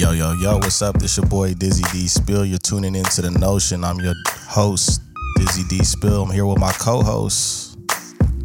[0.00, 0.98] Yo, yo, yo, what's up?
[0.98, 2.46] This your boy Dizzy D Spill.
[2.46, 3.84] You're tuning into the notion.
[3.84, 4.14] I'm your
[4.48, 5.02] host,
[5.36, 6.22] Dizzy D Spill.
[6.22, 7.78] I'm here with my co-host,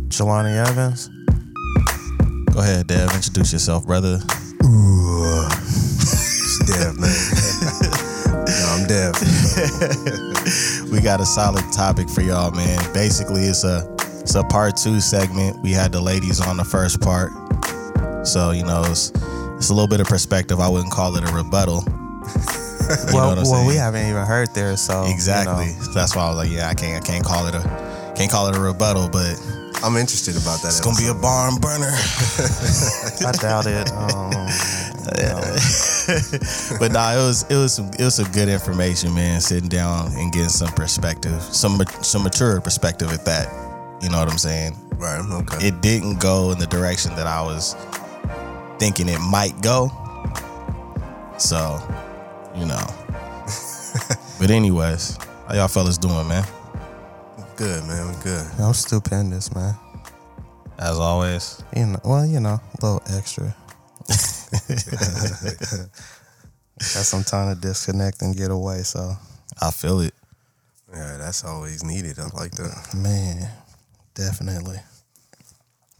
[0.09, 1.07] Jelani Evans.
[2.53, 3.09] Go ahead, Dev.
[3.15, 4.19] Introduce yourself, brother.
[6.45, 7.09] It's Dev, man.
[8.45, 9.15] no, I'm Dev.
[10.91, 12.93] we got a solid topic for y'all, man.
[12.93, 13.87] Basically, it's a
[14.19, 15.63] it's a part two segment.
[15.63, 17.31] We had the ladies on the first part,
[18.27, 19.13] so you know it's
[19.57, 20.59] it's a little bit of perspective.
[20.59, 21.83] I wouldn't call it a rebuttal.
[23.11, 25.65] Well, well, we haven't even heard there, so you Exactly.
[25.73, 25.93] know.
[25.95, 28.47] That's why I was like, yeah, I can't I can't call it a can't call
[28.47, 29.33] it a rebuttal, but
[29.83, 30.67] I'm interested about that.
[30.67, 31.89] it's gonna be a barn burner.
[33.25, 33.89] I doubt it.
[35.05, 39.41] Um, but nah, it was it was some it was some good information, man.
[39.41, 43.47] Sitting down and getting some perspective, some some mature perspective at that.
[44.03, 44.75] You know what I'm saying?
[44.97, 45.19] Right.
[45.19, 45.67] Okay.
[45.67, 47.75] It didn't go in the direction that I was
[48.79, 49.89] thinking it might go.
[51.37, 51.79] So,
[52.55, 52.85] you know.
[54.39, 56.45] but anyways, how y'all fellas doing, man?
[57.55, 58.07] good, man.
[58.09, 58.45] We good.
[58.59, 59.75] I'm stupendous, man.
[60.77, 61.63] As always.
[61.75, 63.55] You know, well, you know, a little extra.
[66.77, 68.79] Got some time to disconnect and get away.
[68.79, 69.13] So,
[69.61, 70.13] I feel it.
[70.93, 72.19] Yeah, that's always needed.
[72.19, 72.93] I like that.
[72.95, 73.49] man,
[74.13, 74.77] definitely.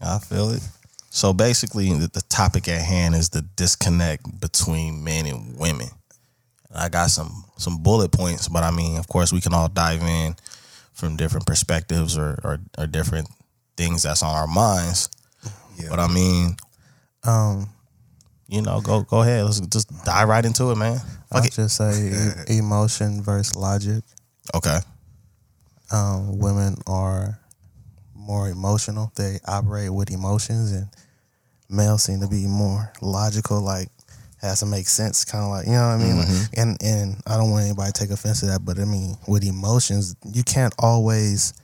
[0.00, 0.62] I feel it.
[1.16, 5.88] So basically, the, the topic at hand is the disconnect between men and women.
[6.74, 10.02] I got some some bullet points, but I mean, of course, we can all dive
[10.02, 10.36] in
[10.92, 13.28] from different perspectives or or, or different
[13.78, 15.08] things that's on our minds.
[15.78, 15.88] Yeah.
[15.88, 16.56] But I mean,
[17.24, 17.70] Um,
[18.46, 19.44] you know, go go ahead.
[19.46, 21.00] Let's just dive right into it, man.
[21.32, 21.52] I'll it.
[21.52, 24.04] just say e- emotion versus logic.
[24.54, 24.78] Okay.
[25.90, 27.38] um, women are
[28.14, 29.12] more emotional.
[29.16, 30.88] They operate with emotions, and
[31.68, 33.60] males seem to be more logical.
[33.60, 33.88] Like
[34.40, 36.18] has to make sense, kind of like you know what I mean.
[36.18, 36.60] Like, mm-hmm.
[36.60, 39.44] and and I don't want anybody to take offense to that, but I mean with
[39.44, 41.54] emotions, you can't always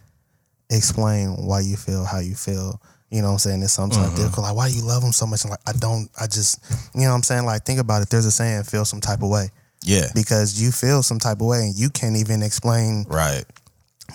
[0.71, 2.81] explain why you feel how you feel.
[3.10, 3.62] You know what I'm saying?
[3.62, 4.16] It's sometimes mm-hmm.
[4.16, 4.47] difficult.
[4.47, 5.44] Like, why do you love them so much?
[5.44, 7.44] I'm like, I don't, I just, you know what I'm saying?
[7.44, 8.09] Like, think about it.
[8.09, 9.50] There's a saying, feel some type of way.
[9.84, 10.06] Yeah.
[10.15, 13.44] Because you feel some type of way and you can't even explain Right.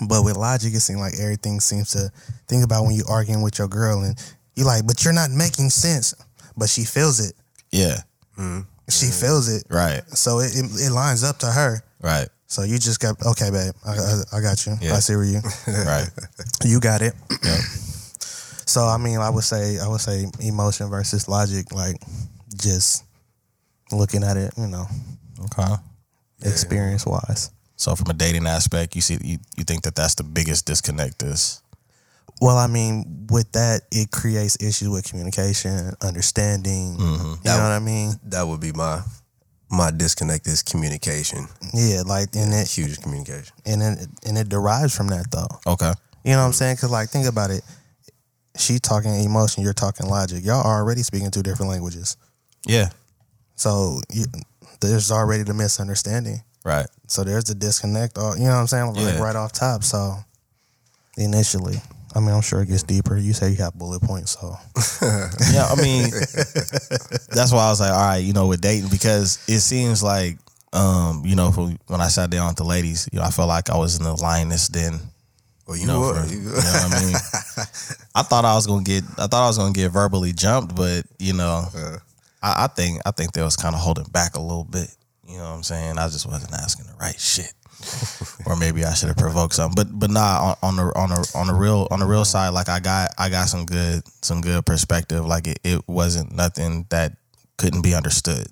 [0.07, 2.11] but with logic, it seems like everything seems to
[2.47, 4.17] think about when you're arguing with your girl and
[4.57, 6.13] you like, but you're not making sense.
[6.57, 7.33] But she feels it.
[7.71, 7.97] Yeah.
[8.37, 8.61] Mm-hmm.
[8.89, 9.63] She feels it.
[9.69, 10.01] Right.
[10.09, 11.81] So it, it, it lines up to her.
[12.01, 12.27] Right.
[12.47, 13.73] So you just got okay, babe.
[13.85, 14.73] I, I, I got you.
[14.81, 14.95] Yeah.
[14.95, 15.41] I see where you.
[15.67, 16.09] Right.
[16.63, 17.13] You got it.
[17.43, 17.59] Yep.
[18.65, 21.97] So I mean, I would say I would say emotion versus logic, like
[22.55, 23.03] just
[23.91, 24.85] looking at it, you know,
[25.45, 25.73] Okay.
[26.43, 27.51] experience wise.
[27.75, 31.21] So from a dating aspect, you see, you, you think that that's the biggest disconnect
[31.23, 31.61] is
[32.41, 36.97] Well, I mean, with that, it creates issues with communication, understanding.
[36.97, 37.23] Mm-hmm.
[37.23, 38.11] You know what I mean?
[38.25, 39.01] That would be my
[39.69, 41.47] my disconnect is communication.
[41.73, 43.53] Yeah, like and it Huge communication.
[43.65, 45.71] and it and it derives from that though.
[45.73, 45.91] okay.
[46.23, 46.75] You know what I'm saying?
[46.75, 47.63] Because like think about it.
[48.57, 50.43] She talking emotion, you're talking logic.
[50.43, 52.17] Y'all are already speaking two different languages,
[52.65, 52.89] Yeah.
[53.55, 54.25] so you,
[54.81, 56.41] there's already the misunderstanding.
[56.65, 56.87] Right.
[57.07, 58.17] So there's the disconnect.
[58.17, 58.93] You know what I'm saying?
[58.93, 59.21] Like Yeah.
[59.21, 59.83] right off top.
[59.83, 60.15] So
[61.17, 61.81] initially,
[62.17, 63.15] I mean, I'm sure it gets deeper.
[63.15, 64.55] You say you have bullet points, so
[65.53, 66.09] Yeah, I mean,
[67.29, 70.37] that's why I was like, all right, you know, with dating because it seems like,
[70.73, 73.47] um, you know, from when I sat down with the ladies, you know, I felt
[73.47, 74.99] like I was in the lioness den.
[75.67, 76.23] Well, you, You know, were.
[76.23, 77.15] for- You- you know what I mean?
[78.15, 81.03] I thought I was gonna get, I thought I was gonna get verbally jumped, but
[81.19, 81.97] you know, Uh.
[82.41, 84.89] I, I think, I think they was kind of holding back a little bit.
[85.27, 85.97] You know what I'm saying?
[85.97, 87.51] I just wasn't asking the right shit.
[88.45, 89.75] Or maybe I should have provoked something.
[89.75, 92.49] But but nah, on, on the on the on the real on the real side,
[92.49, 95.25] like I got I got some good some good perspective.
[95.25, 97.13] Like it, it wasn't nothing that
[97.57, 98.47] couldn't be understood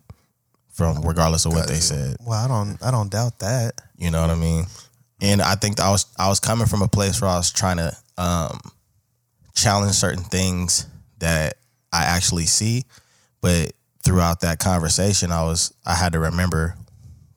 [0.74, 2.18] from regardless of what they said.
[2.26, 3.74] well, I don't I don't doubt that.
[3.98, 4.66] You know what I mean?
[5.22, 7.78] And I think I was I was coming from a place where I was trying
[7.78, 8.60] to um,
[9.56, 10.88] challenge certain things
[11.20, 11.56] that
[11.92, 12.84] I actually see,
[13.42, 13.72] but
[14.04, 16.76] throughout that conversation, I was I had to remember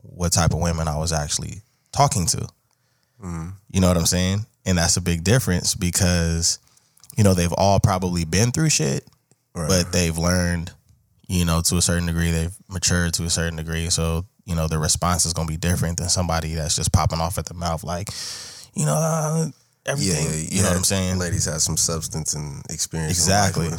[0.02, 1.62] what type of women I was actually
[1.93, 2.38] talking to.
[3.23, 3.49] Mm-hmm.
[3.70, 4.46] You know what I'm saying?
[4.67, 6.58] And that's a big difference because
[7.17, 9.06] you know they've all probably been through shit,
[9.55, 10.73] but they've learned,
[11.26, 13.90] you know, to a certain degree, they've matured to a certain degree.
[13.90, 17.38] So, you know, the response is gonna be different than somebody that's just popping off
[17.38, 18.11] at the mouth like,
[18.75, 19.46] you know, uh,
[19.87, 20.26] everything.
[20.26, 21.19] yeah, you know what I'm saying?
[21.19, 23.12] Ladies have some substance and experience.
[23.12, 23.70] Exactly.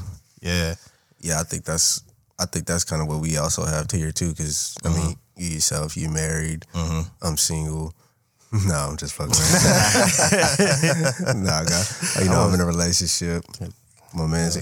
[0.41, 0.75] Yeah.
[1.21, 2.03] Yeah, I think that's
[2.39, 4.29] I think that's kind of what we also have here too.
[4.29, 5.41] Because I mean, mm-hmm.
[5.41, 6.65] you yourself, you married.
[6.73, 7.01] Mm-hmm.
[7.21, 7.93] I'm single.
[8.51, 9.29] No, I'm just fucking.
[11.43, 11.85] nah, I got.
[12.19, 13.43] You know, I'm in a relationship.
[14.15, 14.57] My man's.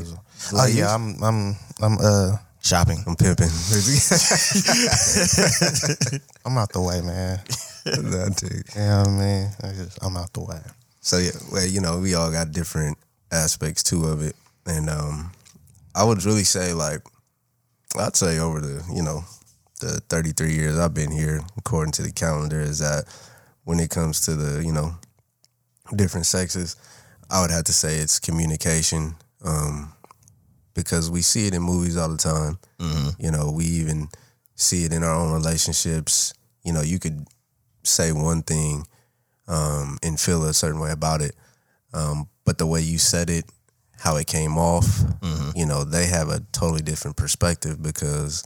[0.54, 3.02] Oh yeah, I'm I'm I'm uh shopping.
[3.08, 3.48] I'm pimping.
[6.46, 7.40] I'm out the way, man.
[7.86, 8.66] Nah, dude.
[8.76, 9.50] You know what I mean?
[9.64, 10.60] I just, I'm out the way.
[11.00, 12.98] So yeah, well, you know, we all got different
[13.32, 14.36] aspects too of it,
[14.66, 15.32] and um,
[15.96, 17.00] I would really say like,
[17.98, 19.24] I'd say over the you know,
[19.80, 23.06] the 33 years I've been here, according to the calendar, is that
[23.68, 24.96] when it comes to the you know,
[25.94, 26.78] different sexes,
[27.30, 29.92] I would have to say it's communication, um,
[30.74, 32.60] because we see it in movies all the time.
[33.20, 34.08] You know, we even
[34.56, 36.34] see it in our own relationships.
[36.64, 37.28] You know, you could
[37.84, 38.86] say one thing
[39.50, 41.36] um, and feel a certain way about it.
[41.94, 43.44] Um, but the way you said it,
[44.00, 45.02] how it came off,
[45.58, 48.46] you know, they have a totally different perspective because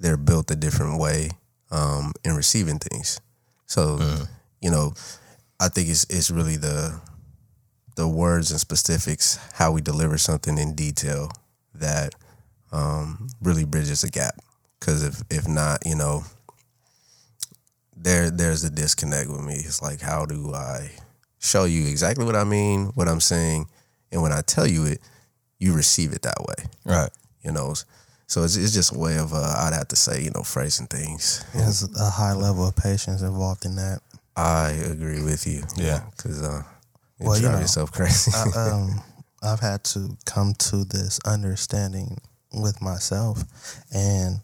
[0.00, 1.28] they're built a different way
[1.70, 3.20] um, in receiving things.
[3.66, 3.98] So,
[4.62, 4.94] you know,
[5.60, 6.98] I think it's it's really the
[7.96, 11.30] the words and specifics, how we deliver something in detail
[11.74, 12.14] that
[12.70, 14.36] um, really bridges a gap.
[14.80, 16.24] Because if if not, you know,
[17.96, 19.54] there there's a disconnect with me.
[19.54, 20.90] It's like how do I
[21.38, 23.66] show you exactly what I mean, what I'm saying,
[24.10, 25.00] and when I tell you it,
[25.58, 26.64] you receive it that way.
[26.84, 27.10] Right.
[27.42, 27.74] You know,
[28.26, 30.86] so it's it's just a way of uh, I'd have to say you know phrasing
[30.86, 31.44] things.
[31.54, 34.00] There's a high level of patience involved in that.
[34.36, 35.62] I agree with you.
[35.76, 36.00] Yeah.
[36.16, 36.62] because uh,
[37.18, 38.30] you Well, you drive know, yourself crazy.
[38.34, 39.00] I, um,
[39.42, 42.18] I've had to come to this understanding
[42.52, 43.42] with myself,
[43.92, 44.40] and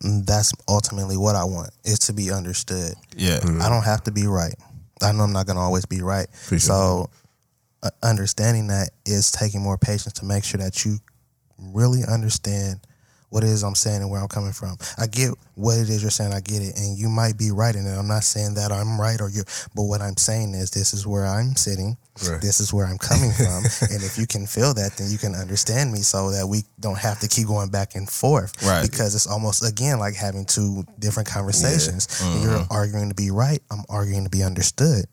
[0.00, 2.94] that's ultimately what I want is to be understood.
[3.16, 3.40] Yeah.
[3.60, 4.54] I don't have to be right.
[5.02, 6.28] I know I'm not going to always be right.
[6.48, 6.58] sure.
[6.58, 7.10] So,
[7.82, 10.98] uh, understanding that is taking more patience to make sure that you
[11.58, 12.80] really understand
[13.30, 14.76] what it is I'm saying and where I'm coming from.
[14.98, 16.32] I get what it is you're saying.
[16.32, 17.96] I get it, and you might be right in it.
[17.96, 19.42] I'm not saying that I'm right or you,
[19.74, 21.96] but what I'm saying is this is where I'm sitting.
[22.28, 22.40] Right.
[22.40, 25.34] This is where I'm coming from, and if you can feel that, then you can
[25.34, 28.62] understand me, so that we don't have to keep going back and forth.
[28.62, 28.82] Right.
[28.82, 32.08] Because it's almost again like having two different conversations.
[32.42, 32.72] You're mm-hmm.
[32.72, 33.60] arguing to be right.
[33.70, 35.06] I'm arguing to be understood.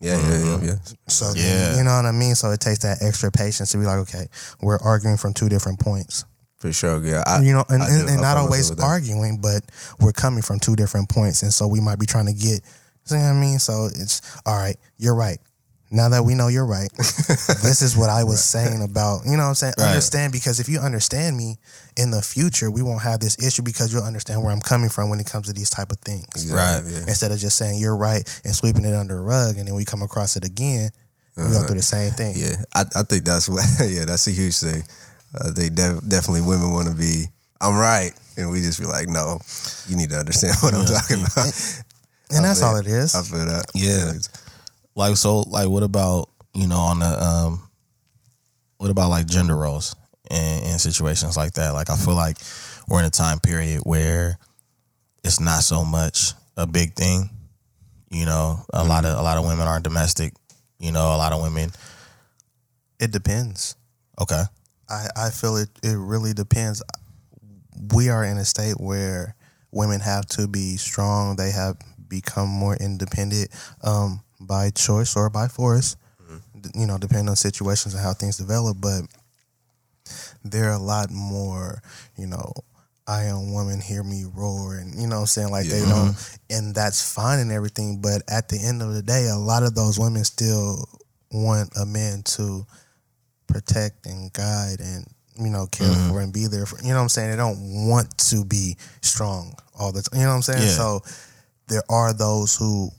[0.00, 0.66] yeah, yeah, yeah, mm-hmm.
[0.66, 0.74] yeah.
[1.08, 1.42] So Yeah.
[1.42, 2.34] then, you know what I mean.
[2.34, 4.28] So it takes that extra patience to be like, okay,
[4.60, 6.24] we're arguing from two different points.
[6.66, 7.04] For sure.
[7.04, 8.86] Yeah, I, you know, and, I and, and not always through with that.
[8.86, 9.62] arguing, but
[10.00, 12.60] we're coming from two different points, and so we might be trying to get.
[13.04, 13.60] See what I mean?
[13.60, 14.76] So it's all right.
[14.98, 15.38] You're right.
[15.92, 19.20] Now that we know you're right, this is what I was saying about.
[19.24, 19.74] You know what I'm saying?
[19.78, 19.90] Right.
[19.90, 21.58] Understand because if you understand me
[21.96, 25.08] in the future, we won't have this issue because you'll understand where I'm coming from
[25.08, 26.26] when it comes to these type of things.
[26.34, 26.98] Exactly, yeah.
[27.06, 29.84] Instead of just saying you're right and sweeping it under the rug, and then we
[29.84, 30.90] come across it again,
[31.36, 32.34] we go through the same thing.
[32.34, 32.56] Uh-huh.
[32.58, 33.62] Yeah, I, I think that's what.
[33.86, 34.82] Yeah, that's a huge thing.
[35.40, 37.24] I think def- definitely women want to be.
[37.60, 39.38] I'm right, and we just be like, no,
[39.88, 41.82] you need to understand what I'm talking about.
[42.30, 43.14] And that's feel- all it is.
[43.14, 43.64] I feel that.
[43.74, 44.12] Yeah.
[44.94, 47.68] Like so like what about, you know, on the um
[48.78, 49.94] what about like gender roles
[50.30, 51.70] and, and situations like that?
[51.74, 52.36] Like I feel like
[52.88, 54.38] we're in a time period where
[55.24, 57.28] it's not so much a big thing.
[58.10, 60.32] You know, a lot of a lot of women aren't domestic.
[60.78, 61.70] You know, a lot of women
[62.98, 63.76] It depends.
[64.20, 64.42] okay.
[64.88, 66.82] I, I feel it, it really depends.
[67.94, 69.34] We are in a state where
[69.72, 71.36] women have to be strong.
[71.36, 71.76] They have
[72.08, 73.50] become more independent
[73.82, 75.96] um, by choice or by force,
[76.60, 78.78] d- you know, depending on situations and how things develop.
[78.80, 79.02] But
[80.44, 81.82] they're a lot more,
[82.16, 82.52] you know,
[83.08, 85.50] I am woman, hear me roar, and you know what I'm saying?
[85.50, 86.16] Like they don't,
[86.50, 88.00] and that's fine and everything.
[88.00, 90.88] But at the end of the day, a lot of those women still
[91.30, 92.66] want a man to
[93.46, 95.06] protect and guide and
[95.38, 96.10] you know care mm-hmm.
[96.10, 98.76] for and be there for you know what I'm saying they don't want to be
[99.02, 100.68] strong all the time you know what I'm saying Yeah.
[100.68, 101.00] so
[101.68, 102.90] there are those who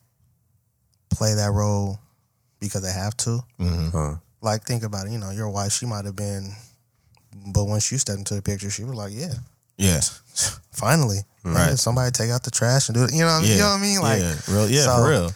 [1.10, 2.00] play that role
[2.60, 3.90] because they have to mm-hmm.
[3.90, 4.16] Huh.
[4.42, 6.52] like think about it you know your wife she might have been
[7.54, 9.34] but once you stepped into the picture she was like yeah
[9.78, 10.02] Yeah.
[10.72, 11.56] finally mm-hmm.
[11.56, 11.70] Right.
[11.70, 13.54] Yeah, somebody take out the trash and do it you know Yeah.
[13.54, 15.32] you know what I mean like yeah, real yeah, so- for real.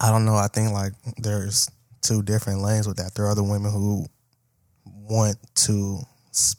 [0.00, 0.34] I don't know.
[0.34, 1.70] I think like there's
[2.04, 3.14] two different lanes with that.
[3.14, 4.06] There are other women who
[4.84, 5.98] want to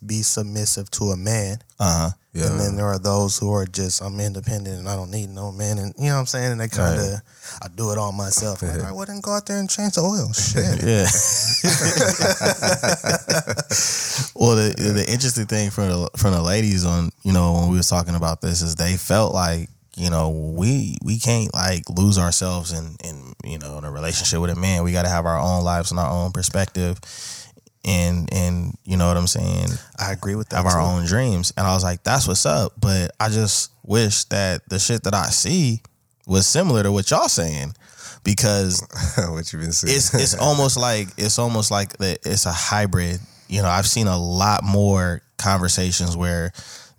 [0.06, 2.10] be submissive to a man, Uh-huh.
[2.34, 2.48] Yeah.
[2.48, 5.52] and then there are those who are just I'm independent and I don't need no
[5.52, 6.52] man, and you know what I'm saying.
[6.54, 7.22] And they kind of
[7.62, 8.62] I do it all myself.
[8.62, 10.32] Like, I wouldn't go out there and change the oil.
[10.34, 10.84] Shit.
[10.84, 11.08] Yeah.
[14.36, 17.78] well, the the interesting thing from the from the ladies on you know when we
[17.78, 22.18] was talking about this is they felt like you know we we can't like lose
[22.18, 24.84] ourselves in in you know in a relationship with a man.
[24.84, 27.00] We got to have our own lives and our own perspective,
[27.86, 29.68] and and you know what I'm saying.
[29.98, 30.58] I agree with that.
[30.58, 32.74] Have our own dreams, and I was like, that's what's up.
[32.80, 35.82] But I just wish that the shit that I see
[36.28, 37.74] was similar to what y'all saying
[38.24, 38.82] because
[39.30, 39.96] what you've been saying?
[39.96, 43.20] it's it's almost like it's almost like that it's a hybrid.
[43.48, 46.52] You know, I've seen a lot more conversations where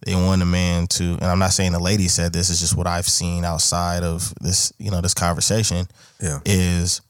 [0.06, 2.76] they want a man to, and I'm not saying the lady said this, it's just
[2.76, 5.88] what I've seen outside of this, you know, this conversation
[6.20, 6.38] Yeah.
[6.46, 7.00] is,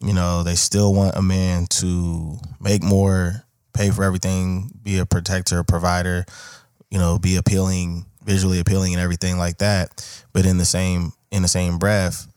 [0.00, 3.42] you know, they still want a man to make more,
[3.74, 6.24] pay for everything, be a protector, provider,
[6.88, 10.22] you know, be appealing, visually appealing and everything like that.
[10.32, 12.28] But in the same in the same breath,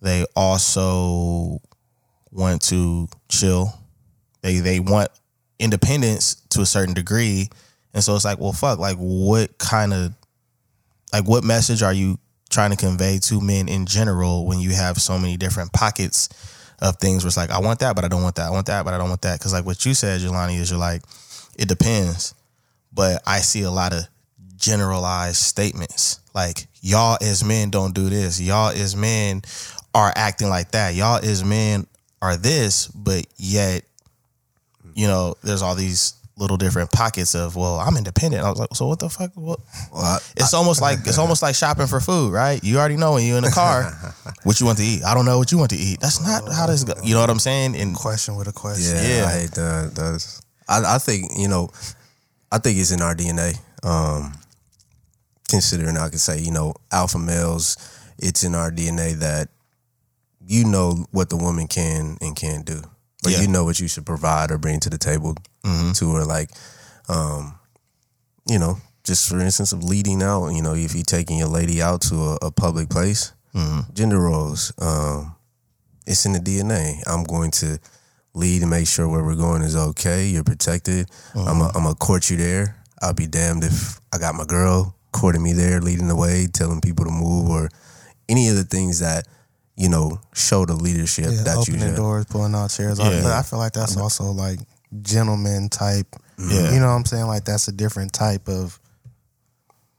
[0.00, 1.60] they also
[2.30, 3.74] want to chill.
[4.40, 5.10] They they want
[5.58, 7.50] independence to a certain degree.
[7.94, 10.12] And so it's like, well, fuck, like what kind of
[11.12, 12.18] like what message are you
[12.50, 16.28] trying to convey to men in general when you have so many different pockets
[16.80, 18.48] of things where it's like, I want that, but I don't want that.
[18.48, 19.40] I want that, but I don't want that.
[19.40, 21.02] Cause like what you said, Jelani, is you're like,
[21.58, 22.34] it depends.
[22.92, 24.06] But I see a lot of
[24.56, 26.20] generalized statements.
[26.34, 28.40] Like, y'all as men don't do this.
[28.40, 29.42] Y'all as men
[29.94, 30.94] are acting like that.
[30.94, 31.86] Y'all as men
[32.20, 33.84] are this, but yet,
[34.94, 38.44] you know, there's all these little different pockets of, well, I'm independent.
[38.44, 39.30] I was like, so what the fuck?
[39.34, 39.60] What?
[39.92, 42.62] Well, I, It's almost like it's almost like shopping for food, right?
[42.62, 43.84] You already know when you're in the car
[44.42, 45.02] what you want to eat.
[45.04, 46.00] I don't know what you want to eat.
[46.00, 46.94] That's not how this go.
[47.02, 47.76] You know what I'm saying?
[47.76, 48.96] And Question with a question.
[48.96, 49.24] Yeah, Yeah.
[49.26, 49.92] I hate that.
[49.94, 51.70] That's I, I think you know,
[52.50, 53.58] I think it's in our DNA.
[53.84, 54.34] Um,
[55.48, 57.76] considering I could say you know alpha males,
[58.18, 59.48] it's in our DNA that
[60.46, 62.82] you know what the woman can and can't do,
[63.22, 63.40] but Yeah.
[63.40, 65.94] you know what you should provide or bring to the table Mhm.
[65.98, 66.50] to or Like,
[67.08, 67.54] um,
[68.46, 70.48] you know, just for instance of leading out.
[70.50, 73.92] You know, if you're taking your lady out to a, a public place, Mhm.
[73.94, 74.72] gender roles.
[74.78, 75.34] Um,
[76.06, 77.02] it's in the DNA.
[77.06, 77.78] I'm going to
[78.34, 80.26] lead and make sure where we're going is okay.
[80.26, 81.08] You're protected.
[81.34, 82.76] I'm a, I'm a court you there.
[83.00, 86.80] I'll be damned if I got my girl courting me there, leading the way, telling
[86.80, 87.68] people to move, or
[88.28, 89.26] any of the things that
[89.76, 92.98] you know show the leadership Yeah, that you opening doors, pulling out chairs.
[92.98, 93.20] Yeah.
[93.22, 94.58] But I feel like that's also like
[95.02, 96.06] gentleman type.
[96.38, 96.72] Yeah.
[96.72, 97.26] You know what I'm saying?
[97.26, 98.78] Like that's a different type of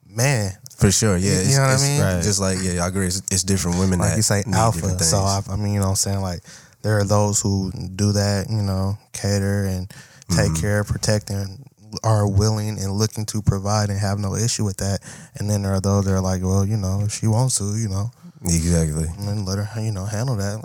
[0.08, 0.52] man.
[0.78, 1.32] For sure, yeah.
[1.32, 2.02] You it's- know what I mean?
[2.02, 2.24] Right.
[2.24, 3.08] Just like yeah, I agree.
[3.08, 5.00] It's, it's different women Like that you say alpha.
[5.04, 6.22] So I, I mean, you know what I'm saying?
[6.22, 6.42] Like
[6.82, 9.90] there are those who do that, you know, cater and
[10.30, 10.62] take Mm-hmm.
[10.62, 11.64] care, protect and
[12.04, 15.00] are willing and looking to provide and have no issue with that.
[15.36, 17.76] And then there are those that are like, well, you know, if she wants to,
[17.78, 18.10] you know,
[18.44, 19.06] exactly.
[19.18, 20.64] and then let her, you know, handle that.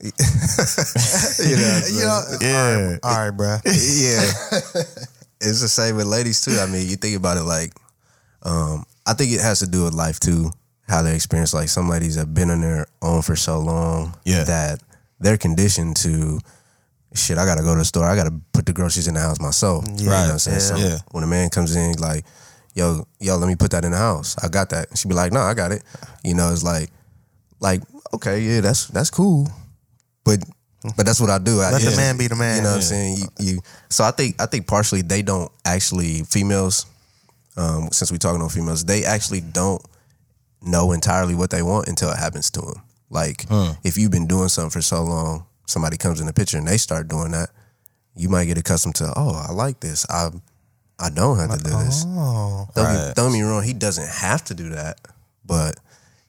[0.00, 3.60] you know, you know, yeah, all right, bruh.
[3.64, 4.22] yeah.
[5.40, 6.56] it's the same with ladies too.
[6.60, 7.72] I mean, you think about it like,
[8.42, 10.50] um, I think it has to do with life too,
[10.88, 11.52] how they experience.
[11.54, 14.44] Like some ladies have been on their own for so long Yeah.
[14.44, 14.80] that
[15.20, 16.38] they're conditioned to
[17.14, 17.38] shit.
[17.38, 18.04] I gotta go to the store.
[18.04, 19.84] I gotta put the groceries in the house myself.
[19.96, 20.56] You know what I'm saying?
[20.58, 20.62] Yeah.
[20.62, 20.98] So Yeah.
[21.10, 22.24] when a man comes in, like,
[22.74, 24.36] yo, yo, let me put that in the house.
[24.40, 24.96] I got that.
[24.96, 25.82] She'd be like, no, I got it.
[26.22, 26.90] You know, it's like,
[27.60, 27.82] like,
[28.14, 29.48] okay, yeah, that's that's cool,
[30.24, 30.40] but.
[30.96, 31.60] But that's what I do.
[31.60, 31.96] I, Let the yeah.
[31.96, 32.58] man be the man.
[32.58, 33.16] You know what I'm saying?
[33.16, 33.60] You, you
[33.90, 36.86] so I think I think partially they don't actually females,
[37.56, 39.82] um, since we're talking on females, they actually don't
[40.62, 42.80] know entirely what they want until it happens to them.
[43.10, 43.44] Like
[43.82, 46.76] if you've been doing something for so long, somebody comes in the picture and they
[46.78, 47.50] start doing that,
[48.14, 50.06] you might get accustomed to, oh, I like this.
[50.08, 50.30] I
[51.00, 52.04] I don't have to do this.
[52.06, 53.06] Oh, Don't, Right.
[53.08, 55.00] get, don't get me wrong, he doesn't have to do that,
[55.44, 55.74] but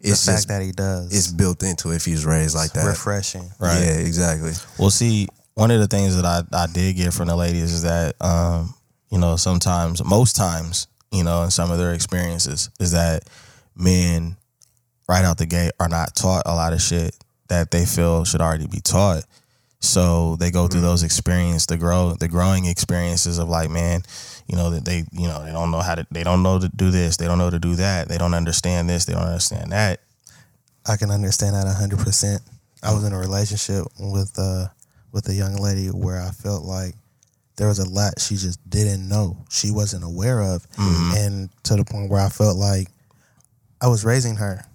[0.01, 1.13] the it's fact just that he does.
[1.13, 2.85] it's built into if he's raised like that.
[2.85, 3.49] refreshing.
[3.59, 3.79] Right.
[3.79, 4.53] Yeah, exactly.
[4.77, 7.83] Well, see, one of the things that I, I did get from the ladies is
[7.83, 8.73] that, um,
[9.09, 13.23] you know, sometimes, most times, you know, in some of their experiences, is that
[13.75, 14.37] men
[15.09, 17.15] right out the gate are not taught a lot of shit
[17.49, 19.25] that they feel should already be taught.
[19.81, 24.03] So they go through those experiences, the grow, the growing experiences of like, man,
[24.49, 26.67] you know that they, you know, they don't know how to, they don't know to
[26.69, 29.71] do this, they don't know to do that, they don't understand this, they don't understand
[29.71, 30.01] that.
[30.87, 32.41] I can understand that hundred percent.
[32.81, 34.67] I was in a relationship with uh
[35.11, 36.95] with a young lady where I felt like
[37.57, 40.65] there was a lot she just didn't know, she wasn't aware of,
[41.17, 42.87] and to the point where I felt like
[43.81, 44.65] I was raising her.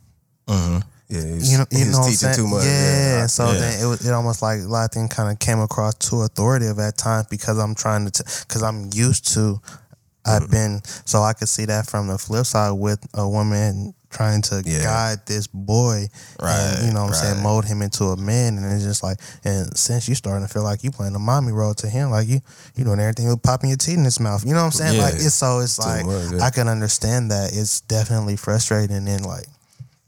[0.49, 0.79] hmm
[1.09, 2.37] Yeah, he's, You know, you know what I'm teaching saying?
[2.37, 2.65] too much.
[2.65, 3.19] Yeah.
[3.21, 3.59] Yeah, so Yeah.
[3.61, 6.23] then it was it almost like a lot of things kind of came across too
[6.23, 9.61] authoritative at times because I'm trying to because I'm used to.
[9.61, 9.81] Mm-hmm.
[10.27, 14.41] I've been so I could see that from the flip side with a woman trying
[14.41, 14.83] to Yeah.
[14.83, 16.09] guide this boy,
[16.41, 19.03] Right, And, you know what I'm saying, mold him into a man, and it's just
[19.03, 22.11] like, and since you starting to feel like you playing a mommy role to him,
[22.11, 22.41] like you
[22.77, 24.97] you doing everything with popping your teeth in his mouth, you know what I'm saying?
[24.97, 25.03] Yeah.
[25.03, 26.45] Like it's so it's Too like much, yeah.
[26.45, 29.47] I can understand that it's definitely frustrating and like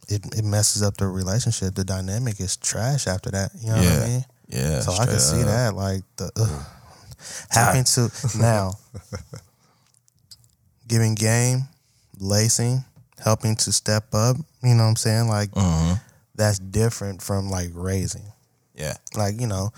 [0.09, 1.75] it, it messes up the relationship.
[1.75, 3.51] The dynamic is trash after that.
[3.61, 4.25] You know what I mean?
[4.49, 4.81] Yeah.
[4.81, 5.47] So I can see up.
[5.47, 5.75] that.
[5.75, 6.67] Like the ugh.
[7.51, 8.75] having to now
[10.89, 11.63] giving game,
[12.19, 12.85] lacing,
[13.19, 14.37] helping to step up.
[14.63, 15.29] You know what I'm saying?
[15.29, 16.01] Like Mhm.
[16.35, 18.33] that's different from like raising.
[18.75, 18.95] Yeah.
[19.15, 19.73] Like you know,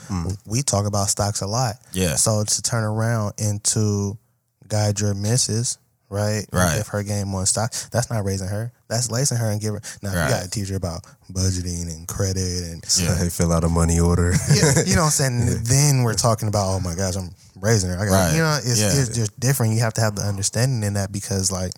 [0.44, 1.76] we talk about stocks a lot.
[1.92, 2.16] Yeah.
[2.16, 4.18] So to turn around and to
[4.66, 5.78] guide your misses,
[6.11, 6.45] right?
[6.53, 6.77] Right.
[6.79, 7.73] Give her game one stock.
[7.93, 8.73] That's not raising her.
[8.88, 9.81] That's lacing her and giving.
[9.81, 9.83] her.
[10.03, 10.25] Now Right.
[10.25, 13.15] you got to teach her about budgeting and credit and Yeah.
[13.21, 14.33] they fill out a money order.
[14.55, 15.47] yeah, you know what I'm saying.
[15.65, 17.97] Then we're talking about oh my gosh, I'm raising her.
[17.99, 18.33] I got Right.
[18.35, 18.88] you know it's Yeah.
[19.00, 19.75] it's just different.
[19.75, 21.73] You have to have the understanding in that because like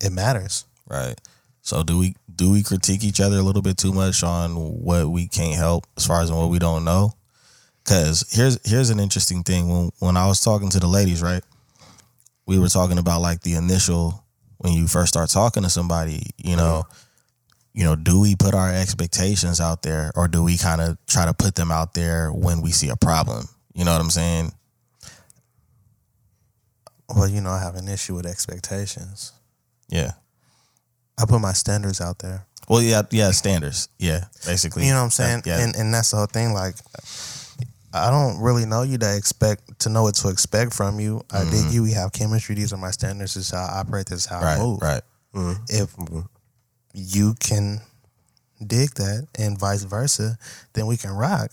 [0.00, 0.64] it matters.
[0.88, 1.18] Right.
[1.62, 5.10] So do we do we critique each other a little bit too much on what
[5.10, 7.14] we can't help as far as what we don't know?
[7.84, 9.68] Cause here's here's an interesting thing.
[9.68, 11.42] When when I was talking to the ladies, right?
[12.48, 14.24] We were talking about like the initial
[14.56, 16.84] when you first start talking to somebody, you know,
[17.74, 21.26] you know, do we put our expectations out there or do we kind of try
[21.26, 23.46] to put them out there when we see a problem?
[23.74, 24.52] You know what I'm saying?
[27.14, 29.32] Well, you know, I have an issue with expectations.
[29.88, 30.12] Yeah.
[31.20, 32.46] I put my standards out there.
[32.68, 33.88] Well, yeah, yeah, standards.
[33.98, 34.84] Yeah, basically.
[34.84, 35.42] You know what I'm saying?
[35.46, 35.60] Yeah.
[35.60, 36.52] And and that's the whole thing.
[36.52, 36.74] Like,
[37.92, 41.22] I don't really know you to expect to know what to expect from you.
[41.32, 41.72] I dig mm-hmm.
[41.72, 41.82] you.
[41.82, 42.54] We have chemistry.
[42.54, 43.34] These are my standards.
[43.34, 44.06] This is how I operate.
[44.06, 44.82] This is how I right, move.
[44.82, 45.02] right.
[45.34, 45.62] Mm-hmm.
[45.68, 45.94] If
[46.94, 47.80] you can
[48.66, 50.36] dig that and vice versa,
[50.74, 51.50] then we can rock.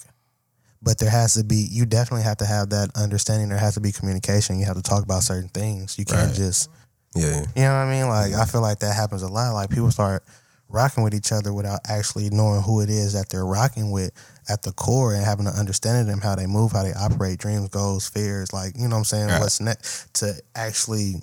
[0.81, 1.67] But there has to be.
[1.71, 3.49] You definitely have to have that understanding.
[3.49, 4.59] There has to be communication.
[4.59, 5.97] You have to talk about certain things.
[5.97, 6.35] You can't Right.
[6.35, 6.69] just.
[7.15, 7.39] yeah, yeah.
[7.55, 8.07] You know what I mean?
[8.09, 9.53] Like I feel like that happens a lot.
[9.53, 10.23] Like people start
[10.67, 14.11] rocking with each other without actually knowing who it is that they're rocking with
[14.47, 17.39] at the core and having an understanding of them, how they move, how they operate,
[17.39, 19.27] dreams, goals, fears, like, you know what I'm saying?
[19.27, 19.39] Right.
[19.39, 21.15] What's next to actually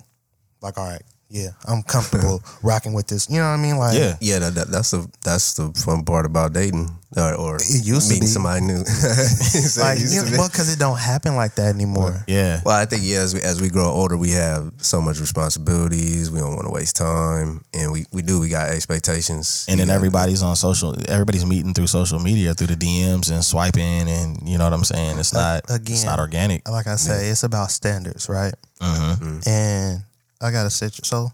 [0.61, 1.03] like, all right,
[1.33, 3.27] yeah, I'm comfortable rocking with this.
[3.29, 3.77] You know what I mean?
[3.77, 4.15] Like Yeah.
[4.21, 8.07] Yeah, that, that, that's the that's the fun part about dating or, or It used
[8.09, 8.35] to meeting be.
[8.37, 8.83] somebody new.
[9.53, 10.37] He like it used you to know, be.
[10.37, 12.23] well, because it don't happen like that anymore.
[12.27, 12.61] Yeah.
[12.65, 16.29] Well, I think yeah, as we as we grow older, we have so much responsibilities.
[16.31, 18.39] We don't want to waste time, and we we do.
[18.39, 20.95] We got expectations, And then We got- everybody's on social.
[21.09, 24.83] Everybody's meeting through social media, through the DMs and swiping, and you know what I'm
[24.83, 25.17] saying.
[25.19, 25.63] It's not.
[25.65, 26.67] it's again, not organic.
[26.69, 28.53] Like I say, it's about standards, right?
[28.81, 30.03] hmm and
[30.43, 31.05] I got a situation.
[31.05, 31.29] So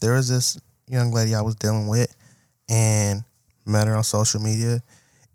[0.00, 2.14] there was this young lady I was dealing with,
[2.68, 3.24] and
[3.66, 4.82] met her on social media,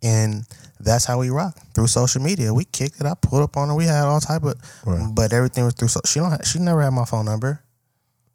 [0.04, 0.46] and
[0.80, 2.54] that's how we rock through social media.
[2.54, 3.06] We kicked it.
[3.06, 3.76] I pulled up on her.
[3.76, 4.56] We had all type of,
[5.16, 5.88] but everything was through.
[5.88, 6.32] So she don't.
[6.32, 7.64] Have, she never had my phone number.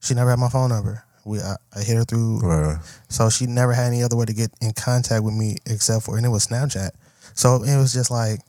[0.01, 1.05] She never had my phone number.
[1.25, 2.41] We I, I hit her through.
[2.41, 2.79] Right.
[3.09, 6.17] So she never had any other way to get in contact with me except for,
[6.17, 6.91] and it was Snapchat.
[7.35, 8.41] So it was just like,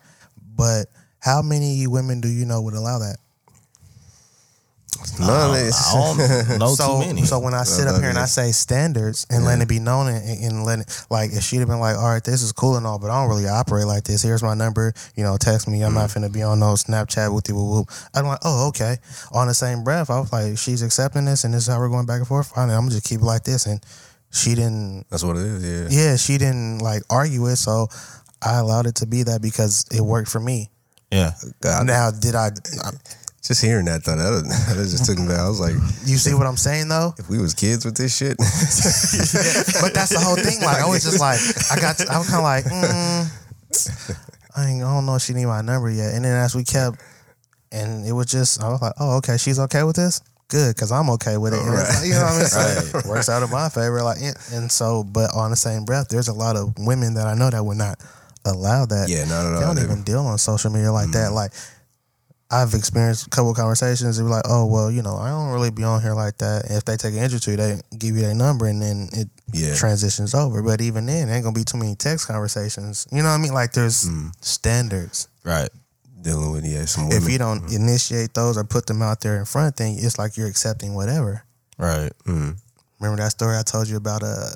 [0.56, 0.86] but
[1.20, 3.18] how many women do you know would allow that?
[5.20, 5.76] None of this.
[5.88, 5.94] I
[6.48, 7.24] don't know so, too many.
[7.24, 10.08] So when I sit up here and I say standards and letting it be known
[10.08, 12.86] and, and letting like if she'd have been like, all right, this is cool and
[12.86, 14.22] all, but I don't really operate like this.
[14.22, 14.94] Here's my number.
[15.16, 15.82] You know, text me.
[15.84, 16.24] I'm not Mm-hmm.
[16.26, 17.56] finna be on no Snapchat with you.
[17.56, 17.90] Whoop, whoop.
[18.14, 18.98] I'm like, oh, okay.
[19.32, 21.90] On the same breath, I was like, she's accepting this and this is how we're
[21.90, 22.50] going back and forth.
[22.54, 23.66] Fine, I'm gonna just keep it like this.
[23.66, 23.80] And
[24.32, 25.06] she didn't.
[25.10, 25.96] That's what it is.
[25.96, 26.04] Yeah.
[26.12, 27.56] Yeah, she didn't like argue it.
[27.58, 27.88] So
[28.42, 30.70] I allowed it to be that because it worked for me.
[31.12, 31.32] yeah.
[31.62, 32.50] God, Now, did I?
[33.42, 34.44] Just hearing that though, that,
[34.76, 35.40] that just took me back.
[35.40, 35.74] I was like,
[36.06, 37.14] You see what I'm saying though?
[37.18, 38.38] if we was kids with this shit,
[39.82, 40.62] but that's the whole thing.
[40.62, 41.40] Like I was just like,
[41.72, 43.28] I got, I was kind of like, mm,
[44.56, 46.14] I I don't know if she need my number yet.
[46.14, 47.02] And then as we kept,
[47.72, 50.22] and it was just, I was like, oh, okay, she's okay with this.
[50.50, 51.62] Good, because I'm okay with it.
[51.64, 52.46] It's like, you know what I mean?
[52.92, 54.04] So it works out in my favor.
[54.04, 57.26] Like, and, and so, but on the same breath, there's a lot of women that
[57.26, 57.98] I know that would not
[58.44, 59.08] allow that.
[59.08, 61.32] yeah, not at they don't even deal on social media like that.
[61.32, 61.54] Like,
[62.52, 64.18] I've experienced a couple of conversations.
[64.18, 66.66] They were like, "Oh, well, you know, I don't really be on here like that."
[66.66, 69.10] And if they take an interest to you, they give you their number, and then
[69.14, 69.74] it Yeah.
[69.76, 70.62] transitions over.
[70.62, 73.08] But even then, ain't gonna be too many text conversations.
[73.12, 73.54] You know what I mean?
[73.54, 74.06] Like, there's
[74.42, 75.28] standards.
[75.44, 75.70] Right.
[76.22, 77.24] dealing with yeah some women.
[77.24, 80.38] If you don't initiate those or put them out there in front, then it's like
[80.38, 81.44] you're accepting whatever.
[81.80, 82.12] Right.
[82.28, 82.58] Mm.
[83.00, 84.52] Remember that story I told you about uh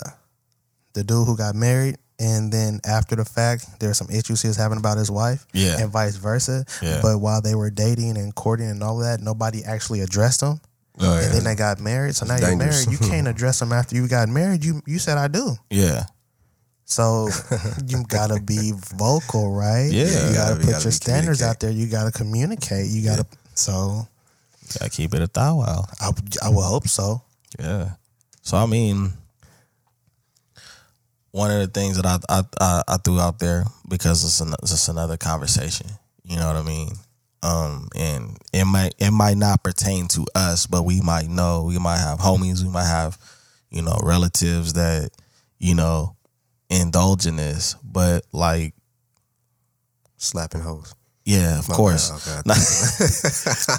[0.93, 4.57] the dude who got married and then after the fact there's some issues he was
[4.57, 5.79] having about his wife Yeah.
[5.79, 6.65] and vice versa.
[6.81, 6.99] Yeah.
[7.01, 10.59] But while they were dating and courting and all that, nobody actually addressed them.
[10.99, 11.25] Oh, yeah.
[11.25, 12.15] And then they got married.
[12.15, 12.87] So now you're married.
[12.89, 14.63] You can't address them after you got married.
[14.63, 15.55] You you said I do.
[15.69, 16.03] Yeah.
[16.85, 17.27] So
[17.87, 19.89] you gotta be vocal, right?
[19.91, 20.05] Yeah.
[20.05, 21.71] You You gotta, gotta- you put gotta your standards out there.
[21.71, 22.87] You gotta communicate.
[22.87, 23.25] You gotta
[23.55, 24.07] so
[24.79, 25.85] Gotta keep it a thou wow.
[25.99, 26.11] I,
[26.43, 27.21] I will hope so.
[27.59, 27.91] Yeah.
[28.41, 29.11] So I mean,
[31.35, 34.53] one of the things that I I I, I threw out there because it's, an,
[34.63, 35.87] it's another conversation.
[36.23, 36.93] You know what I mean?
[37.43, 41.65] Um, and it might it might not pertain to us, but we might know.
[41.67, 42.63] We might have homies.
[42.63, 43.17] We might have
[43.69, 45.09] you know relatives that
[45.59, 46.15] you know
[46.69, 47.75] indulge in this.
[47.83, 48.73] But like,
[50.15, 50.95] slapping hoes.
[51.25, 52.11] yeah, of course.
[52.11, 52.41] okay.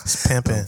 [0.04, 0.66] It's pimping.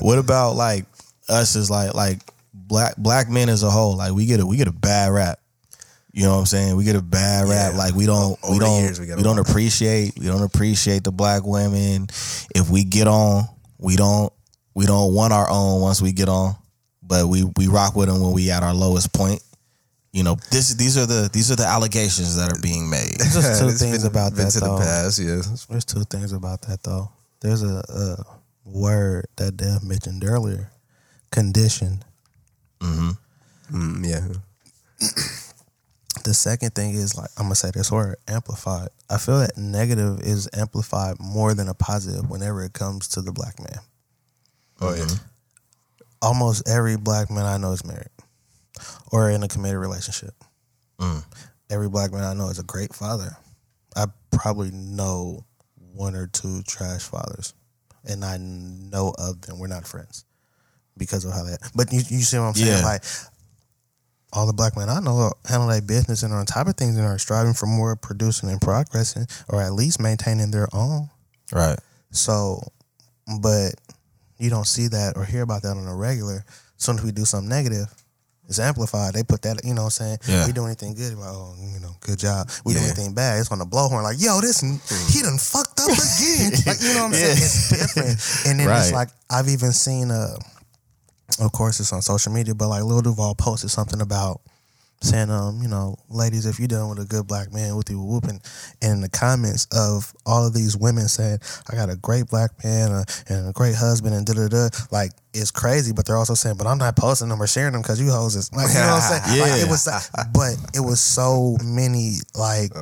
[0.06, 0.86] what about like
[1.28, 2.20] us Is like like
[2.66, 3.96] black black men as a whole?
[3.96, 5.38] Like we get a we get a bad rap.
[6.12, 6.76] You know what I'm saying?
[6.76, 7.72] We get a bad rap.
[7.72, 7.78] Yeah.
[7.78, 11.12] Like we don't Over we don't years, we we, don't appreciate we don't appreciate the
[11.12, 12.06] black women.
[12.54, 13.44] If we get on
[13.78, 14.32] We don't
[14.74, 16.54] we don't want our own once we get on,
[17.02, 19.42] but we we rock with them when we at our lowest point.
[20.12, 23.12] You know, this these are the these are the allegations that are being made.
[23.18, 24.78] There's just two things been- about been that to though.
[24.78, 25.42] the past, yeah.
[25.68, 27.10] There's two things about that though.
[27.40, 28.24] There's a, a
[28.64, 30.70] word that Dev mentioned earlier,
[31.30, 32.04] conditioned.
[32.80, 34.28] Mm, yeah.
[36.24, 38.88] The second thing is like I'm gonna say this word amplified.
[39.08, 43.32] I feel that negative is amplified more than a positive whenever it comes to the
[43.32, 43.80] black man.
[44.80, 45.06] Oh yeah.
[46.20, 48.10] Almost every black man I know is married
[49.12, 50.34] or in a committed relationship.
[51.70, 53.36] Every black man I know is a great father.
[53.94, 55.44] I probably know
[55.92, 57.54] one or two trash fathers,
[58.04, 59.58] and I know of them.
[59.58, 60.25] We're not friends
[60.96, 61.58] because of how that.
[61.74, 62.80] But you, you see what I'm saying?
[62.80, 62.84] Yeah.
[62.84, 63.02] Like
[64.32, 66.96] all the black men I know handle their business and are on top of things
[66.96, 71.08] and are striving for more, producing and progressing, or at least maintaining their own.
[71.52, 71.78] Right.
[72.10, 72.60] So,
[73.40, 73.70] but
[74.38, 76.44] you don't see that or hear about that on a regular.
[76.76, 77.86] As soon as we do something negative,
[78.48, 79.14] it's amplified.
[79.14, 80.18] They put that, you know what I'm saying?
[80.28, 80.46] Yeah.
[80.46, 82.48] We do anything good, like, oh, you know, good job.
[82.64, 85.88] We do anything bad, it's on the blowhorn, like, yo, this, he done fucked up
[85.88, 86.52] again.
[86.66, 87.38] like, you know what I'm saying?
[87.38, 88.46] It's different.
[88.46, 90.36] And then it's like, I've even seen, uh,
[91.40, 94.40] of course, it's on social media, but like Lil Duval posted something about
[95.02, 98.00] saying, um, you know, ladies, if you're done with a good black man, with you
[98.02, 98.40] whooping,
[98.80, 101.38] and in the comments of all of these women saying,
[101.70, 104.68] I got a great black man uh, and a great husband and da da da,
[104.90, 105.92] like it's crazy.
[105.92, 108.36] But they're also saying, but I'm not posting them or sharing them because you hoes
[108.36, 109.40] is like, you know what I'm saying?
[109.40, 109.64] Like, Yeah.
[109.66, 112.72] it was, but it was so many like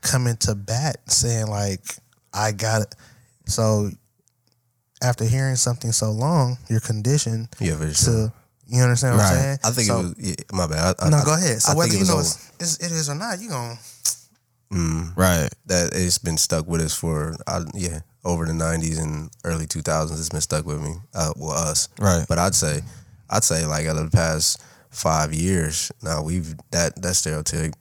[0.00, 1.80] coming to bat saying like,
[2.32, 2.94] I got it.
[3.46, 3.90] So
[5.02, 8.28] after hearing something so long, you're conditioned Yeah, sure.
[8.28, 8.32] to.
[8.70, 9.58] You understand what I'm saying?
[9.64, 10.96] I think So- it was yeah, my bad.
[10.98, 11.62] I, no, I, go ahead.
[11.62, 13.78] So I whether you it know it's, it's, it is or not, you gonna
[14.70, 15.48] Mm, Right.
[15.66, 20.18] that it's been stuck with us for I, yeah over the '90s and early 2000s.
[20.18, 20.94] It's been stuck with me.
[21.14, 21.88] Uh, well, us.
[21.98, 22.26] Right.
[22.28, 22.82] But I'd say,
[23.30, 27.72] I'd say like out of the past five years, now we've that that stereotype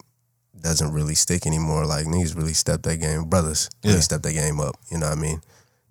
[0.61, 1.85] doesn't really stick anymore.
[1.85, 4.01] Like niggas really stepped that game, brothers really Yeah.
[4.01, 4.77] stepped that game up.
[4.89, 5.41] You know what I mean?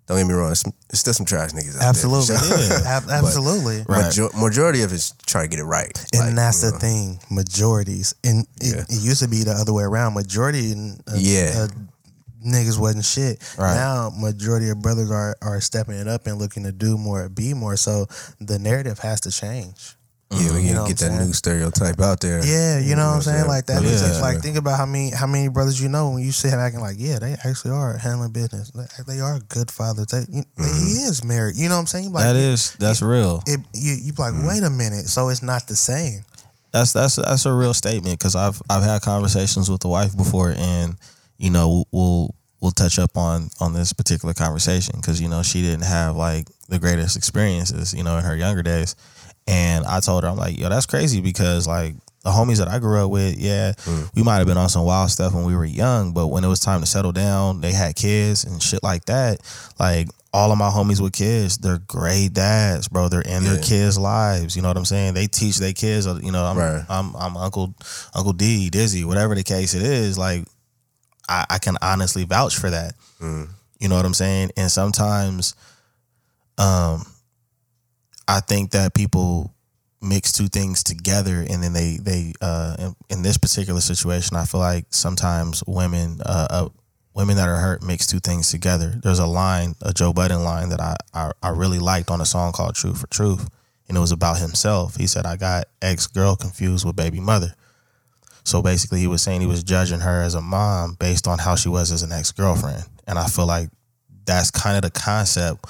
[0.07, 0.51] Don't get me wrong.
[0.53, 2.39] It's, it's still some trash niggas out absolutely, there.
[2.39, 2.87] for sure.
[2.87, 3.83] Ab- absolutely.
[3.89, 4.05] Right.
[4.05, 5.91] Major- majority of it's trying to get it right.
[6.13, 6.79] And Like, that's you the know.
[6.79, 7.19] thing.
[7.29, 8.81] Majorities, and it, Yeah.
[8.87, 10.13] it used to be the other way around.
[10.13, 10.71] Majority,
[11.07, 11.51] uh, Yeah.
[11.57, 11.67] uh,
[12.45, 13.43] niggas wasn't shit.
[13.57, 13.75] Right.
[13.75, 17.53] Now, majority of brothers are are stepping it up and looking to do more, be
[17.53, 17.75] more.
[17.75, 18.07] So
[18.39, 19.96] the narrative has to change.
[20.29, 20.57] Yeah, we uh-huh.
[20.57, 21.19] You can know get that saying?
[21.19, 22.45] new stereotype out there.
[22.45, 23.47] Yeah, you know what I'm saying?
[23.47, 23.81] Like that.
[23.81, 24.21] Yeah.
[24.21, 26.81] Like think about how many how many brothers you know when you sit back and
[26.81, 28.71] like, yeah, they actually are handling business.
[28.71, 30.07] They- are good fathers.
[30.07, 31.09] They, you, He mm-hmm.
[31.09, 31.55] is married.
[31.55, 32.11] You know what I'm saying?
[32.11, 33.41] Like that is that's real.
[33.47, 34.47] it, you you be like, mm-hmm.
[34.47, 35.07] wait a minute.
[35.07, 36.23] So it's not the same.
[36.71, 40.53] That's that's that's a real statement because I've I've had conversations with the wife before,
[40.57, 40.97] and
[41.37, 45.61] you know we'll we'll touch up on on this particular conversation because you know she
[45.61, 48.95] didn't have like the greatest experiences you know in her younger days,
[49.47, 52.79] and I told her I'm like yo that's crazy because like the homies that I
[52.79, 53.71] grew up with yeah
[54.15, 56.47] we might have been on some wild stuff when we were young, but when it
[56.47, 59.39] was time to settle down, they had kids and shit like that,
[59.79, 60.07] like.
[60.33, 63.07] All of my homies with kids, they're great dads, bro.
[63.07, 64.55] They're in their kids' lives.
[64.55, 65.13] You know what I'm saying?
[65.15, 66.05] They teach their kids.
[66.05, 66.83] uh, You know, I'm Right.
[66.89, 67.73] I'm I'm Uncle
[68.13, 70.45] Uncle D, Dizzy, whatever the case it is, like
[71.27, 72.93] I, I can honestly vouch for that.
[73.19, 73.47] Mm.
[73.79, 74.51] You know what I'm saying?
[74.57, 75.55] And sometimes
[76.57, 77.03] um
[78.27, 79.53] I think that people
[80.01, 84.45] mix two things together and then they they uh in, in this particular situation I
[84.45, 86.69] feel like sometimes women uh, uh
[87.17, 88.93] women that are hurt mix two things together.
[89.03, 92.25] There's a line, a Joe Budden line that I, I I really liked on a
[92.25, 93.49] song called Truth for Truth.
[93.87, 94.97] And it was about himself.
[94.97, 97.55] He said, I got ex girl confused with baby mother.
[98.43, 101.55] So basically, he was saying he was judging her as a mom based on how
[101.55, 102.83] she was as an ex girlfriend.
[103.07, 103.69] And I feel like
[104.25, 105.65] that's kind of the concept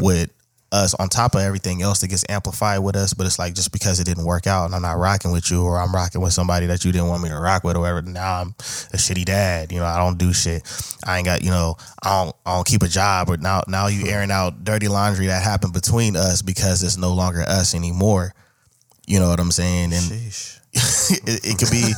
[0.00, 0.30] with
[0.72, 3.14] us on top of everything else that gets amplified with us.
[3.14, 5.62] But it's like just because it didn't work out and I'm not rocking with you
[5.62, 8.02] or I'm rocking with somebody that you didn't want me to rock with or whatever,
[8.02, 8.48] now I'm
[8.92, 9.70] a shitty dad.
[9.70, 10.62] You know, I don't do shit.
[11.06, 13.86] I ain't got, you know, I don't I don't keep a job or now now
[13.86, 18.34] you airing out dirty laundry that happened between us because it's no longer us anymore.
[19.06, 19.92] You know what I'm saying?
[19.92, 20.12] And
[20.72, 21.92] it, it could be,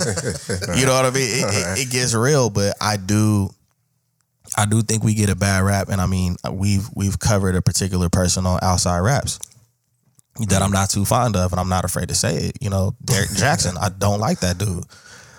[0.78, 1.28] you know what I mean.
[1.28, 3.50] It, it, it gets real, but I do,
[4.56, 7.62] I do think we get a bad rap, and I mean we've we've covered a
[7.62, 9.38] particular person on outside raps
[10.48, 12.56] that I'm not too fond of, and I'm not afraid to say it.
[12.60, 14.84] You know, Derrick Jaxn, I don't like that dude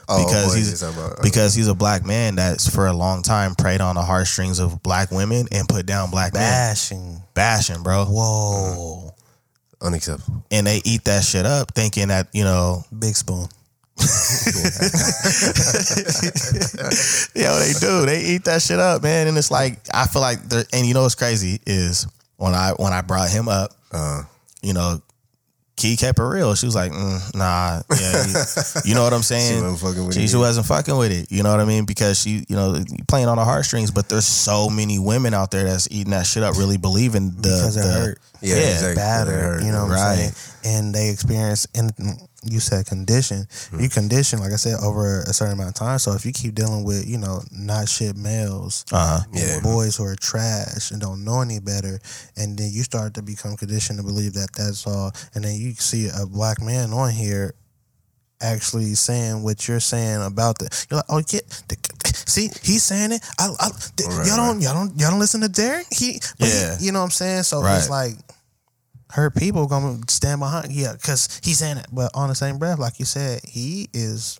[0.08, 3.56] Oh, because boy, he's about- because he's a black man that's for a long time
[3.56, 7.21] preyed on the heartstrings of black women and put down black men, Bashing.
[7.34, 9.15] bashing, bro, Whoa.
[9.82, 10.45] unacceptable.
[10.51, 13.47] and they eat that shit up, thinking that you know Big spoon.
[17.36, 18.05] Yo, they do.
[18.05, 19.27] They eat that shit up, man.
[19.27, 22.71] And it's like I feel like they're and you know what's crazy is when I
[22.77, 24.23] when I brought him up, Uh,
[24.62, 24.99] you know,
[25.77, 26.55] Key kept it real.
[26.55, 28.34] She was like, mm, "Nah, yeah, you,
[28.89, 30.39] you know what I'm saying." She wasn't fucking with she, it she either.
[30.39, 31.29] wasn't fucking with it.
[31.31, 31.84] You know what I mean?
[31.86, 33.91] Because she, you know, playing on the heartstrings.
[33.91, 37.41] But there's so many women out there that's eating that shit up, really believing the
[37.41, 38.19] Because they're the- hurt.
[38.41, 38.88] yeah, Yeah, exactly.
[38.88, 39.63] They battered, hurt.
[39.63, 40.12] you know what Right.
[40.12, 40.34] I'm saying?
[40.63, 41.91] And they experience, and
[42.45, 43.47] you said condition.
[43.71, 43.79] Hmm.
[43.79, 45.99] You condition, like I said, over a certain amount of time.
[45.99, 49.21] So if you keep dealing with, you know, not shit males, Uh-huh.
[49.34, 49.60] Yeah.
[49.62, 51.99] boys who are trash and don't know any better,
[52.38, 55.73] and then you start to become conditioned to believe that that's all, and then you
[55.75, 57.53] see a black man on here
[58.41, 61.77] actually saying what you're saying about the you're like oh yeah the,
[62.27, 63.69] see he's saying it I, I
[64.08, 66.77] Right, y'all don't y'all don't y'all don't listen to Derrick he but he- Yeah.
[66.81, 67.77] you know what I'm saying so Right.
[67.77, 68.13] it's like
[69.15, 72.80] her people gonna stand behind yeah because he's saying it but on the same breath
[72.80, 74.39] like you said he is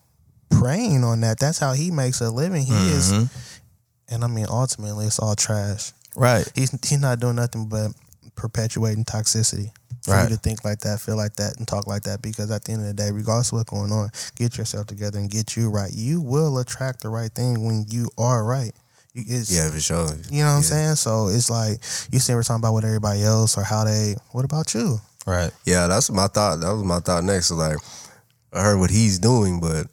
[0.49, 3.29] preying on that that's how he makes a living he is Mhm.
[4.09, 6.49] and I mean ultimately it's all trash Right.
[6.55, 7.91] he's he's not doing nothing but
[8.35, 9.71] perpetuating toxicity
[10.03, 10.29] for Right.
[10.29, 12.21] you to think like that, feel like that, and talk like that.
[12.21, 15.17] Because at the end of the day, regardless of what's going on, get yourself together
[15.17, 15.91] and get you right.
[15.91, 18.71] You will attract the right thing when you are right.
[19.15, 20.08] You- It's, Yeah, for sure.
[20.30, 20.95] You know what I'm saying?
[20.97, 21.80] So it's like
[22.12, 24.15] you see, we're talking about what everybody else or how they.
[24.32, 24.99] What about you?
[25.25, 25.51] Right.
[25.65, 26.60] Yeah, that's my thought.
[26.60, 27.47] That was my thought next.
[27.47, 27.78] So like,
[28.54, 29.88] I heard what he's doing, but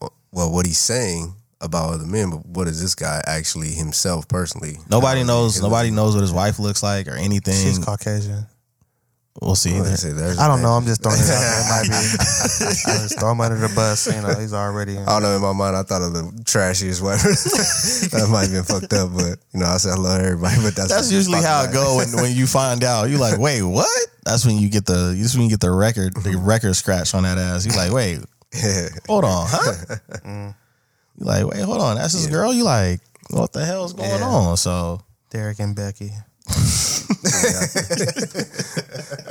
[0.00, 4.28] uh, well, what he's saying about other men, but what is this guy actually himself
[4.28, 4.78] personally?
[4.88, 5.60] Nobody knows.
[5.60, 7.54] Nobody knows what his wife looks like or anything.
[7.54, 8.46] She's Caucasian.
[9.40, 9.70] We'll see.
[9.96, 10.72] Say there's- I don't know.
[10.72, 11.60] I'm just throwing it out there.
[11.60, 11.94] It might be.
[12.90, 14.06] I just throw him under the bus.
[14.12, 14.98] You know, he's already.
[14.98, 15.36] I don't know.
[15.36, 17.22] In my mind, I thought of the trashiest wife.
[18.10, 20.56] that might have been fucked up, but you know, I said hello to everybody.
[20.62, 23.04] But that's That's usually how it go when, when you find out.
[23.08, 23.88] you're like, wait, what?
[24.24, 25.14] That's when you get the.
[25.16, 27.64] That's when you get the record, the record scratch on that ass.
[27.64, 28.18] You're like, wait,
[29.06, 29.96] hold on, huh?
[30.26, 30.54] You're
[31.26, 32.32] like, wait, hold on, that's his Yeah.
[32.32, 32.52] girl.
[32.52, 34.26] You like, what the hell's going Yeah.
[34.26, 34.56] on?
[34.56, 36.10] So Derrick and Becky.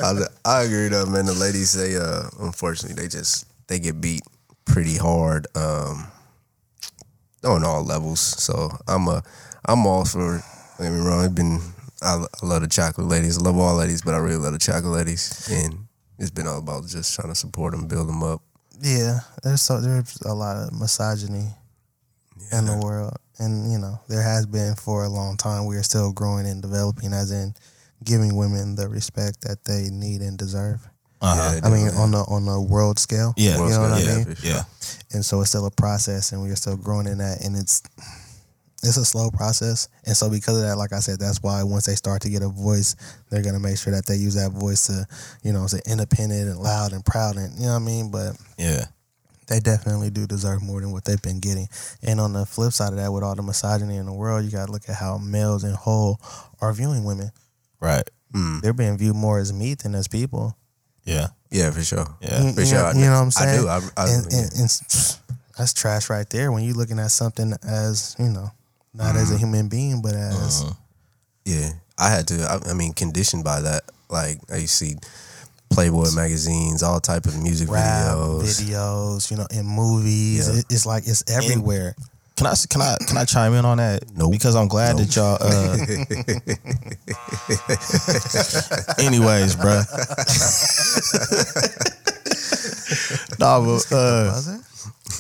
[0.02, 0.14] I,
[0.46, 1.26] I agree though, man.
[1.26, 4.22] The ladies, they uh, unfortunately, they just they get beat
[4.66, 6.08] pretty hard, um,
[7.44, 8.20] on all levels.
[8.20, 9.24] So I'm a,
[9.66, 10.44] I'm all for.
[10.78, 11.26] Don't get me wrong.
[11.26, 11.60] It's been
[12.02, 13.38] I, I love the chocolate ladies.
[13.38, 15.86] I love all ladies, but I really love the chocolate ladies, and
[16.18, 18.42] it's been all about just trying to support them, build them up.
[18.82, 21.50] Yeah, there's so there's a lot of misogyny
[22.52, 25.66] in the world, and you know there has been for a long time.
[25.66, 27.54] We are still growing and developing, as in
[28.04, 30.88] giving women the respect that they need and deserve.
[31.22, 31.36] uh-huh.
[31.56, 32.02] Yeah, I mean, definitely.
[32.02, 33.34] on the on the world scale.
[33.38, 34.36] yeah, you know what I yeah, mean.
[34.36, 34.36] sure.
[34.44, 34.64] yeah,
[35.14, 37.84] And so it's still a process, and we are still growing in that, and it's
[38.82, 39.90] it's a slow process.
[40.06, 42.42] And so because of that, like I said, that's why once they start to get
[42.42, 42.96] a voice,
[43.30, 45.06] they're gonna make sure that they use that voice to,
[45.44, 48.10] you know, say independent and loud and proud, and you know what I mean.
[48.12, 48.86] But yeah,
[49.50, 51.68] they definitely do deserve more than what they've been getting.
[52.02, 54.52] And on the flip side of that, with all the misogyny in the world, you
[54.52, 56.22] got to look at how males in whole
[56.62, 57.32] are viewing women.
[57.82, 60.56] right, Mm, They're being viewed more as meat than as people.
[61.04, 62.06] yeah, yeah, for sure.
[62.22, 62.94] yeah, You- For you sure.
[62.94, 63.60] know- you know what I'm saying?
[63.60, 63.68] I do.
[63.68, 64.40] I, I, and, yeah.
[64.40, 64.70] and, and
[65.58, 66.52] that's trash right there.
[66.52, 68.52] When you're looking at something as you know,
[68.94, 69.40] not as a Mm-hmm.
[69.44, 70.74] human being, but as Uh-huh.
[71.46, 72.36] Yeah, I had to.
[72.44, 73.84] I, I mean, conditioned by that.
[74.10, 74.96] Like I used to see
[75.72, 78.62] Playboy magazines, all type of music rap videos.
[78.62, 80.50] videos, you know, in movies.
[80.50, 80.60] Yeah.
[80.60, 81.96] It, it's like it's everywhere.
[82.40, 84.04] Can I can I can I chime in on that?
[84.16, 84.32] Nope.
[84.32, 85.38] Because I'm glad that y'all.
[85.42, 85.76] Uh,
[89.06, 89.86] anyways, bruh.
[93.40, 94.42] nah, but uh,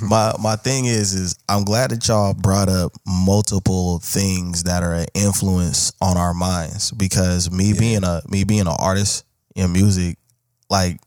[0.01, 4.93] my my thing is is I'm glad that y'all brought up multiple things that are
[4.93, 10.17] an influence on our minds because me being a me being an artist in music,
[10.69, 10.99] like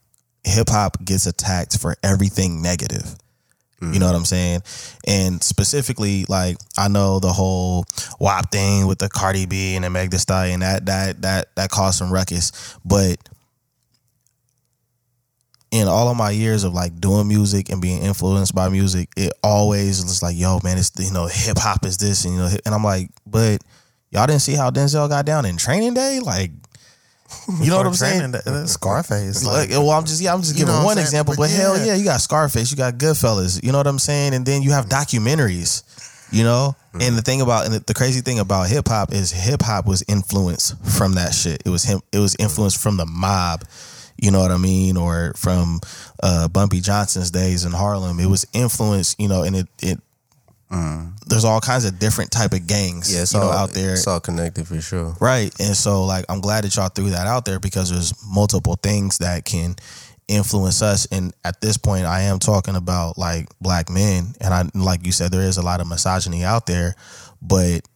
[0.44, 3.16] hip hop gets attacked for everything negative.
[3.81, 4.11] You know mm.
[4.11, 4.62] what I'm saying?
[5.09, 7.85] And specifically, like I know the whole
[8.20, 11.70] WAP thing with the Cardi B and the Meg Thee Stallion that that that that
[11.70, 13.16] caused some ruckus, but
[15.72, 19.33] in all of my years of like doing music and being influenced by music, it
[19.42, 22.51] always was like, yo, man, it's you know, hip hop is this, and you know,
[22.64, 23.62] and I'm like, but
[24.11, 26.53] y'all didn't see how Denzel got down in Training Day, like,
[27.61, 28.33] you know what I'm saying?
[28.33, 29.45] That- that Scarface.
[29.45, 31.77] Like, well, I'm just yeah, I'm just You giving know one example, But but hell
[31.79, 31.85] yeah.
[31.87, 34.71] yeah, you got Scarface, you got Goodfellas, you know what I'm saying, and then you
[34.73, 35.83] have documentaries,
[36.31, 36.77] you know.
[37.01, 39.87] And the thing about and the, the crazy thing about hip hop is hip hop
[39.87, 41.62] was influenced from that shit.
[41.64, 42.01] It was him.
[42.12, 43.64] It was influenced from the mob.
[44.21, 45.81] You know what I mean, or from
[46.23, 48.21] uh, Bumpy Johnson's days in Harlem.
[48.21, 50.01] It was influenced, you know, and it it.
[50.72, 51.12] Mm.
[51.26, 53.92] There's all kinds of different type of gangs, yeah, it's you know, all out there.
[53.92, 55.14] It's all connected for sure.
[55.20, 55.52] Right.
[55.61, 59.18] And so like I'm glad that y'all threw that out there because there's multiple things
[59.18, 59.76] that can
[60.28, 64.64] influence us and at this point I am talking about like black men and I
[64.74, 66.94] like you said there is a lot of misogyny out there
[67.42, 67.87] but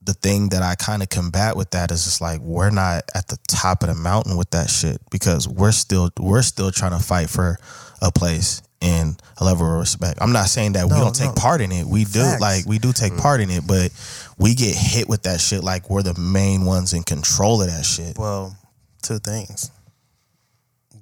[0.00, 3.28] the thing that I kind of combat with that is just like we're not at
[3.28, 7.04] the top of the mountain with that shit because we're still we're still trying to
[7.04, 7.58] fight for
[8.00, 10.18] a place and a level of respect.
[10.20, 11.86] I'm not saying that we don't take part in it.
[11.86, 13.90] We do like we do take part in it, but
[14.38, 17.84] we get hit with that shit like we're the main ones in control of that
[17.84, 18.18] shit.
[18.18, 18.56] Well,
[19.02, 19.70] two things.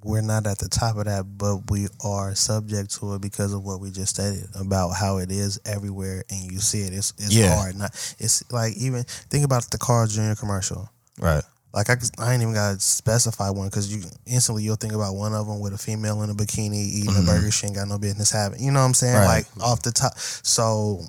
[0.02, 3.62] We're not at the top of that, but we are subject to it because of
[3.64, 6.94] what we just stated about how it is everywhere, and you see it.
[6.94, 7.54] It's it's Yeah.
[7.54, 7.76] hard.
[7.76, 10.32] Not it's like even think about the Carl Jr.
[10.38, 10.88] commercial.
[11.18, 11.42] Right.
[11.72, 15.34] Like I, I ain't even gotta specify one because you instantly you'll think about one
[15.34, 17.98] of them with a female in a bikini eating a burger she ain't got no
[17.98, 18.60] business having.
[18.62, 19.14] You know what I'm saying?
[19.14, 19.24] Mm-hmm.
[19.26, 19.44] Right.
[19.56, 20.18] Like off the top.
[20.18, 21.02] So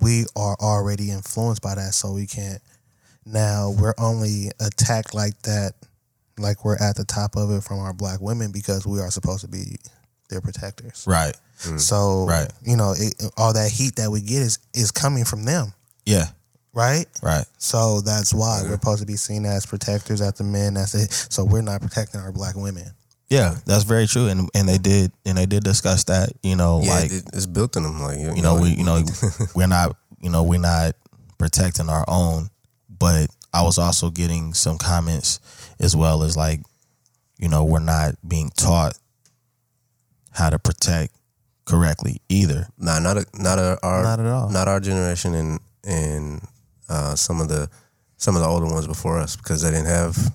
[0.00, 2.62] we are already influenced by that, so we can't.
[3.26, 5.74] Now we're only attacked like that,
[6.38, 9.42] like we're at the top of it from our black women because we are supposed
[9.42, 9.76] to be
[10.28, 11.04] their protectors.
[11.06, 11.36] Right.
[11.76, 12.50] So Right.
[12.62, 15.74] you know, it, all that heat that we get is is coming from them,
[16.06, 16.28] Yeah.
[16.72, 17.06] Right?
[17.22, 17.44] Right.
[17.58, 20.74] So that's why we're supposed to be seen as protectors at the men.
[20.74, 21.10] That's it.
[21.12, 22.86] So we're not protecting our black women.
[23.28, 26.30] Yeah, that's very true, and and they did and they did discuss that.
[26.42, 28.00] You know, Yeah, like it's built in them.
[28.02, 29.02] Like you, you know we you know
[29.54, 30.96] we're not you know we're not
[31.38, 32.48] protecting our own,
[32.88, 35.38] but I was also getting some comments
[35.78, 36.60] as well as like
[37.38, 38.98] you know we're not being taught
[40.32, 41.14] how to protect
[41.66, 42.66] correctly either.
[42.78, 44.50] Nah, not a, not a, our Not at all.
[44.50, 46.40] not our generation and and
[46.90, 47.70] uh, some of the
[48.16, 50.34] some of the older ones before us because they didn't have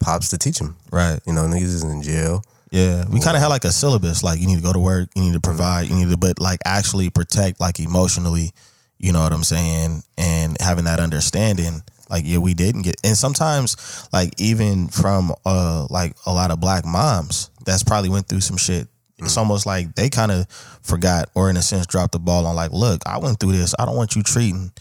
[0.00, 0.76] pops to teach them.
[0.92, 1.18] Right.
[1.26, 2.42] You know, niggas is in jail.
[2.70, 4.22] Yeah, we kind of had like a syllabus.
[4.22, 6.40] Like you need to go to work, you need to provide, you need to, but
[6.40, 8.50] like actually protect, like emotionally.
[8.98, 10.02] You know what I'm saying?
[10.18, 12.96] And having that understanding, like yeah, we didn't get.
[13.04, 18.28] And sometimes, like even from uh like a lot of black moms, that's probably went
[18.28, 18.88] through some shit.
[19.18, 20.46] It's almost like they kind of
[20.82, 23.74] forgot, or in a sense, dropped the ball on like, look, I went through this.
[23.78, 24.72] I don't want you treating,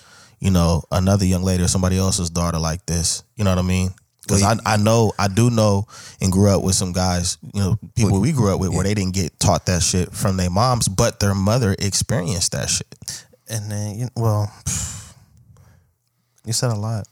[0.46, 3.24] you know, another young lady or somebody else's daughter like this.
[3.36, 3.90] You know what I mean?
[4.22, 5.88] Because I, I know I do know
[6.22, 8.94] and grew up with some guys, you know, people we grew up with where they
[8.94, 13.26] didn't get taught that shit from their moms, but their mother experienced that shit.
[13.50, 14.54] And then, you, well,
[16.46, 17.08] you said a lot.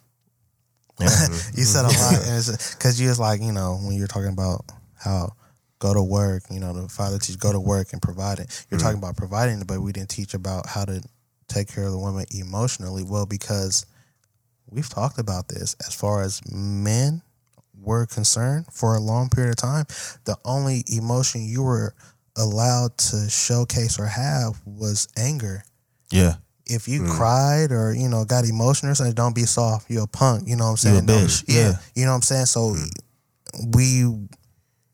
[0.99, 1.09] Yeah.
[1.55, 4.63] You said a lot, because you was like, you know, when you're talking about
[4.95, 5.33] how
[5.79, 8.65] go to work, you know, the father teach go to work and provide it.
[8.69, 8.83] You're mm.
[8.83, 11.01] talking about providing but we didn't teach about how to
[11.47, 13.03] take care of the woman emotionally.
[13.03, 13.85] Well, because
[14.69, 17.21] we've talked about this as far as men
[17.81, 19.85] were concerned for a long period of time.
[20.25, 21.93] The only emotion you were
[22.37, 25.63] allowed to showcase or have was anger
[26.13, 26.35] yeah.
[26.67, 27.09] if you mm.
[27.09, 29.89] cried or you know got emotional or something, don't be soft.
[29.89, 30.47] You're a punk.
[30.47, 31.07] You know what I'm saying?
[31.07, 31.73] You a bitch, yeah.
[31.95, 32.45] You know what I'm saying?
[32.45, 33.75] So mm.
[33.75, 34.05] we,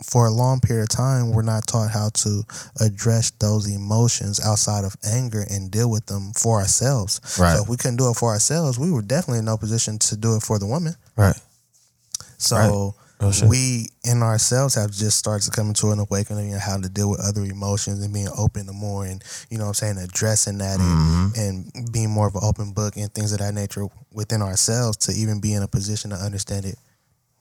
[0.03, 2.43] for a long period of time, we're not taught how to
[2.79, 7.19] address those emotions outside of anger and deal with them for ourselves.
[7.39, 7.55] Right.
[7.55, 10.15] So if we couldn't do it for ourselves, we were definitely in no position to
[10.15, 10.95] do it for the woman.
[11.17, 11.39] Right.
[12.37, 13.43] So Right.
[13.49, 17.09] We in ourselves have just started to come into an awakening and how to deal
[17.09, 20.59] with other emotions and being open to more and you know what I'm saying addressing
[20.59, 21.37] that Mm-hmm.
[21.37, 24.95] and, and being more of an open book and things of that nature within ourselves
[24.97, 26.77] to even be in a position to understand it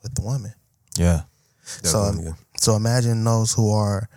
[0.02, 0.52] with the woman.
[0.96, 1.22] Yeah.
[1.62, 2.32] So Definitely, yeah.
[2.60, 4.08] So imagine those who are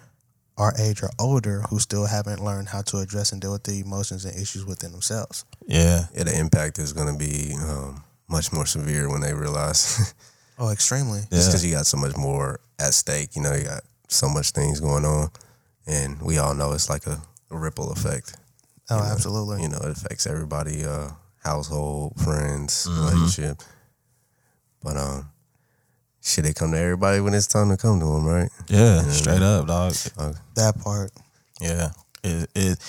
[0.57, 3.79] our age or older who still haven't learned how to address and deal with the
[3.79, 5.45] emotions and issues within themselves.
[5.67, 6.05] Yeah.
[6.13, 10.13] yeah, the impact is going to be um, much more severe when they realize
[10.59, 11.21] Oh, extremely.
[11.21, 11.45] just Yeah.
[11.47, 13.35] because you got so much more at stake.
[13.35, 15.29] You know, you got so much things going on,
[15.87, 18.35] and we all know it's like a, a ripple effect.
[18.91, 19.61] Oh, you know, absolutely.
[19.63, 21.09] You know, it affects everybody, uh,
[21.43, 23.01] household, friends, Mm-hmm.
[23.05, 23.63] relationship.
[24.83, 25.31] But um,
[26.21, 28.49] should they come to everybody when it's time to come to them, right?
[28.69, 29.01] Yeah.
[29.03, 29.93] Straight up, dog.
[30.55, 31.11] That part.
[31.59, 31.89] Yeah,
[32.23, 32.79] it, it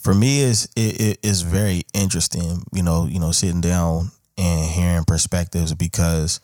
[0.00, 2.62] for me is it, it is very interesting.
[2.72, 6.40] You know, you know, sitting down and hearing perspectives because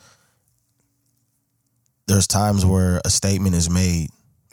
[2.06, 4.08] there's times where a statement is made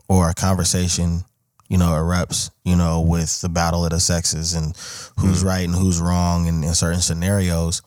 [0.09, 1.23] or a conversation,
[1.69, 4.75] you know, erupts, you know, with the battle of the sexes and
[5.17, 5.47] who's mm-hmm.
[5.47, 7.81] right and who's wrong in, in certain scenarios.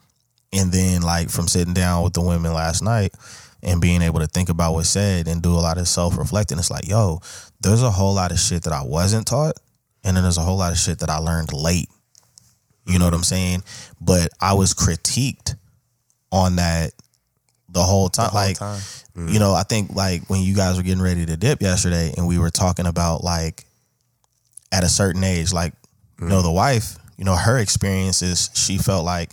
[0.50, 3.12] And then, like, from sitting down with the women last night
[3.62, 6.58] and being able to think about what's said and do a lot of self reflecting,
[6.58, 7.20] it's like, yo,
[7.60, 9.58] there's a whole lot of shit that I wasn't taught.
[10.04, 11.88] And then there's a whole lot of shit that I learned late.
[12.86, 13.62] You know what I'm saying?
[14.00, 15.56] But I was critiqued
[16.32, 16.92] on that
[17.68, 18.30] the whole time.
[18.30, 18.80] whole like, time.
[19.16, 19.32] Mm.
[19.32, 22.26] you know, I think like when you guys were getting ready to dip yesterday and
[22.26, 23.64] we were talking about like
[24.72, 25.74] at a certain age, like,
[26.20, 26.44] you know, mm.
[26.44, 29.30] the wife, you know, her experiences, she felt like,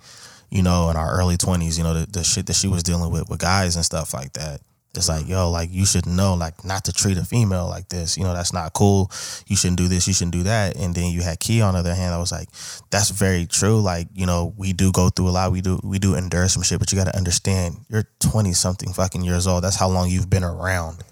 [0.55, 3.11] you know, in our early 20s, you know, the, the shit that she was dealing
[3.11, 4.61] with with guys and stuff like that.
[4.93, 8.17] It's like, yo, like you should know, like not to treat a female like this.
[8.17, 9.11] You know, that's not cool.
[9.47, 10.07] You shouldn't do this.
[10.07, 10.77] You shouldn't do that.
[10.77, 12.15] And then you had Key on the other hand.
[12.15, 12.47] I was like,
[12.89, 13.81] that's very true.
[13.81, 15.51] Like, you know, we do go through a lot.
[15.51, 18.93] We do we do endure some shit, but you got to understand, you're twenty something
[18.93, 19.65] fucking years old.
[19.65, 21.03] That's how long you've been around.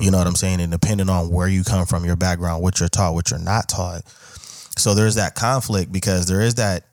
[0.00, 0.60] You know what I'm saying?
[0.60, 3.68] And depending on where you come from, your background, what you're taught, what you're not
[3.68, 4.02] taught.
[4.78, 6.84] So there's that conflict because there is that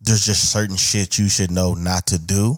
[0.00, 2.56] there's just certain shit you should know not to do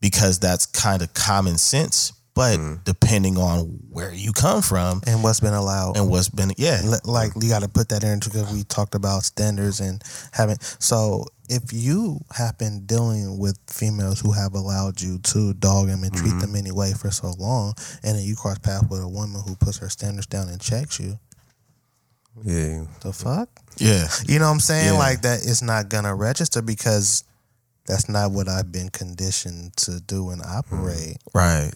[0.00, 2.12] because that's kind of common sense.
[2.34, 2.82] But mm.
[2.84, 5.98] depending on where you come from and what's been allowed.
[5.98, 9.24] and what's been, yeah, like you got to put that in because we talked about
[9.24, 10.56] standards and having.
[10.78, 16.04] So if you have been dealing with females who have allowed you to dog them
[16.04, 16.38] and treat mm-hmm.
[16.40, 19.76] them anyway for so long, and then you cross paths with a woman who puts
[19.76, 21.18] her standards down and checks you,
[22.44, 22.84] Yeah.
[23.02, 23.48] the fuck?
[23.78, 24.92] yeah, You know what I'm saying?
[24.94, 24.98] Yeah.
[24.98, 27.24] Like it's not gonna register because
[27.86, 31.18] that's not what I've been conditioned to do and operate.
[31.18, 31.34] Mm.
[31.34, 31.72] right,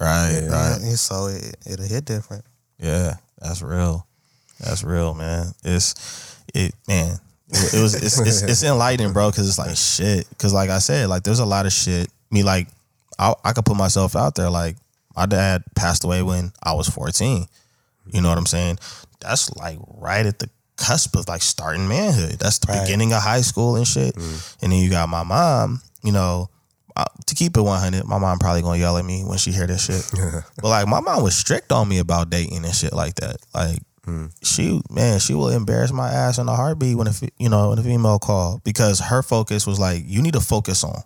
[0.00, 0.48] right, uh, Yeah.
[0.48, 0.80] right.
[0.80, 2.44] And So it, it'll hit different.
[2.78, 4.06] Yeah, that's real.
[4.58, 5.52] That's real, man.
[5.64, 7.16] It's it, man.
[7.48, 9.30] It, was it's, it's it's enlightening, bro.
[9.30, 10.28] Because it's like shit.
[10.30, 12.08] Because like I said, like there's a lot of shit.
[12.30, 12.68] Me like
[13.18, 14.50] I I could put myself out there.
[14.50, 14.76] Like
[15.16, 17.46] my dad passed away when I was 14.
[18.12, 18.78] You know what I'm saying?
[19.20, 22.38] That's like right at the cusp of like starting manhood.
[22.38, 22.82] That's the Right.
[22.82, 24.16] beginning of high school and shit.
[24.16, 25.82] And then you got my mom.
[26.02, 26.48] You know,
[26.96, 29.66] uh, to keep it 100, my mom probably gonna yell at me when she hear
[29.66, 30.10] this shit.
[30.56, 33.36] but like my mom was strict on me about dating and shit like that.
[33.54, 33.78] Like
[34.42, 37.78] she, man, she will embarrass my ass in a heartbeat when a you know when
[37.78, 41.00] a female call because her focus was like you need to focus on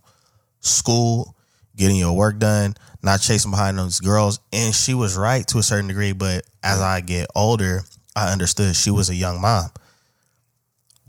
[0.60, 1.36] school,
[1.76, 4.40] getting your work done, not chasing behind those girls.
[4.52, 7.82] And she was right to a certain degree, but as I get older,
[8.16, 9.70] I understood she was a young mom.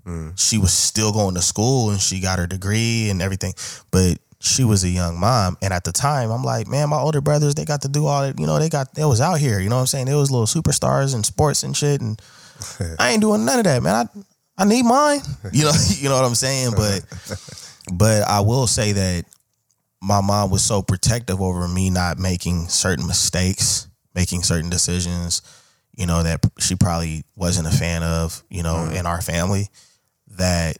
[0.05, 0.39] Mm.
[0.39, 3.53] She was still going to school and she got her degree and everything,
[3.91, 5.57] but she was a young mom.
[5.61, 8.21] And at the time, I'm like, man, my older brothers, they got to do all
[8.21, 8.39] that.
[8.39, 9.59] You know, they got, they was out here.
[9.59, 10.05] You know what I'm saying?
[10.05, 12.01] They was little superstars in sports and shit.
[12.01, 12.21] And
[12.99, 14.07] I ain't doing none of that, man.
[14.57, 15.21] I, I need mine.
[15.51, 16.73] You know, you know what I'm saying?
[16.75, 17.03] But,
[17.93, 19.25] but I will say that
[20.01, 25.41] my mom was so protective over me not making certain mistakes, making certain decisions,
[25.97, 28.99] you know, that she probably wasn't a fan of, you know, mm.
[28.99, 29.67] in our family,
[30.37, 30.77] that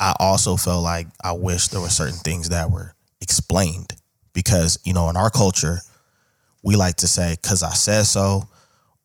[0.00, 3.94] I also felt like I wish there were certain things that were explained
[4.32, 5.78] because, you know, in our culture,
[6.62, 8.48] we like to say, cause I said so,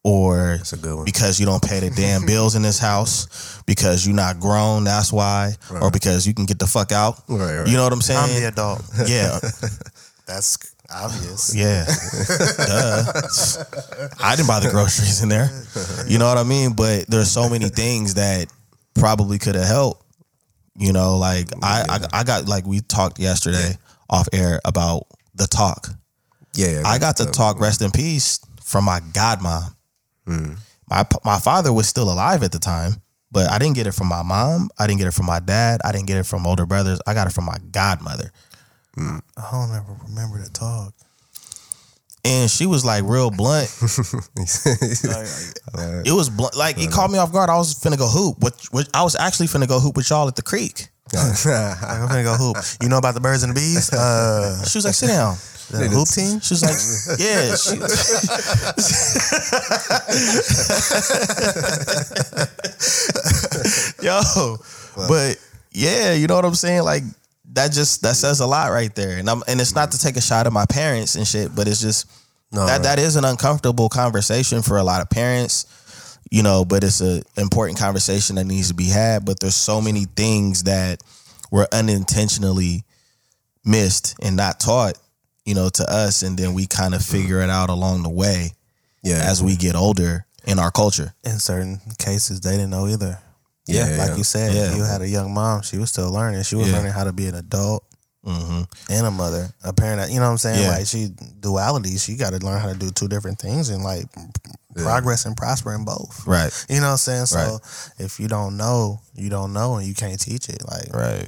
[0.04, 1.06] or a good one.
[1.06, 5.14] because you don't pay the damn bills in this house, because you're not grown, that's
[5.14, 7.24] why, or because you can get the fuck out.
[7.30, 7.68] Right, right.
[7.68, 8.20] You know what I'm saying?
[8.20, 8.82] I'm the adult.
[9.08, 9.40] yeah,
[10.26, 11.56] That's obvious.
[11.56, 11.86] yeah.
[12.58, 14.14] Duh.
[14.20, 15.50] I didn't buy the groceries in there.
[16.08, 16.74] You know what I mean?
[16.74, 18.48] But there's so many things that
[18.94, 20.06] probably could have helped.
[20.76, 23.78] You know, like I, I I got like we talked yesterday
[24.10, 25.88] off air about the talk.
[26.56, 26.82] Yeah.
[26.86, 29.76] I got to talk rest in peace from my godmom.
[30.26, 30.54] Hmm.
[30.90, 34.08] My my father was still alive at the time, but I didn't get it from
[34.08, 34.70] my mom.
[34.80, 35.82] I didn't get it from my dad.
[35.84, 37.00] I didn't get it from older brothers.
[37.08, 38.32] I got it from my godmother.
[38.98, 39.22] I
[39.52, 40.94] don't ever remember the talk.
[42.26, 43.70] And she was like real blunt.
[46.06, 46.56] It was blunt.
[46.56, 47.50] Like it caught me off guard.
[47.50, 48.38] I was finna go hoop.
[48.40, 48.56] What
[48.94, 50.88] I was actually finna go hoop with y'all at the creek.
[51.14, 51.46] Like,
[51.84, 52.58] I'm gonna go hoop.
[52.82, 53.92] You know about the birds and the bees?
[53.94, 55.36] Uh, She was like, sit down.
[55.70, 56.40] the hoop team.
[56.40, 56.78] She was like,
[57.20, 57.56] yeah.
[57.56, 57.78] She,
[64.02, 64.58] Yo,
[65.08, 65.38] but
[65.72, 66.84] yeah, you know what I'm saying?
[66.84, 67.04] Like
[67.52, 69.18] that just that says a lot right there.
[69.18, 71.68] And I'm and it's not to take a shot at my parents and shit, but
[71.68, 72.10] it's just
[72.52, 75.68] No, that that is an uncomfortable conversation for a lot of parents.
[76.32, 79.26] You know, but it's a important conversation that needs to be had.
[79.26, 81.04] But there's so many things that
[81.52, 82.84] were unintentionally
[83.64, 84.98] missed and not taught,
[85.46, 87.18] you know, to us, and then we kind of mm-hmm.
[87.18, 88.52] figure it out along the way
[89.04, 89.22] yeah.
[89.24, 91.14] as we get older in our culture.
[91.24, 93.20] In certain cases, they didn't know either.
[93.66, 94.16] Yeah, like yeah.
[94.18, 94.76] you said, Yeah.
[94.76, 95.62] you had a young mom.
[95.62, 96.44] She was still learning.
[96.44, 96.76] She was Yeah.
[96.78, 97.84] learning how to be an adult
[98.26, 100.10] hmm and a mother, a parent.
[100.10, 100.62] You know what I'm saying?
[100.64, 100.70] Yeah.
[100.70, 101.10] Like she
[101.42, 101.98] duality.
[101.98, 104.06] She got to learn how to do two different things and like
[104.76, 106.26] progress and prosper in both.
[106.26, 107.26] Right, You know what I'm saying?
[107.28, 107.60] So
[108.00, 110.62] if you don't know, you don't know, and you can't teach it.
[110.68, 111.28] Like right,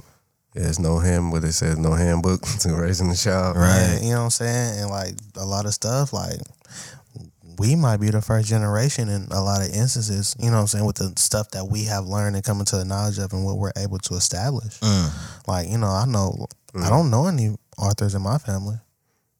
[0.54, 3.58] There's no hand, but it says no handbook to raising a child.
[3.58, 4.00] right.
[4.02, 4.80] You know what I'm saying?
[4.80, 6.40] And like a lot of stuff, like
[7.58, 10.68] we might be the first generation in a lot of instances, you know what I'm
[10.68, 13.44] saying, with the stuff that we have learned and coming to the knowledge of and
[13.46, 14.80] what we're able to establish.
[14.80, 15.48] Mm.
[15.48, 18.76] Like, you know, I know I don't know any authors in my family.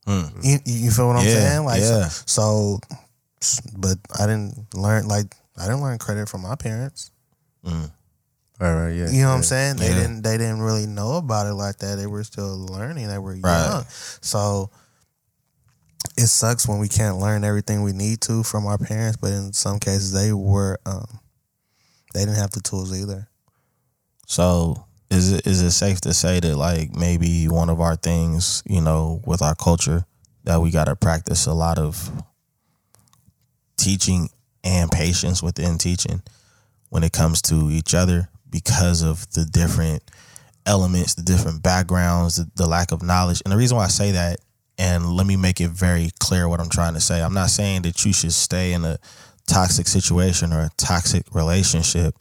[0.06, 0.44] Mm.
[0.44, 1.64] You, you feel what I'm Yeah, saying?
[1.64, 2.08] Like yeah.
[2.08, 2.80] so,
[3.40, 7.10] so but I didn't learn like I didn't learn credit from my parents.
[7.64, 7.90] Mm.
[8.58, 9.10] All right, yeah.
[9.10, 9.76] You know what I'm saying?
[9.76, 9.94] They Yeah.
[9.96, 11.96] didn't they didn't really know about it like that.
[11.96, 13.08] They were still learning.
[13.08, 13.66] They were Right.
[13.66, 13.84] young.
[14.22, 14.70] So
[16.16, 19.52] it sucks when we can't learn everything we need to from our parents, but in
[19.52, 21.20] some cases they were um
[22.14, 23.28] they didn't have the tools either.
[24.26, 28.62] So is it is it safe to say that like maybe one of our things,
[28.66, 30.04] you know, with our culture
[30.44, 32.10] that we gotta practice a lot of
[33.76, 34.30] teaching
[34.64, 36.22] and patience within teaching
[36.88, 40.02] when it comes to each other because of the different
[40.64, 43.42] elements, the different backgrounds, the, the lack of knowledge.
[43.44, 44.40] And the reason why I say that,
[44.78, 47.22] and let me make it very clear what I'm trying to say.
[47.22, 48.98] I'm not saying that you should stay in a
[49.46, 52.14] toxic situation or a toxic relationship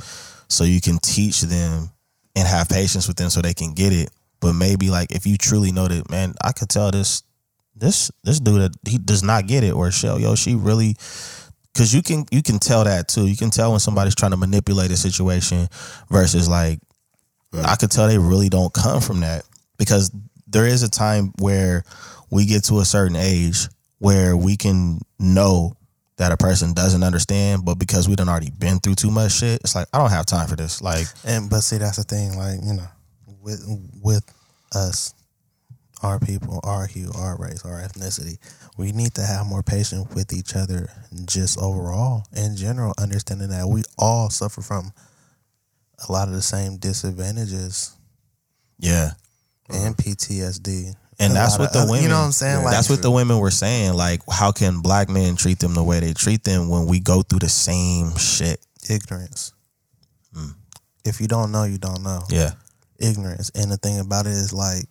[0.48, 1.90] so you can teach them
[2.36, 4.10] and have patience with them so they can get it.
[4.40, 7.24] But maybe like if you truly know that, man, I could tell this
[7.76, 10.96] this this dude that he does not get it or shell, yo, she really
[11.74, 13.28] because you can you can tell that too.
[13.28, 15.68] You can tell when somebody's trying to manipulate a situation
[16.10, 16.80] versus like
[17.54, 19.44] I could tell they really don't come from that
[19.78, 20.12] because
[20.48, 21.84] there is a time where
[22.30, 23.68] we get to a certain age
[24.00, 25.76] where we can know
[26.18, 29.62] that a person doesn't understand, but because we done already been through too much shit,
[29.62, 30.82] it's like I don't have time for this.
[30.82, 32.88] Like, And but see that's the thing, like, you know,
[33.42, 33.64] with
[34.02, 34.24] with
[34.74, 35.14] us,
[36.02, 38.38] our people, our hue, our race, our ethnicity,
[38.78, 40.90] we need to have more patience with each other
[41.26, 42.24] just overall.
[42.36, 44.94] In general, understanding that we all suffer from
[46.08, 47.96] a lot of the same disadvantages
[48.78, 49.12] yeah,
[49.70, 50.96] and PTSD.
[51.20, 52.04] And that's what the other- women.
[52.04, 52.64] You know what I'm saying?
[52.64, 53.94] Like that's what the women were saying.
[53.94, 57.22] Like, how can black men treat them the way they treat them when we go
[57.22, 58.60] through the same shit?
[58.90, 59.54] ignorance.
[60.36, 60.54] Mm.
[61.04, 62.24] If you don't know, you don't know.
[62.30, 62.52] Yeah,
[63.00, 63.52] ignorance.
[63.56, 64.86] And the thing about it is like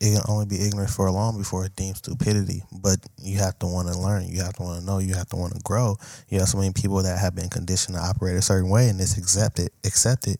[0.00, 2.62] it can only be ignorance for a long before it deems stupidity.
[2.72, 4.28] But you have to want to learn.
[4.28, 4.98] You have to want to know.
[4.98, 5.96] You have to want to grow.
[6.28, 9.00] You have so many people that have been conditioned to operate a certain way and
[9.00, 10.38] it's accepted, accepted,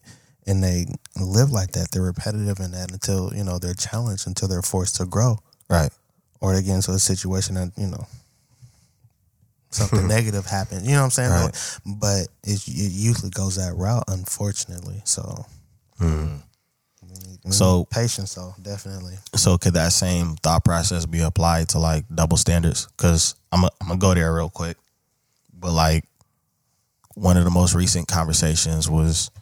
[0.49, 0.87] and they
[1.21, 1.93] live like that.
[1.93, 5.39] They're repetitive in that until you know they're challenged, until they're forced to grow,
[5.69, 5.91] right.
[6.41, 8.07] or they get into a situation that you know
[9.71, 10.87] something negative happens.
[10.87, 11.31] You know what I'm saying?
[11.31, 11.81] Right.
[11.87, 15.03] But it, it usually goes that route, unfortunately.
[15.05, 15.47] So.
[16.01, 16.37] Mm-hmm.
[17.45, 19.15] we So- patience, though definitely.
[19.35, 22.89] So could that same thought process be applied to like double standards?
[22.97, 24.77] Because I'm i I'm gonna go there real quick,
[25.53, 26.05] but like
[27.15, 29.33] one of the most recent conversations was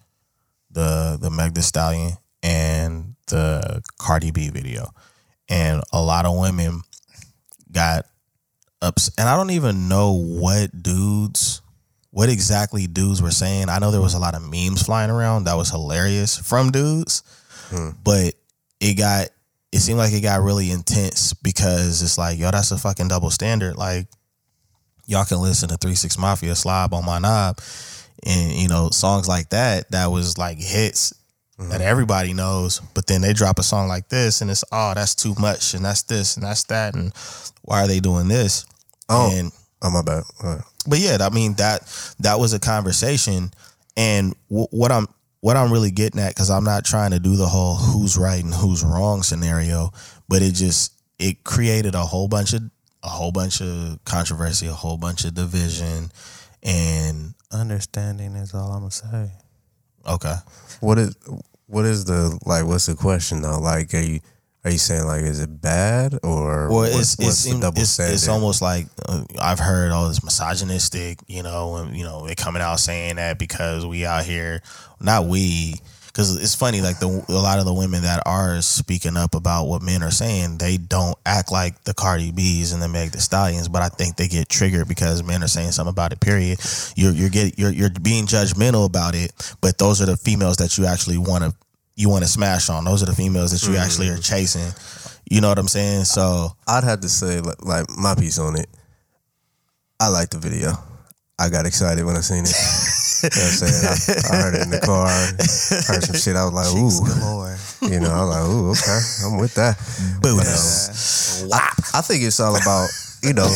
[0.77, 2.13] the the Meg Thee Stallion
[2.43, 4.91] and the Cardi B video,
[5.49, 6.83] and a lot of women
[7.73, 8.05] got
[8.83, 11.63] ups, and I don't even know what dudes.
[12.11, 13.69] What exactly dudes were saying?
[13.69, 17.23] I know there was a lot of memes flying around that was hilarious from dudes,
[17.71, 17.91] hmm.
[18.05, 18.35] but
[18.81, 19.29] it got
[19.73, 23.31] it seemed like it got really intense because it's like, yo, that's a fucking double
[23.31, 23.77] standard.
[23.77, 24.09] Like,
[25.07, 27.61] y'all can listen to Three Six Mafia slob on my knob,
[28.27, 31.15] and you know songs like that that was like hits
[31.59, 31.71] mm-hmm.
[31.71, 32.81] that everybody knows.
[32.95, 35.85] But then they drop a song like this, and it's oh, that's too much, and
[35.85, 37.13] that's this, and that's that, and
[37.63, 38.67] why are they doing this?
[39.09, 39.31] Oh.
[39.33, 39.53] And
[39.83, 40.25] Oh my bad.
[40.89, 41.83] But yeah, I mean that
[42.21, 43.51] that was a conversation,
[43.97, 45.07] and w- what I'm
[45.41, 48.43] what I'm really getting at because I'm not trying to do the whole who's right
[48.43, 49.91] and who's wrong scenario,
[50.29, 52.63] but it just it created a whole bunch of
[53.03, 56.11] a whole bunch of controversy, a whole bunch of division,
[56.63, 59.31] and Understanding is all I'm gonna say.
[60.09, 60.35] okay,
[60.81, 61.17] what is
[61.67, 62.65] what is the like?
[62.65, 63.59] What's the question though?
[63.59, 64.21] Like, are you
[64.67, 67.81] are you saying like, is it bad or well, what's, it's what's it's, the double
[67.81, 68.15] it's, standard?
[68.15, 72.35] it's almost like uh, I've heard all this misogynistic, you know, and you know they
[72.35, 74.63] coming out saying that because we out here,
[75.01, 75.75] not we,
[76.17, 79.67] because it's funny like the a lot of the women that are speaking up about
[79.67, 83.19] what men are saying, they don't act like the Cardi B's and the Meg Thee
[83.19, 86.21] Stallions, but I think they get triggered because men are saying something about it.
[86.21, 86.59] Period.
[86.97, 90.79] You're you're getting you're you're being judgmental about it, but those are the females that
[90.79, 91.55] you actually want to
[91.97, 92.87] you want to smash on.
[92.87, 93.85] Those are the females that you mm-hmm.
[93.85, 94.73] actually are chasing.
[95.31, 96.05] You know what I'm saying?
[96.05, 98.69] So I'd have to say like, like my piece on it.
[100.01, 100.73] I like the video.
[101.39, 102.55] I got excited when I seen it.
[103.35, 104.31] you know what I'm saying?
[104.31, 106.37] I, I heard it in the car, I heard some shit.
[106.37, 107.57] I was like, ooh, galore.
[107.83, 109.77] you know, I was like, ooh, okay, I'm with that.
[110.23, 111.43] Booties.
[111.95, 112.89] I think it's all about,
[113.23, 113.49] you know,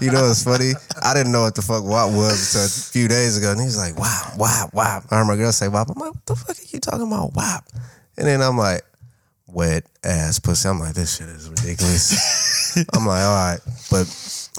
[0.00, 0.72] you know, it's funny.
[1.00, 3.66] I didn't know what the fuck WAP was until a few days ago, and he
[3.66, 5.04] was like, WAP, WAP, WAP.
[5.10, 5.88] I heard my girl say WAP.
[5.88, 7.64] I'm like, what the fuck are you talking about, WAP?
[8.16, 8.82] And then I'm like,
[9.46, 10.68] wet ass pussy.
[10.68, 12.76] I'm like, this shit is ridiculous.
[12.94, 13.60] I'm like, all right,
[13.90, 14.06] but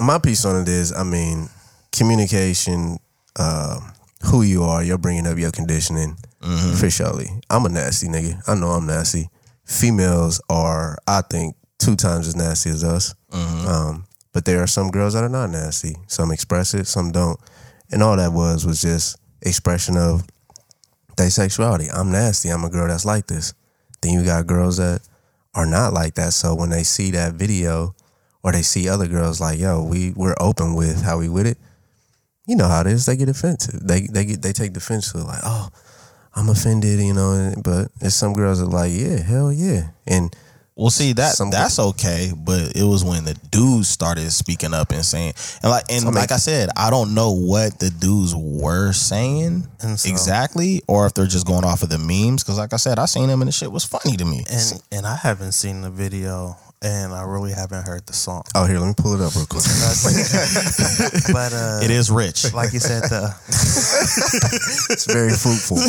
[0.00, 1.48] my piece on it is, I mean,
[1.92, 2.98] communication,
[3.38, 3.80] uh,
[4.24, 6.16] who you are, you're bringing up your conditioning,
[6.78, 7.28] for surely.
[7.50, 8.42] I'm a nasty nigga.
[8.46, 9.28] I know I'm nasty.
[9.64, 13.14] Females are, I think, two times as nasty as us.
[13.68, 15.96] Um, but there are some girls that are not nasty.
[16.06, 17.38] Some express it, some don't.
[17.92, 20.24] And all that was was just expression of
[21.16, 21.88] their sexuality.
[21.90, 22.48] I'm nasty.
[22.48, 23.54] I'm a girl that's like this.
[24.00, 25.00] Then you got girls that
[25.54, 26.32] are not like that.
[26.32, 27.94] So when they see that video
[28.42, 31.58] or they see other girls like, yo, we we're open with how we with it,
[32.46, 33.06] you know how it is.
[33.06, 33.80] They get offensive.
[33.86, 35.68] They they get they take defense to it, like, oh,
[36.34, 37.54] I'm offended, you know.
[37.62, 40.34] But there's some girls that are like, yeah, hell yeah, and
[40.76, 44.90] Well, see that Some- that's okay, but it was when the dudes started speaking up
[44.90, 48.34] and saying, and like, and So, like I said, I don't know what the dudes
[48.34, 52.42] were saying And so- exactly, or if they're just going off of the memes.
[52.42, 54.44] Because, like I said, I seen them and the shit was funny to me.
[54.50, 58.42] And and I haven't seen the video, and I really haven't heard the song.
[58.54, 59.64] oh here, let me pull it up real quick.
[61.32, 62.52] but uh, it is rich.
[62.52, 63.34] like you said, the
[64.92, 65.78] it's very fruitful.
[65.78, 65.88] Man.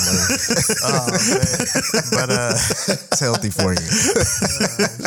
[0.88, 2.16] oh, man.
[2.16, 2.54] but uh,
[3.12, 3.90] It's healthy for you.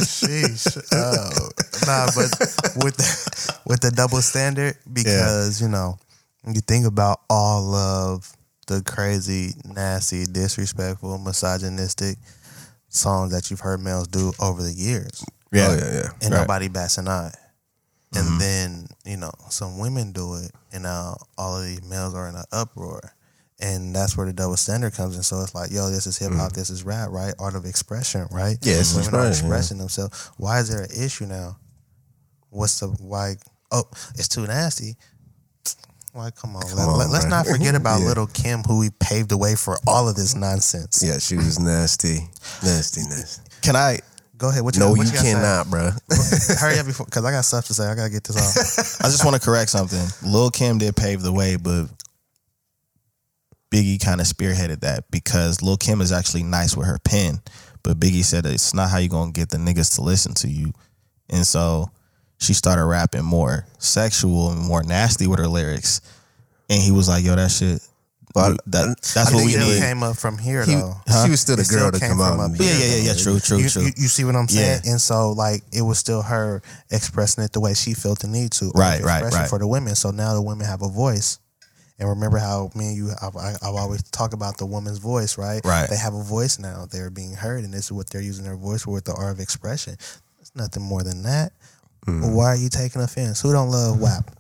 [0.05, 1.49] sheesh, oh,
[1.86, 2.07] nah.
[2.14, 5.99] But with the, with the double standard, because you know,
[6.47, 8.30] you think about all of
[8.66, 12.18] the crazy, nasty, disrespectful, misogynistic
[12.91, 15.24] songs that you've heard males do over the years.
[15.55, 16.11] Oh yeah, yeah.
[16.22, 16.40] and Right.
[16.40, 17.32] nobody bats an eye.
[18.14, 18.38] And mm-hmm.
[18.38, 22.36] then, you know, some women do it, and now all of these males are in
[22.36, 23.12] an uproar.
[23.61, 25.22] And that's where the double standard comes in.
[25.22, 26.55] So it's like, yo, this is hip hop, mm.
[26.55, 27.34] this is rap, right?
[27.38, 28.57] Art of expression, right?
[28.62, 29.28] Yeah, women are expression, yeah.
[29.28, 30.30] expressing themselves.
[30.36, 31.59] Why is there an issue now?
[32.51, 33.34] What's the why?
[33.70, 33.84] Oh,
[34.14, 34.96] it's too nasty.
[36.12, 36.30] Why?
[36.30, 38.12] Come on, let, on, us not forget about Yeah.
[38.14, 41.03] Lil Kim, who we paved the way for all of this nonsense.
[41.05, 42.28] Yeah, she was nasty,
[42.62, 43.42] nasty, nasty.
[43.61, 43.99] Can I?
[44.39, 44.62] Go ahead.
[44.62, 45.32] What you, No, what you say?
[45.32, 45.91] cannot, bro.
[46.61, 47.84] Hurry up before, because I got stuff to say.
[47.86, 49.01] I gotta get this off.
[49.05, 50.07] I just want to correct something.
[50.22, 51.86] Lil Kim did pave the way, but
[53.70, 57.41] Biggie kind of spearheaded that because Lil Kim is actually nice with her pen,
[57.82, 60.72] but Biggie said it's not how you gonna get the niggas to listen to you,
[61.28, 61.91] and so
[62.39, 66.01] she started rapping more sexual and more nasty with her lyrics,
[66.70, 67.86] and he was like, "Yo, that shit,
[68.35, 70.95] But that that's I what think we still need." came up from here he, though.
[71.24, 72.51] she was still the It still girl to came come from out.
[72.53, 72.72] up here.
[72.72, 73.14] Yeah, yeah, yeah, yeah.
[73.14, 73.83] True, true, You, true.
[73.83, 74.81] you, you see what I'm saying?
[74.85, 74.91] Yeah.
[74.93, 78.53] And so, like, it was still her expressing it the way she felt the need
[78.53, 78.70] to.
[78.74, 79.49] Right, right, right.
[79.49, 79.95] For the women.
[79.95, 81.39] So now the women have a voice.
[82.01, 85.37] And remember how me and you, I've, I- I've always talk about the woman's voice,
[85.37, 85.61] right?
[85.64, 85.89] Right.
[85.91, 86.87] They have a voice now.
[86.89, 89.33] They're being heard, and this is what they're using their voice for with the art
[89.33, 89.95] of expression.
[90.41, 91.53] It's nothing more than that.
[92.07, 92.35] Mm.
[92.35, 93.41] Why are you taking offense?
[93.41, 94.31] Who don't love WAP?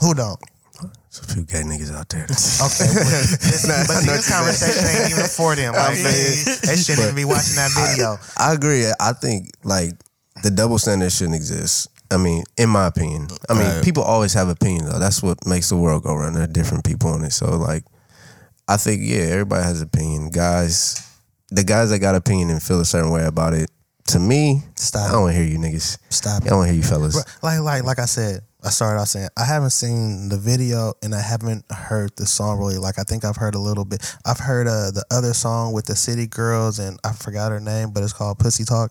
[0.00, 0.40] Who don't?
[0.80, 2.24] There's a few gay niggas out there.
[2.24, 3.06] Okay, but
[3.40, 5.74] this, but see, this conversation ain't even for them.
[5.74, 8.16] Like, they, they shouldn't even be watching that video.
[8.38, 8.86] I agree.
[9.00, 9.92] I think like
[10.42, 11.88] the double standard shouldn't exist.
[12.10, 13.28] I mean, in my opinion.
[13.48, 13.84] I mean, Right.
[13.84, 14.98] people always have opinions though.
[14.98, 16.36] That's what makes the world go round.
[16.36, 17.32] There are different people on it.
[17.32, 17.84] So like
[18.68, 20.30] I think, yeah, everybody has opinion.
[20.30, 21.02] Guys
[21.50, 23.70] the guys that got opinion and feel a certain way about it,
[24.08, 25.08] to me, Stop.
[25.08, 25.98] I don't wanna hear you niggas.
[26.10, 27.16] Stop I don't wanna hear you fellas.
[27.42, 31.14] Like like like I said, I started off saying I haven't seen the video and
[31.14, 32.78] I haven't heard the song really.
[32.78, 34.02] Like I think I've heard a little bit.
[34.26, 37.92] I've heard uh, the other song with the City Girls and I forgot her name,
[37.92, 38.90] but it's called Pussy Talk.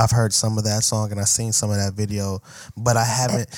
[0.00, 2.40] I've heard some of that song and I've seen some of that video,
[2.76, 3.48] but I haven't.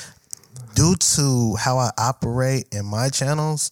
[0.74, 3.70] Due to how I operate in my channels,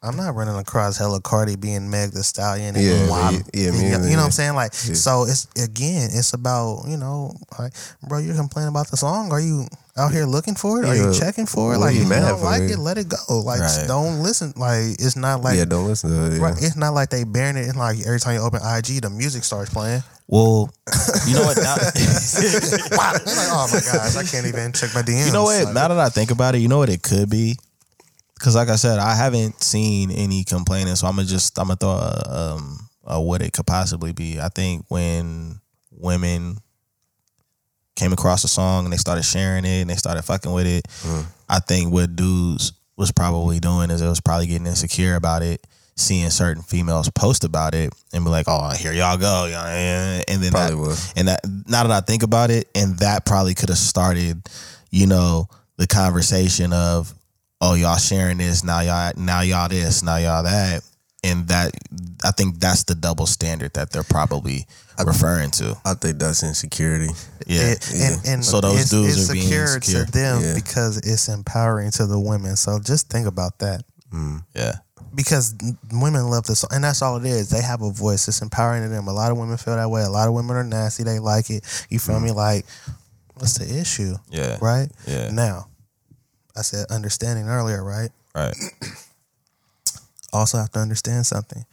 [0.00, 3.32] I'm not running across hella Cardi B and Meg Thee Stallion and Yeah, WAP.
[3.32, 4.26] yeah, yeah, and me you know what.
[4.26, 4.54] I'm saying?
[4.54, 7.72] Like, so it's again, it's about you know, like,
[8.08, 9.32] bro, you're complaining about the song.
[9.32, 9.66] Are you
[9.98, 10.88] out here looking for it?
[10.88, 11.18] Are you Yeah.
[11.18, 11.78] checking for it?
[11.78, 12.74] What Like, you if you don't like yeah.
[12.74, 13.40] it, let it go.
[13.40, 13.84] Like, Right.
[13.86, 14.52] don't listen.
[14.56, 16.32] Like, it's not like yeah, don't listen to it.
[16.38, 16.42] Yeah.
[16.44, 16.62] right.
[16.62, 17.66] It's not like they bearing it.
[17.66, 20.02] It's like every time you open IG, the music starts playing.
[20.28, 20.70] Well,
[21.26, 21.56] you know what?
[21.62, 25.26] Now, wow, like, oh my gosh, I can't even check my DMs.
[25.26, 25.64] You know what?
[25.66, 27.56] Like, Now that I think about it, you know what it could be.
[28.34, 31.76] Because like I said, I haven't seen any complaining, so I'm gonna just I'm gonna
[31.76, 34.38] throw a, um, a what it could possibly be.
[34.40, 36.58] I think when women
[37.96, 40.86] came across a song and they started sharing it and they started fucking with it,
[41.48, 45.66] I think what dudes was probably doing is it was probably getting insecure about it,
[45.96, 50.22] seeing certain females post about it and be like, "Oh, here y'all go," yeah, yeah,"
[50.28, 51.12] and then Probably that, was.
[51.16, 54.46] and that now that I think about it, and that probably could have started,
[54.90, 57.14] you know, the conversation of,
[57.60, 60.82] "Oh, y'all sharing this now, y'all now y'all this now y'all that,"
[61.26, 61.72] and that
[62.24, 64.66] I think that's the double standard that they're probably
[65.04, 65.76] referring to.
[65.84, 67.08] I think that's insecurity.
[67.46, 70.04] Yeah, It- and, and So those it's, dudes it's are being secure insecure.
[70.06, 70.54] to them Yeah.
[70.54, 72.56] because it's empowering to the women.
[72.56, 73.82] So just think about that.
[74.12, 74.42] Mm.
[74.54, 74.74] yeah,
[75.14, 75.54] because
[75.92, 77.50] women love this, and that's all it is.
[77.50, 78.28] They have a voice.
[78.28, 79.08] It's empowering to them.
[79.08, 80.02] A lot of women feel that way.
[80.02, 81.02] A lot of women are nasty.
[81.02, 81.64] They like it.
[81.90, 82.24] You feel mm.
[82.24, 82.30] me?
[82.32, 82.64] Like,
[83.34, 84.14] what's the issue?
[84.30, 84.88] yeah, Right?
[85.06, 85.30] Yeah.
[85.30, 85.68] Now,
[86.56, 88.10] I said understanding earlier, right?
[88.34, 88.54] right,
[90.36, 91.64] Also have to understand something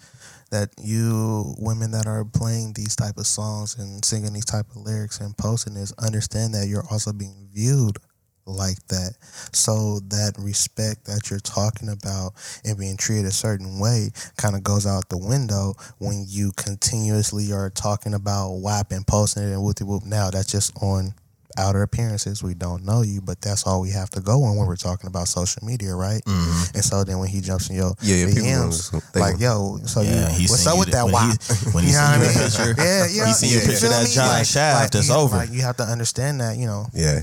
[0.51, 4.77] that you women that are playing these type of songs and singing these type of
[4.77, 7.97] lyrics and posting this understand that you're also being viewed
[8.45, 9.15] like that.
[9.51, 12.33] So that respect that you're talking about
[12.63, 17.51] and being treated a certain way kind of goes out the window when you continuously
[17.51, 20.05] are talking about WAP and posting it and whoopty whoop.
[20.05, 21.13] Now that's just on
[21.57, 22.41] outer appearances.
[22.43, 25.07] We don't know you, but that's all we have to go on when we're talking
[25.07, 26.21] about social media, right?
[26.25, 28.05] And so then when he jumps in your Mm-hmm.
[28.05, 31.83] Yeah, yeah, DMs, like yo, so Yeah, you, what's up with that when he- when
[31.83, 32.33] he know seen what your I mean?
[32.33, 35.37] picture- yeah, yeah, he seen your you picture that giant shaft, it's you, over.
[35.37, 37.21] Like you have to understand that, you know, Yeah.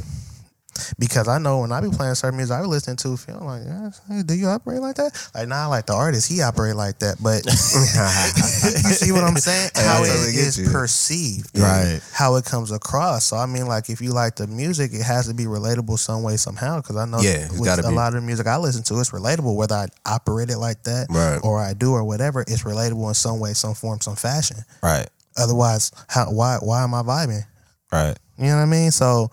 [0.98, 3.62] Because I know when I be playing certain music I be listening to, feeling like,
[3.64, 5.30] yeah, do you operate like that?
[5.34, 7.16] Like, nah, like the artist, he operate like that.
[7.22, 7.52] But you
[8.92, 9.70] see what I'm saying?
[9.74, 10.68] Hey, How totally it get is you.
[10.70, 12.00] perceived, Right.
[12.12, 13.24] How it comes across.
[13.26, 16.22] So I mean, like, if you like the music, it has to be relatable some
[16.22, 16.76] way somehow.
[16.80, 17.94] Because I know, Yeah, with a be.
[17.94, 19.54] lot of the music I listen to, it's relatable.
[19.56, 21.38] Whether I operate it like that, Right.
[21.42, 24.58] or I do, or whatever, it's relatable in some way, some form, some fashion.
[24.82, 25.08] Right.
[25.36, 26.26] Otherwise, how?
[26.26, 26.58] Why?
[26.60, 27.44] Why am I vibing?
[27.92, 28.16] Right.
[28.38, 28.90] You know what I mean?
[28.90, 29.30] So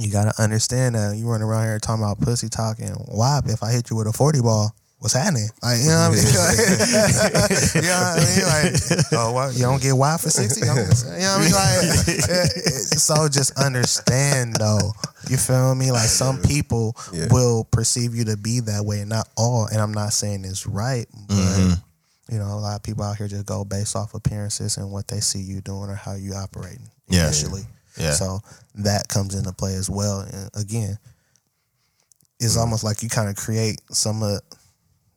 [0.00, 3.70] you gotta understand that you run around here talking about pussy talking WAP, If I
[3.72, 5.48] hit you with a 40 ball, what's happening?
[5.62, 6.24] Like, you know what I mean?
[7.84, 8.46] you know what I mean?
[8.46, 9.54] Like, oh, what?
[9.54, 10.60] You don't get WAP for 60?
[10.60, 11.52] You know what I mean?
[11.52, 12.06] Like,
[12.98, 14.92] so just understand though.
[15.28, 15.92] You feel me?
[15.92, 17.28] Like some people Yeah.
[17.30, 19.66] will perceive you to be that way, not all.
[19.66, 22.34] And I'm not saying it's right, but Mm-hmm.
[22.34, 25.08] you know, a lot of people out here just go based off appearances and what
[25.08, 27.24] they see you doing or how you operating Yeah.
[27.26, 27.62] initially.
[27.62, 27.66] Yeah.
[27.96, 28.40] So
[28.76, 30.20] that comes into play as well.
[30.20, 30.98] And again,
[32.38, 32.60] it's hmm.
[32.60, 34.40] almost like you kind of create some of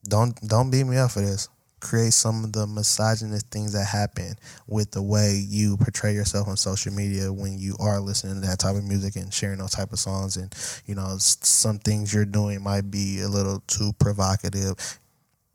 [0.07, 1.49] don't don't beat me up for this.
[1.79, 4.35] Create some of the misogynist things that happen
[4.67, 8.59] with the way you portray yourself on social media when you are listening to that
[8.59, 10.37] type of music and sharing those type of songs.
[10.37, 10.53] And
[10.85, 14.75] you know, some things you're doing might be a little too provocative.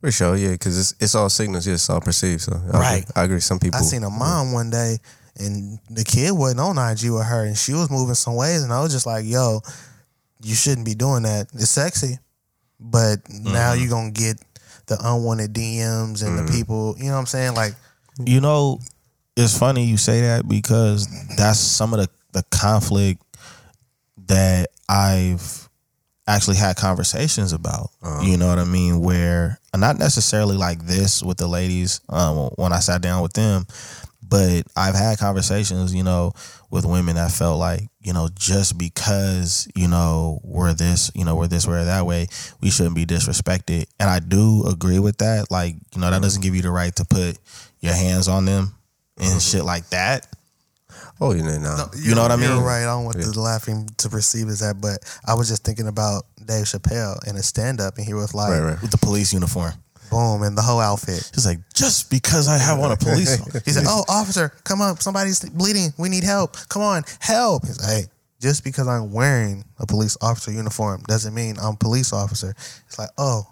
[0.00, 2.42] For sure, yeah, because it's it's all signals, yeah, it's all perceived.
[2.42, 3.02] So I Right.
[3.02, 3.12] agree.
[3.16, 3.40] I agree.
[3.40, 4.98] Some people I seen a mom one day,
[5.38, 8.72] and the kid wasn't on IG with her, and she was moving some ways, and
[8.72, 9.60] I was just like, "Yo,
[10.42, 11.48] you shouldn't be doing that.
[11.54, 12.18] It's sexy,
[12.80, 13.80] but now Mm-hmm.
[13.80, 14.40] you're gonna get
[14.86, 16.94] the unwanted DMs and the people.
[16.98, 17.54] You know what I'm saying?
[17.54, 17.74] Like,
[18.24, 18.80] You know,
[19.36, 23.22] it's funny you say that because that's some of the, the conflict
[24.26, 25.68] that I've
[26.26, 27.90] actually had conversations about.
[28.22, 29.00] You know what I mean?
[29.00, 33.66] Where not necessarily like this with the ladies um, when I sat down with them,
[34.28, 36.32] but I've had conversations, you know,
[36.70, 41.34] with women that felt like, you know, just because, you know, we're this, you know,
[41.36, 42.26] we're this, we're that way,
[42.60, 43.86] we shouldn't be disrespected.
[43.98, 45.50] And I do agree with that.
[45.50, 47.38] Like, you know, that doesn't give you the right to put
[47.80, 48.74] your hands on them
[49.16, 49.38] and mm-hmm.
[49.38, 50.26] shit like that.
[51.20, 51.86] Oh, you know, nah.
[51.96, 52.62] You know what I You're mean?
[52.62, 52.82] right.
[52.82, 56.24] I don't want the laughing to perceive as that, but I was just thinking about
[56.44, 58.82] Dave Chappelle in a stand up, and he was like, right, right.
[58.82, 59.72] With the police uniform.
[60.10, 61.30] Boom, and the whole outfit.
[61.34, 65.02] He's like, just because I have on a police He said, "Oh, officer, come up!
[65.02, 65.92] Somebody's bleeding.
[65.98, 66.56] We need help.
[66.68, 68.02] Come on, help!" He's like, "Hey,
[68.40, 72.54] just because I'm wearing a police officer uniform doesn't mean I'm police officer."
[72.86, 73.46] It's like, "Oh,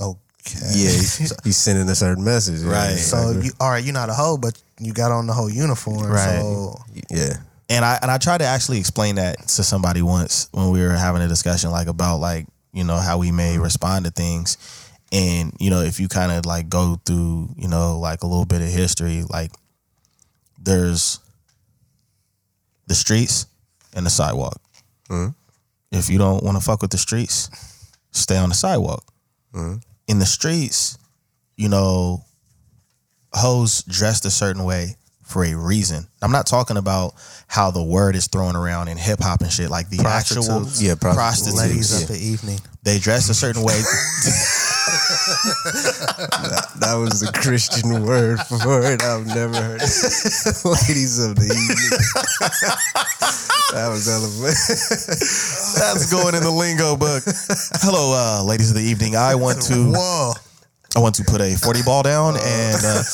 [0.00, 2.60] okay." Yeah, he's, he's sending a certain message.
[2.62, 2.96] yeah, Right.
[2.96, 3.84] So you all right?
[3.84, 6.10] You're not a hoe, but you got on the whole uniform.
[6.10, 6.40] Right.
[6.40, 6.76] So
[7.10, 7.34] yeah,
[7.68, 10.90] and I and I tried to actually explain that to somebody once when we were
[10.90, 14.56] having a discussion like about like you know how we may respond to things
[15.12, 18.46] and you know if you kind of like go through you know like a little
[18.46, 19.50] bit of history like
[20.58, 21.20] there's
[22.86, 23.46] the streets
[23.94, 24.60] and the sidewalk
[25.08, 25.30] mm-hmm.
[25.96, 27.50] if you don't want to fuck with the streets
[28.10, 29.04] stay on the sidewalk
[29.54, 29.76] mm-hmm.
[30.08, 30.98] in the streets
[31.56, 32.24] you know
[33.34, 34.96] hoes dressed a certain way
[35.32, 36.06] for a reason.
[36.20, 37.14] I'm not talking about
[37.48, 39.70] how the word is thrown around in hip hop and shit.
[39.70, 40.82] Like the actual Prostitutes.
[40.82, 41.16] Yeah, prostitutes.
[41.16, 42.02] prostitutes, ladies yeah.
[42.02, 42.58] of the evening.
[42.82, 43.72] they dress a certain way.
[46.80, 49.02] that was the Christian word for it.
[49.02, 50.64] I've never heard it.
[50.64, 51.98] Ladies of the evening.
[53.72, 54.56] that was eloquent.
[55.78, 57.22] That's going in the lingo book.
[57.80, 59.16] Hello, uh, ladies of the evening.
[59.16, 60.32] I want to Whoa.
[60.96, 63.04] I want to put a 40 ball down and uh, that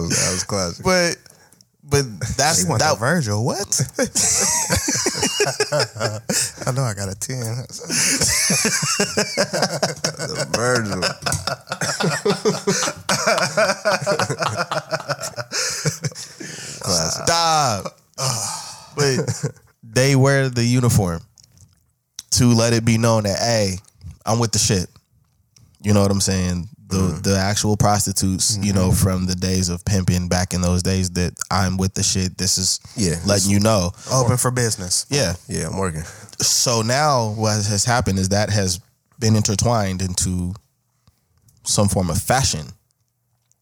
[0.00, 0.84] was that was classic.
[0.84, 1.16] but
[1.88, 2.04] but
[2.36, 3.44] that's She went that, to Virgil.
[3.44, 3.66] What?
[6.66, 7.66] I know I got a 10.
[10.52, 11.02] Virgil.
[16.86, 17.24] classic.
[17.24, 17.98] Stop.
[18.96, 21.20] but they wear the uniform
[22.32, 23.76] to let it be known that hey,
[24.24, 24.88] I'm with the shit.
[25.82, 26.68] You know what I'm saying?
[26.88, 27.22] The mm-hmm.
[27.22, 29.02] the actual prostitutes, you know, mm-hmm.
[29.02, 32.38] from the days of pimping back in those days that I'm with the shit.
[32.38, 33.90] This is Yeah, letting you know.
[34.12, 35.04] Open for business.
[35.10, 35.34] Yeah.
[35.48, 36.04] Yeah, I'm working.
[36.38, 38.80] So now what has happened is that has
[39.18, 40.54] been intertwined into
[41.64, 42.66] some form of fashion.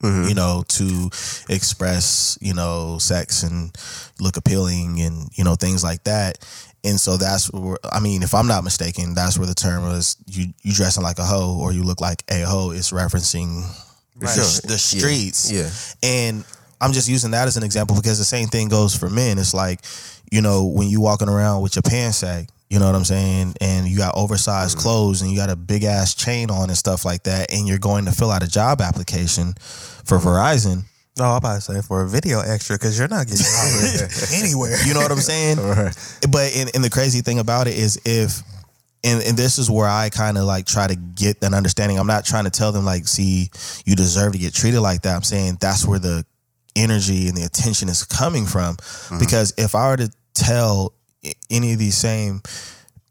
[0.02, 0.28] Mm-hmm.
[0.28, 1.08] you know, to
[1.48, 3.74] express, you know, sex and
[4.20, 6.44] look appealing and, you know, things like that.
[6.84, 10.16] And so that's where, I mean, if I'm not mistaken, that's where the term was
[10.26, 13.62] you, you dressing like a hoe or you look like a hoe is referencing
[14.18, 15.50] the, the streets.
[15.50, 15.70] Yeah.
[16.02, 16.44] And
[16.80, 19.38] I'm just using that as an example because the same thing goes for men.
[19.38, 19.80] It's like,
[20.30, 23.54] you know, when you walking around with your pants sag, you know what I'm saying?
[23.60, 24.82] And you got oversized mm.
[24.82, 27.78] clothes and you got a big ass chain on and stuff like that, and you're
[27.78, 29.54] going to fill out a job application
[30.04, 30.84] for Verizon.
[31.16, 34.10] No, I'm about to say for a video extra because you're not getting hired
[34.42, 34.76] anywhere.
[34.84, 35.58] You know what I'm saying?
[36.30, 38.42] But and, and the crazy thing about it is if
[39.04, 41.98] and, and this is where I kind of like try to get an understanding.
[41.98, 43.50] I'm not trying to tell them like, see,
[43.84, 45.14] you deserve to get treated like that.
[45.14, 46.24] I'm saying that's where the
[46.74, 48.76] energy and the attention is coming from.
[48.76, 49.18] Mm-hmm.
[49.18, 50.94] Because if I were to tell
[51.50, 52.42] any of these same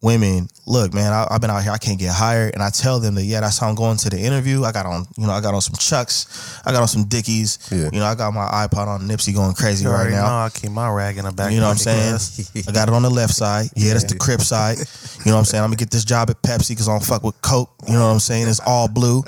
[0.03, 2.99] women, look, man, I, I've been out here, I can't get hired, and I tell
[2.99, 4.63] them that, yeah, that's how I'm going to the interview.
[4.65, 7.69] I got on, you know, I got on some Chucks, I got on some Dickies,
[7.71, 7.89] Yeah.
[7.91, 10.23] you know, I got my iPod on Nipsey going crazy right now.
[10.27, 11.51] know I keep my rag in the back.
[11.53, 12.65] You know what I'm saying?
[12.67, 13.69] I got it on the left side.
[13.75, 14.77] Yeah, that's the crip side.
[14.77, 15.63] You know what I'm saying?
[15.63, 17.71] I'm gonna get this job at Pepsi because I don't fuck with Coke.
[17.87, 18.47] You know what I'm saying?
[18.49, 19.23] It's all blue,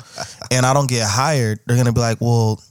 [0.51, 1.59] and I don't get hired.
[1.65, 2.61] They're gonna be like, well,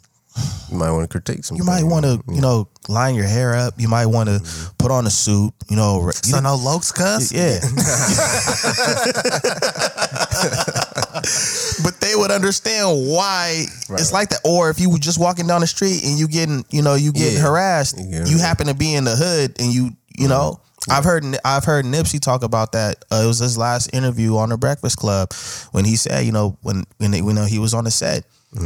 [0.71, 1.57] You might want to critique some.
[1.57, 2.43] you might want to, you mm.
[2.43, 3.75] know, line your hair up.
[3.79, 4.77] You might want to mm-hmm.
[4.79, 5.53] put on a suit.
[5.71, 7.33] You know, re- So no lokes cuss?
[7.33, 7.61] yeah.
[11.85, 14.41] but they would understand why it's like that.
[14.45, 17.13] Or if you were just walking down the street and you getting, you know, you
[17.13, 17.43] getting Yeah.
[17.43, 20.59] harassed, You you happen to be in the hood and you, you know.
[20.59, 20.93] Mm-hmm.
[20.93, 23.07] I've heard I've heard Nipsey talk about that.
[23.11, 25.33] Uh, it was his last interview on the Breakfast Club
[25.73, 28.25] when he said, you know, when when they, you know he was on the set,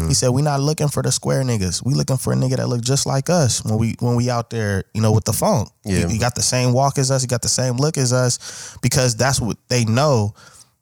[0.09, 1.82] he said, "We not looking for the square niggas.
[1.84, 4.51] We looking for a nigga that look just like us when we when we out
[4.51, 5.70] there, you know, with the funk.
[5.84, 6.01] Yeah.
[6.01, 7.22] You, you got the same walk as us.
[7.22, 10.34] You got the same look as us because that's what they know.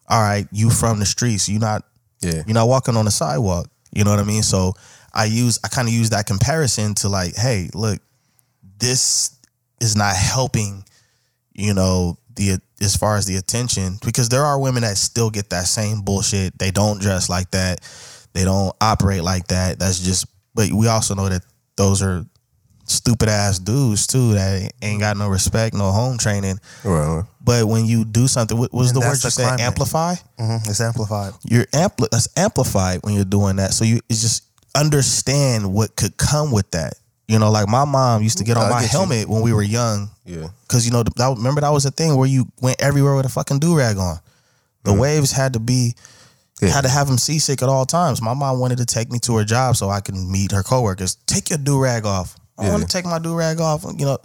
[0.09, 1.48] All right, you from the streets.
[1.48, 1.84] You not
[2.20, 2.42] Yeah.
[2.46, 3.68] you're not walking on the sidewalk.
[3.92, 4.42] You know what I mean?
[4.42, 4.74] So
[5.14, 8.00] I use I kind of use that comparison to like, hey, look,
[8.78, 9.30] this
[9.80, 10.84] is not helping,
[11.54, 15.50] you know, the as far as the attention because there are women that still get
[15.50, 16.59] that same bullshit.
[16.59, 17.80] They don't dress like that.
[18.37, 19.78] They don't operate like that.
[19.78, 21.43] That's just but we also know that
[21.76, 22.24] those are
[22.84, 26.61] stupid ass dudes too that ain't got no respect, no home training.
[26.84, 29.43] Well, But when you do something, what was And the word that's you the said?
[29.47, 29.61] climate.
[29.62, 31.32] Amplify Mhm, It's amplified.
[31.45, 33.72] you're ampli- that's amplified when you're doing that.
[33.74, 34.43] So you it's just
[34.74, 36.95] understand what could come with that.
[37.28, 38.99] You know, like my mom used to get on I my get you.
[38.99, 40.47] helmet when we were young, yeah.
[40.68, 43.28] because you know that remember that was a thing where you went everywhere with a
[43.28, 44.20] fucking do rag on.
[44.84, 46.12] The waves had to be Mm-hmm.
[46.62, 46.70] Yeah.
[46.70, 48.22] had to have him seasick at all times.
[48.22, 51.16] My mom wanted to take me to her job so I can meet her coworkers.
[51.26, 52.36] Take your do rag off.
[52.59, 52.70] I Yeah.
[52.72, 53.84] want to take my do rag off.
[53.84, 54.18] You know,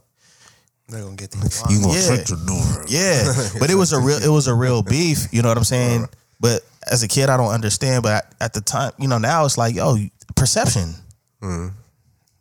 [0.88, 1.86] They're gonna get these You lines.
[1.86, 2.08] gonna Yeah.
[2.16, 2.86] trick your door.
[2.88, 5.28] yeah, but it was a real it was a real beef.
[5.32, 6.08] You know what I'm saying?
[6.40, 8.04] But as a kid, I don't understand.
[8.04, 9.98] But at, at the time, you know, now it's like, oh,
[10.36, 10.96] perception.
[11.44, 11.68] Mm-hmm.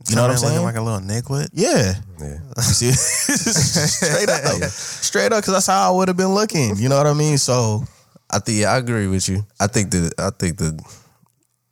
[0.09, 0.63] You know what I'm saying?
[0.63, 1.51] Like a little nicklet.
[1.53, 1.95] yeah.
[2.19, 2.93] Yeah.
[2.95, 6.77] Straight up, straight up, because that's how I would have been looking.
[6.77, 7.39] You know what I mean?
[7.39, 7.85] So
[8.31, 9.45] I think yeah, I agree with you.
[9.59, 10.81] I think that I think that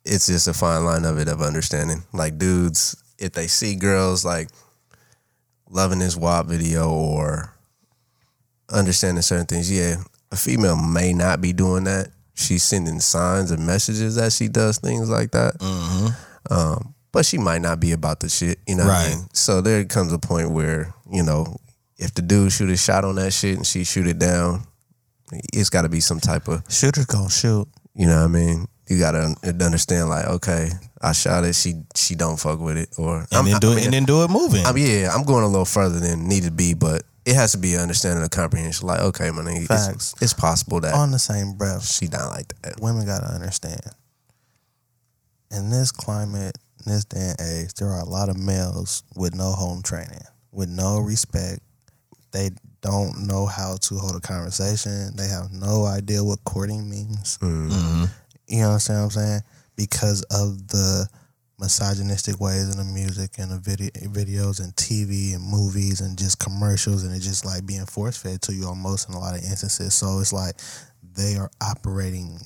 [0.05, 2.03] it's just a fine line of it of understanding.
[2.13, 4.49] Like dudes, if they see girls like
[5.69, 7.53] loving this WAP video or
[8.69, 9.95] understanding certain things, yeah,
[10.31, 12.09] a female may not be doing that.
[12.35, 15.61] She's sending signs and messages that she does things like that.
[16.49, 19.15] Um, but she might not be about the shit, you know what I Right.
[19.15, 19.27] mean?
[19.33, 21.57] So there comes a point where, you know,
[21.97, 24.63] if the dude shoot a shot on that shit and she shoot it down,
[25.53, 27.67] it's got to be some type of Shooters gonna shoot.
[27.95, 28.67] you know what I mean?
[28.87, 31.53] You gotta understand, like, okay, I shot it.
[31.53, 34.31] She she don't fuck with it, or and then do it and then do it
[34.31, 34.65] moving.
[34.65, 37.59] I'm yeah, I'm going a little further than need to be, but it has to
[37.59, 38.87] be an understanding of comprehension.
[38.87, 40.13] Like, okay, my nigga, Facts.
[40.13, 42.81] it's, it's possible that On the same breath, she not like that.
[42.81, 43.81] women gotta understand.
[45.51, 49.35] In this climate, in this day and age, there are a lot of males with
[49.35, 50.21] no home training,
[50.51, 51.59] with no respect.
[52.31, 52.51] They
[52.81, 55.15] don't know how to hold a conversation.
[55.15, 57.37] They have no idea what courting means.
[57.41, 58.09] Mhm.
[58.47, 59.41] You know what I'm saying?
[59.75, 61.07] Because of the
[61.59, 66.39] misogynistic ways in the music and the video, videos and TV and movies and just
[66.39, 69.43] commercials and it just like being force fed to you almost in a lot of
[69.43, 69.93] instances.
[69.93, 70.55] So it's like
[71.15, 72.39] they are operating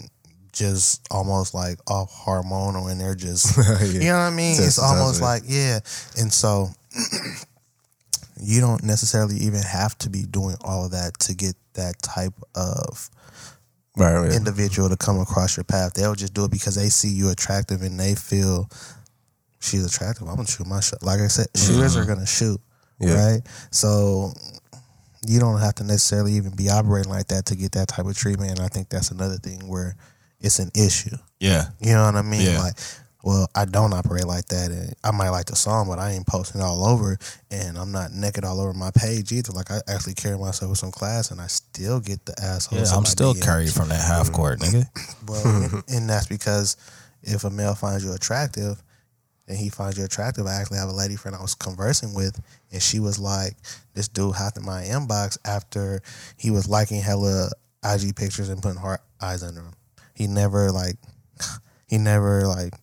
[0.51, 3.55] just almost like off hormonal and they're just
[3.93, 4.55] you know what I mean?
[4.59, 5.23] It's almost it.
[5.23, 5.79] like yeah.
[6.17, 6.69] And so
[8.43, 12.33] you don't necessarily even have to be doing all of that to get that type
[12.55, 13.09] of
[13.95, 15.93] Right, individual to come across your path.
[15.93, 18.67] They'll just do it because they see you attractive and they feel
[19.59, 20.27] she's attractive.
[20.27, 21.03] I'm gonna shoot my shot.
[21.03, 21.73] Like I said, mm-hmm.
[21.73, 22.59] shooters are gonna shoot.
[22.99, 23.33] Yeah.
[23.33, 23.41] Right?
[23.69, 24.33] So
[25.27, 28.17] you don't have to necessarily even be operating like that to get that type of
[28.17, 28.51] treatment.
[28.51, 29.95] And I think that's another thing where
[30.39, 31.15] it's an issue.
[31.39, 32.41] yeah, You know what I mean?
[32.41, 32.59] Yeah.
[32.59, 32.73] Like
[33.23, 36.27] well, I don't operate like that, and I might like the song, but I ain't
[36.27, 37.17] posting it all over,
[37.49, 39.53] and I'm not naked all over my page either.
[39.53, 42.79] Like I actually carry myself with some class, and I still get the asshole.
[42.79, 44.85] Yeah, I'm still carried from that half court, nigga.
[45.27, 46.75] Well, and, and that's because
[47.21, 48.83] if a male finds you attractive,
[49.47, 52.37] and he finds you attractive, I actually have a lady friend I was conversing with,
[52.73, 53.55] and she was like,
[53.93, 56.01] "This dude hopped in my inbox after
[56.35, 57.51] he was liking hella
[57.85, 59.73] IG pictures and putting heart eyes under them.
[60.13, 60.97] He never like,
[61.87, 62.73] he never like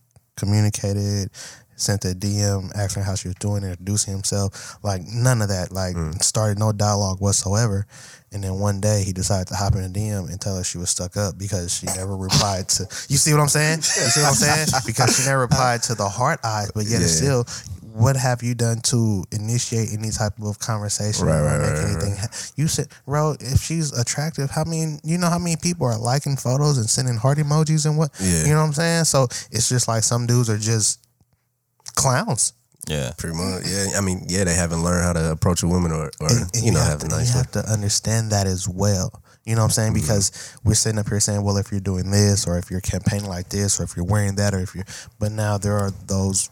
[0.40, 1.30] communicated."
[1.76, 5.96] Sent a DM asking how she was doing, introducing himself, like none of that, like
[5.96, 6.22] mm.
[6.22, 7.86] started no dialogue whatsoever.
[8.32, 10.76] And then one day he decided to hop in a DM and tell her she
[10.76, 12.82] was stuck up because she never replied to.
[13.08, 13.78] You see what I'm saying?
[13.78, 13.82] You
[14.12, 14.66] see what I'm saying?
[14.86, 17.06] Because she never replied to the heart eyes, but yet Yeah.
[17.06, 17.46] it's still.
[17.92, 21.26] What have you done to initiate any type of conversation?
[21.26, 24.64] Right, or right, make right, right, anything ha- You said, bro, if she's attractive, how
[24.64, 24.98] many?
[25.02, 28.10] You know how many people are liking photos and sending heart emojis and what?
[28.20, 28.44] Yeah.
[28.44, 29.04] You know what I'm saying?
[29.04, 31.00] So it's just like some dudes are just
[31.94, 32.52] clowns.
[32.88, 33.12] Yeah.
[33.18, 33.86] Pretty much, yeah.
[33.96, 36.64] I mean, yeah, they haven't learned how to approach a woman or, or And- and
[36.64, 37.38] you know, have have a to, nice you way.
[37.42, 39.22] have to understand that as well.
[39.44, 39.92] You know what I'm saying?
[39.94, 40.00] Mm-hmm.
[40.02, 43.26] Because we're sitting up here saying, well, if you're doing this, or if you're campaigning
[43.28, 44.84] like this, or if you're wearing that, or if you're,
[45.18, 46.50] but now there are those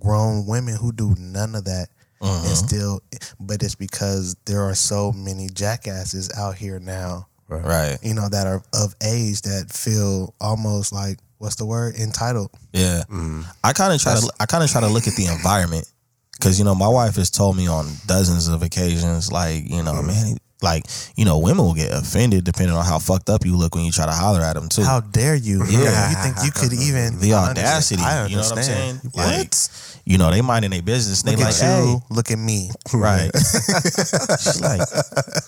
[0.00, 1.88] grown women who do none of that.
[2.20, 2.46] Uh-huh.
[2.48, 3.00] And still,
[3.38, 7.98] but it's because there are so many jackasses out here now, Right.
[8.02, 12.50] you know, that are of age that feel almost like what's the word entitled.
[12.72, 13.02] Yeah.
[13.10, 13.42] Mm-hmm.
[13.62, 15.86] I kind of try to I kind of try to look at the environment
[16.32, 19.92] because you know my wife has told me on dozens of occasions like you know
[19.92, 20.06] Mm-hmm.
[20.06, 20.84] man like
[21.16, 23.92] you know women will get offended depending on how fucked up you look when you
[23.92, 24.82] try to holler at them too.
[24.82, 25.64] How dare you?
[25.68, 26.10] Yeah.
[26.10, 28.26] you think you could even the I audacity, understand.
[28.26, 28.90] I you know what I'm saying?
[29.04, 29.94] understand.
[29.94, 31.22] Like, you know, they minding their business.
[31.22, 31.86] They Look like, at you.
[31.98, 32.70] hey, Look at me.
[32.94, 33.30] right?
[33.34, 34.80] She's like,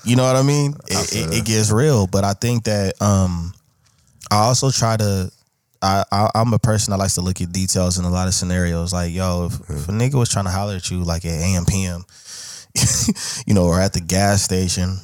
[0.05, 0.75] you know what I mean?
[0.87, 3.53] It, it, it gets real, but I think that um,
[4.31, 5.31] I also try to.
[5.83, 8.35] I, I I'm a person that likes to look at details in a lot of
[8.35, 8.95] scenarios.
[8.95, 11.67] Like, yo, if, if a nigga was trying to holler at you like at AM
[11.67, 12.03] PM,
[13.47, 14.97] you know, or at the gas station,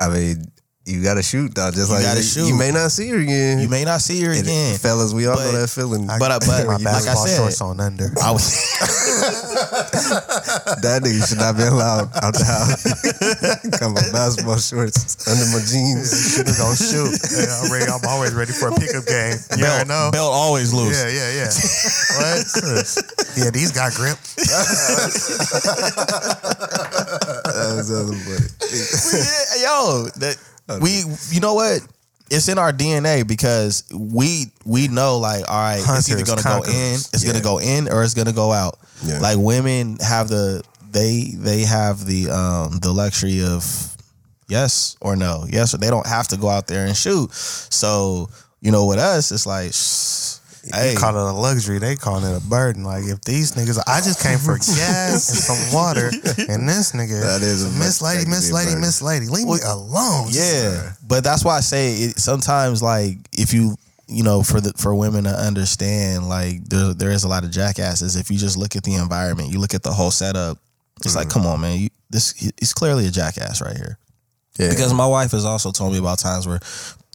[0.00, 0.52] I mean,
[0.90, 1.70] you got to shoot, though.
[1.70, 2.46] Just You like gotta you, shoot.
[2.48, 3.58] you may not see her again.
[3.60, 4.76] you may not see her And again.
[4.78, 6.06] fellas, we all But- know that feeling.
[6.06, 8.10] But I but my like I basketball said, shorts on under.
[8.22, 8.50] I was
[10.82, 12.82] that nigga should not be allowed out the house.
[13.78, 16.10] Come on, basketball shorts under my jeans.
[16.34, 17.14] Shooter gonna shoot.
[17.30, 19.36] Yeah, I'm, ready, I'm always ready for a pickup game.
[19.56, 20.10] You belt, never know.
[20.12, 20.98] belt always loose.
[20.98, 21.50] Yeah, yeah, yeah.
[22.18, 22.42] what?
[23.38, 24.18] yeah, these got grip.
[26.40, 28.48] That was other buddy.
[28.70, 30.36] Yeah, yo, that
[30.80, 31.80] we you know what?
[32.30, 36.62] It's in our DNA because we we know like all right, it's either gonna go
[36.62, 38.78] in, it's gonna go in, or it's gonna go out.
[39.04, 39.18] Yeah.
[39.18, 40.62] Like women have the
[40.92, 43.96] they they have the um the luxury of
[44.48, 47.32] yes or no, yes or they don't have to go out there and shoot.
[47.32, 48.28] So
[48.60, 49.72] you know, with us, it's like.
[50.72, 51.78] Hey, You call it a luxury.
[51.78, 52.84] They calling it a burden.
[52.84, 56.08] Like if these niggas, I just came for gas and some water,
[56.48, 58.02] and this nigga, That is Miss.
[58.02, 58.74] Lady, Miss Lady.
[58.78, 60.28] Miss Lady, leave me alone.
[60.30, 64.72] Yeah, but that's why I say it, sometimes like if you you know for the
[64.76, 68.56] for women to understand like there there is a lot of jackasses if you just
[68.58, 70.58] look at the environment you look at the whole setup
[71.04, 71.32] it's like mm.
[71.32, 73.98] come on man you, this he's clearly a jackass right here
[74.58, 74.70] Yeah.
[74.70, 76.58] because my wife has also told me about times where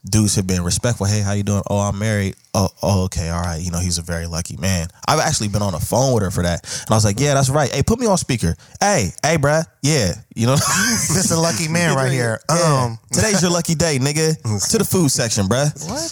[0.10, 3.42] dudes have been respectful hey how you doing oh I'm married oh, oh okay all
[3.42, 6.24] right you know he's a very lucky man I've actually been on the phone with
[6.24, 8.56] her for that and I was like yeah that's right hey put me on speaker
[8.80, 10.56] hey hey bruh yeah you know
[11.14, 12.40] this is a lucky man right here.
[12.50, 12.84] Yeah.
[12.84, 14.36] Um, Today's your lucky day, nigga.
[14.72, 15.72] to the food section, bruh.
[15.90, 16.12] what?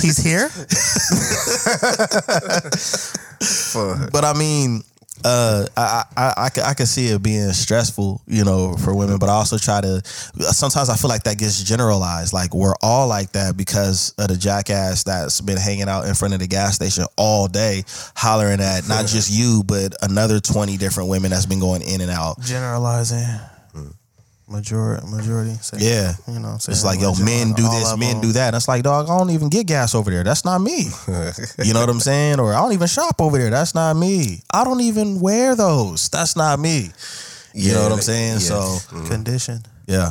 [0.00, 0.48] He's here.
[4.10, 4.82] But I mean,
[5.24, 9.18] uh, I, I I can I can see it being stressful, you know, for women.
[9.18, 10.02] But I also try to.
[10.04, 12.32] Sometimes I feel like that gets generalized.
[12.32, 16.34] Like we're all like that because of the jackass that's been hanging out in front
[16.34, 17.84] of the gas station all day,
[18.16, 22.10] hollering at not just you, but another twenty different women that's been going in and
[22.10, 22.40] out.
[22.40, 23.26] Generalizing.
[24.50, 25.54] Majority, majority.
[25.62, 26.14] Say, Yeah.
[26.26, 28.48] you know, It's like, yo, men do this, men do that.
[28.48, 30.24] And it's like, dog, I don't even get gas over there.
[30.24, 30.90] That's not me.
[31.64, 32.40] You know what I'm saying?
[32.40, 33.50] Or I don't even shop over there.
[33.50, 34.42] That's not me.
[34.52, 36.08] I don't even wear those.
[36.08, 36.90] That's not me.
[37.54, 38.34] You know what I'm saying?
[38.34, 38.38] yeah.
[38.38, 38.54] So
[38.90, 39.06] mm.
[39.08, 39.62] condition.
[39.86, 40.10] yeah,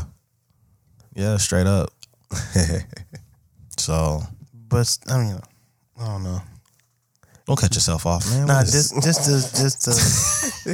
[1.16, 1.90] yeah, straight up.
[3.78, 4.22] so
[4.70, 5.40] But I mean,
[6.00, 6.42] I don't know.
[7.50, 8.46] Don't cut yourself off, man.
[8.46, 10.66] Nah, just just to just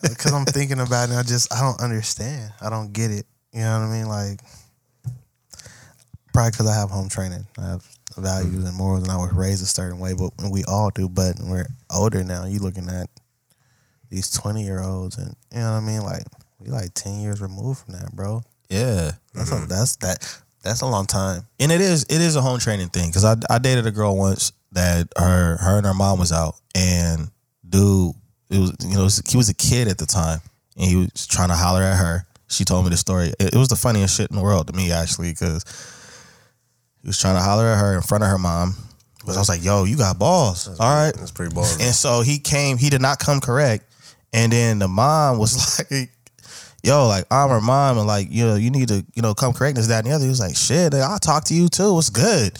[0.00, 1.14] because I'm thinking about it.
[1.14, 2.54] I just I don't understand.
[2.62, 3.26] I don't get it.
[3.52, 4.08] You know what I mean?
[4.08, 4.40] Like
[6.32, 7.46] probably because I have home training.
[7.58, 7.86] I have
[8.16, 8.66] values mm-hmm.
[8.66, 10.14] and morals, and I was raised a certain way.
[10.14, 11.06] But we all do.
[11.10, 12.46] But we're older now.
[12.46, 13.10] You looking at
[14.08, 16.00] these twenty year olds, and you know what I mean?
[16.00, 16.22] Like
[16.60, 18.42] we like ten years removed from that, bro.
[18.70, 19.12] yeah.
[19.34, 19.66] That's a, mm-hmm.
[19.66, 21.42] that's that that's a long time.
[21.60, 24.16] and it is it is a home training thing because I I dated a girl
[24.16, 27.30] once that her her and her mom was out, and
[27.68, 28.12] dude,
[28.50, 30.40] it was you know he was a kid at the time,
[30.76, 32.26] and he was trying to holler at her.
[32.48, 33.32] She told me the story.
[33.40, 35.64] It, it was the funniest shit in the world to me actually, because
[37.02, 38.74] he was trying to holler at her in front of her mom.
[39.18, 41.80] Because I was like, "Yo, you got balls, all right." That's pretty balls.
[41.80, 43.84] And so he came, he did not come correct.
[44.32, 46.10] And then the mom was like,
[46.84, 49.52] yo, like I'm her mom and like, you know, you need to, you know, come
[49.52, 50.24] correct this, that, and the other.
[50.24, 51.94] He was like, shit, I'll talk to you too.
[51.94, 52.58] What's good?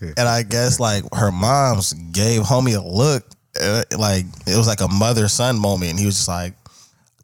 [0.00, 3.24] And I guess like her mom's gave homie a look.
[3.60, 5.90] uh, Like it was like a mother son moment.
[5.92, 6.54] And he was just like,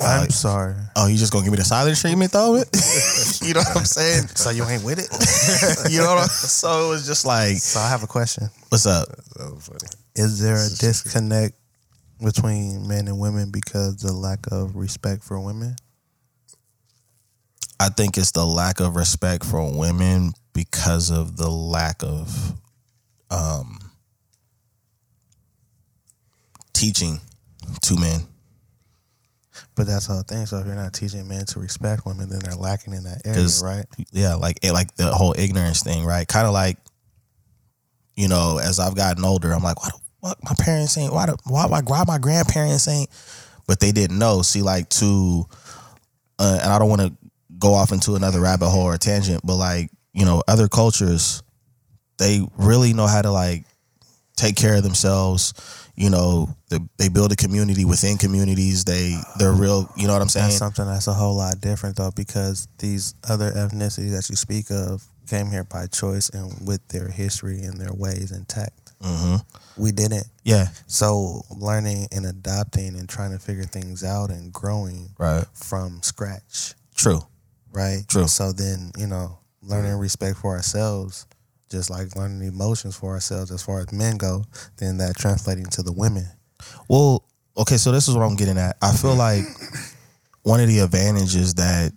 [0.00, 0.74] I'm sorry.
[0.96, 2.54] oh, you just gonna give me the silent treatment though?
[3.42, 4.26] you know what I'm saying?
[4.34, 5.06] So you ain't with it?
[5.92, 8.48] you know what I'm So it was just like, so I have a question.
[8.70, 9.06] what's up?
[9.36, 9.88] That funny.
[10.16, 11.54] Is there a disconnect
[12.22, 15.76] between men and women because the lack of respect for women?
[17.78, 22.54] I think it's the lack of respect for women because of the lack of
[23.32, 23.78] um,
[26.74, 27.18] teaching
[27.82, 28.20] to men.
[29.74, 30.44] But that's the whole thing.
[30.46, 33.48] So if you're not teaching men to respect women, then they're lacking in that area,
[33.62, 33.86] right?
[34.12, 36.28] Yeah, like like the whole ignorance thing, right?
[36.28, 36.76] Kind of like,
[38.14, 41.12] you know, as I've gotten older, I'm like, why the fuck my parents ain't?
[41.12, 43.08] Why the, why my why my grandparents ain't?
[43.66, 44.42] But they didn't know.
[44.42, 45.46] See, like to,
[46.38, 47.12] uh, and I don't want to
[47.58, 51.42] go off into another rabbit hole or tangent, but like you know, other cultures,
[52.22, 53.64] they really know how to like
[54.36, 55.54] take care of themselves.
[55.94, 58.84] You know, they, they build a community within communities.
[58.84, 59.90] They they're real.
[59.96, 60.46] You know what I'm saying?
[60.46, 64.70] That's something that's a whole lot different though, because these other ethnicities that you speak
[64.70, 68.92] of came here by choice and with their history and their ways intact.
[69.02, 69.36] hmm
[69.76, 70.26] We didn't.
[70.44, 70.68] Yeah.
[70.86, 75.44] So learning and adopting and trying to figure things out and growing Right.
[75.54, 77.20] from scratch, True.
[77.72, 78.02] right?
[78.08, 78.26] True.
[78.28, 81.26] So then, you know, learning respect for ourselves,
[81.72, 84.44] just like learning emotions for ourselves as far as men go,
[84.76, 86.26] then that translating to the women.
[86.88, 87.24] Well,
[87.56, 88.76] okay, so this is what I'm getting at.
[88.80, 89.42] I feel like
[90.42, 91.92] one of the advantages that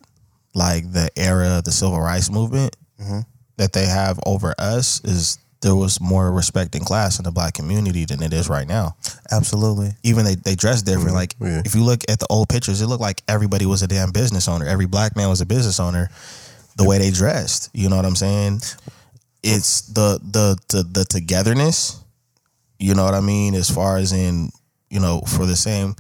[0.56, 3.26] like the era of the civil rights movement Mhm.
[3.58, 7.54] that they have over us is there was more respect and class in the black
[7.56, 8.96] community than it is right now.
[9.32, 9.96] Absolutely.
[10.04, 11.14] Even they they dress different.
[11.16, 11.62] Like yeah.
[11.66, 14.48] if you look at the old pictures, it looked like everybody was a damn business
[14.48, 14.66] owner.
[14.66, 16.10] Every black man was a business owner.
[16.78, 18.62] The way they dressed, you know what I'm saying?
[19.46, 22.02] It's the the the, the togetherness.
[22.80, 23.56] You know what I mean?
[23.56, 24.50] As far as in
[24.89, 25.96] you know for the same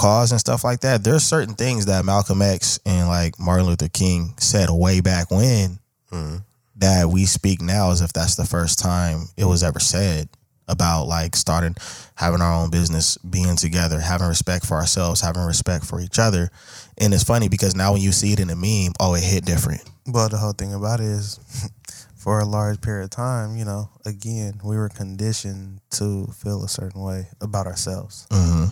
[0.00, 1.04] cause and stuff like that.
[1.04, 5.78] There's certain things that Malcolm X and like Martin Luther King said way back when
[6.10, 6.36] mm-hmm.
[6.76, 10.28] that we speak now as if that's the first time it was ever said
[10.68, 11.74] about like starting
[12.14, 16.48] having our own business, being together, having respect for ourselves, having respect for each other.
[16.96, 19.44] And it's funny because now when you see it in a meme, oh, it hit
[19.44, 19.82] different.
[20.06, 21.40] Well, the whole thing about it is,
[22.20, 26.68] for a large period of time, you know, again, we were conditioned to feel a
[26.68, 28.26] certain way about ourselves.
[28.30, 28.66] Mm-hmm.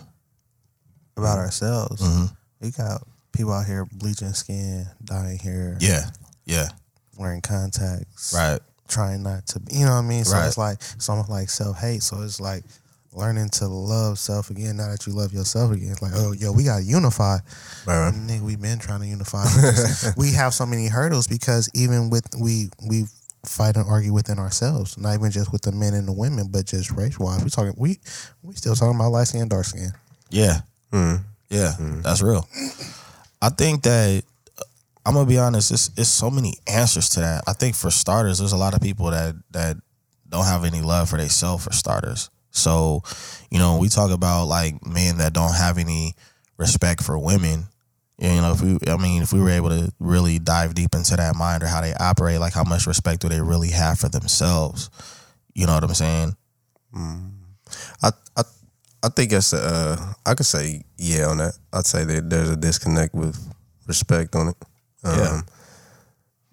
[1.17, 2.31] About ourselves, Mhm.
[2.61, 6.11] we got people out here bleaching skin, dying hair, Yeah.
[6.45, 6.69] Yeah.
[7.17, 8.61] wearing contacts, Right.
[8.87, 10.25] trying not to, you know what I mean?
[10.25, 10.47] So Right.
[10.47, 12.03] it's like it's almost like self hate.
[12.03, 12.65] So it's like
[13.15, 14.77] learning to love self again.
[14.77, 17.39] Now that you love yourself again, it's like, oh, yo, we gotta unify.
[17.87, 18.13] Right.
[18.15, 19.45] Nigga, we've been trying to unify.
[20.17, 23.07] we have so many hurdles because even with we we
[23.49, 26.67] fight and argue within ourselves, not even just with the men and the women, but
[26.67, 27.43] just race wise.
[27.43, 27.99] We talking we
[28.43, 29.91] we still talking about light skin, dark skin.
[30.31, 30.61] Yeah.
[30.93, 31.23] Mm.
[31.49, 31.73] Yeah.
[32.03, 32.47] That's real.
[33.41, 34.25] I think that
[35.07, 35.71] I'm gonna be honest.
[35.71, 37.45] It's it's so many answers to that.
[37.47, 39.77] I think for starters, there's a lot of people that that
[40.29, 42.31] don't have any love for themselves for starters.
[42.51, 43.03] So,
[43.51, 46.15] you know, we talk about like men that don't have any
[46.57, 47.65] respect for women.
[48.21, 51.15] You know, if we, I mean, if we were able to really dive deep into
[51.17, 54.09] that mind or how they operate, like how much respect do they really have for
[54.09, 54.91] themselves?
[55.55, 56.37] You know what I'm saying?
[58.03, 58.43] I I
[59.05, 61.55] I think it's uh I could say yeah on that.
[61.73, 63.37] I'd say that there's a disconnect with
[63.87, 64.57] respect on it.
[65.05, 65.41] Um, Yeah.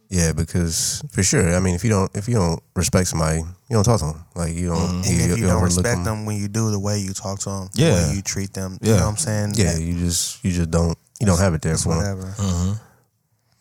[0.07, 1.55] Yeah, because for sure.
[1.55, 4.23] I mean, if you don't if you don't respect somebody, you don't talk to them.
[4.35, 4.97] Like you don't.
[4.97, 7.69] And if you don't respect them when you do the way you talk to them,
[7.73, 7.93] the Yeah.
[8.09, 9.53] way you treat them, you know what I'm saying?
[9.55, 12.23] Yeah, That- you just you just don't you don't have it there for whatever.
[12.23, 12.73] Mm-hmm.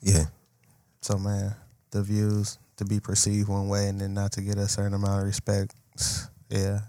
[0.02, 0.24] Yeah,
[1.01, 1.55] So man,
[1.90, 5.20] the views to be perceived one way and then not to get a certain amount
[5.20, 5.74] of respect.
[6.51, 6.81] Yeah,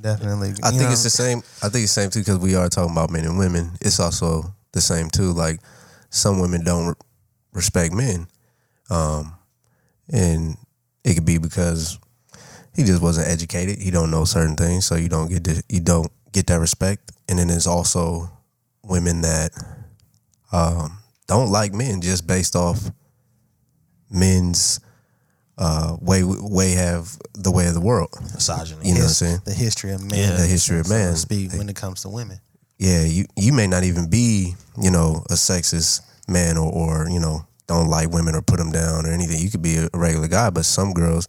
[0.00, 0.50] definitely.
[0.62, 1.38] I think know, it's the same.
[1.62, 3.72] I think it's the same too because we are talking about men and women.
[3.80, 5.32] It's also the same too.
[5.32, 5.60] Like
[6.10, 6.94] some women don't re-
[7.52, 8.26] respect men,
[8.90, 9.34] um,
[10.12, 10.56] and
[11.04, 11.98] it could be because
[12.74, 13.78] he just wasn't educated.
[13.78, 17.12] He don't know certain things, so you don't get the, you don't get that respect.
[17.28, 18.30] And then there's also
[18.84, 19.50] women that
[20.52, 22.90] um, don't like men just based off
[24.10, 24.80] men's
[25.58, 28.10] uh, way way have the way of the world.
[28.34, 28.88] Misogyny.
[28.88, 29.38] You know what I'm saying?
[29.44, 30.18] The history of man.
[30.18, 30.36] Yeah.
[30.36, 31.16] The history of so man.
[31.16, 32.40] speak, when it comes to women.
[32.78, 37.20] Yeah, you you may not even be you know a sexist man or or you
[37.20, 39.40] know don't like women or put them down or anything.
[39.40, 41.28] You could be a regular guy, but some girls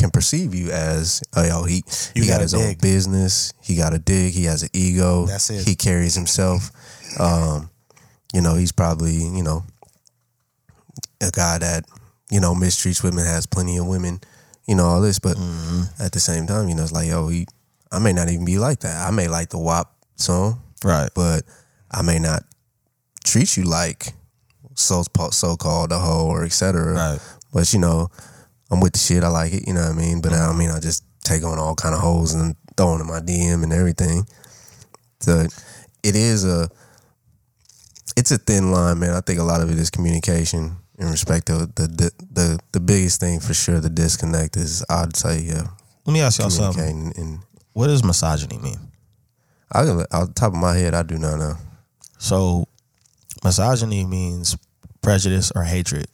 [0.00, 1.82] can perceive you as oh yo he
[2.14, 3.52] You he got his own business.
[3.62, 4.32] He got a dig.
[4.32, 5.26] He has an ego.
[5.26, 5.66] That's it.
[5.68, 6.70] He carries himself.
[7.20, 7.70] Um,
[8.34, 9.64] you know he's probably you know
[11.20, 11.84] a guy that
[12.30, 14.20] you know mistreats women, has plenty of women.
[14.66, 16.02] You know all this, but Mm-hmm.
[16.02, 17.46] at the same time, you know it's like yo he.
[17.92, 19.06] I may not even be like that.
[19.06, 21.10] I may like the WAP song Right.
[21.14, 21.42] but
[21.90, 22.44] I may not
[23.24, 24.14] treat you like
[24.76, 25.02] so
[25.32, 26.94] so called a hoe or etc.
[26.94, 27.18] Right.
[27.52, 28.08] But you know,
[28.70, 29.24] I'm with the shit.
[29.24, 29.66] I like it.
[29.66, 30.20] You know what I mean.
[30.20, 33.06] But I mean I just take on all kind of hoes and throw them in
[33.06, 34.24] my DM and everything.
[35.20, 35.46] So
[36.02, 36.68] it is a
[38.16, 39.14] it's a thin line, man.
[39.14, 42.80] I think a lot of it is communication in respect to the the the, the
[42.80, 43.80] biggest thing for sure.
[43.80, 45.66] The disconnect is I'd say yeah,
[46.04, 47.12] Let me ask y'all something.
[47.16, 47.40] And
[47.72, 48.78] What does misogyny mean?
[49.72, 51.54] I off the top of my head, I do not know.
[52.18, 52.66] So,
[53.44, 54.56] misogyny means
[55.00, 56.06] prejudice or hatred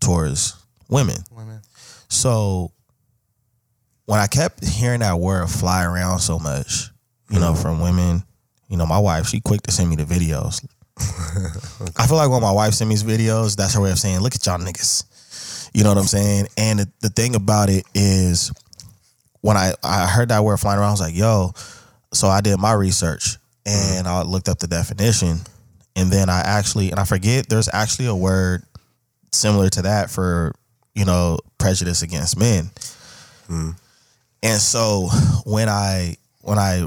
[0.00, 0.54] towards
[0.88, 1.16] women.
[2.08, 2.72] So,
[4.06, 6.90] when I kept hearing that word fly around so much,
[7.30, 7.60] you know, mm.
[7.60, 8.22] from women,
[8.68, 10.64] you know, my wife, she quick to send me the videos.
[11.96, 14.20] I feel like when my wife sends me these videos, that's her way of saying,
[14.20, 15.70] look at y'all niggas.
[15.74, 16.46] You know what I'm saying?
[16.56, 18.52] And the, the thing about it is,
[19.42, 21.52] when I, I heard that word flying around, I was like, yo,
[22.12, 24.10] so I did my research and mm.
[24.10, 25.38] I looked up the definition.
[25.94, 28.62] And then I actually, and I forget, there's actually a word
[29.32, 30.54] similar to that for,
[30.96, 32.70] you know, prejudice against men.
[33.46, 33.70] Hmm.
[34.42, 35.08] And so
[35.44, 36.80] when I, when I,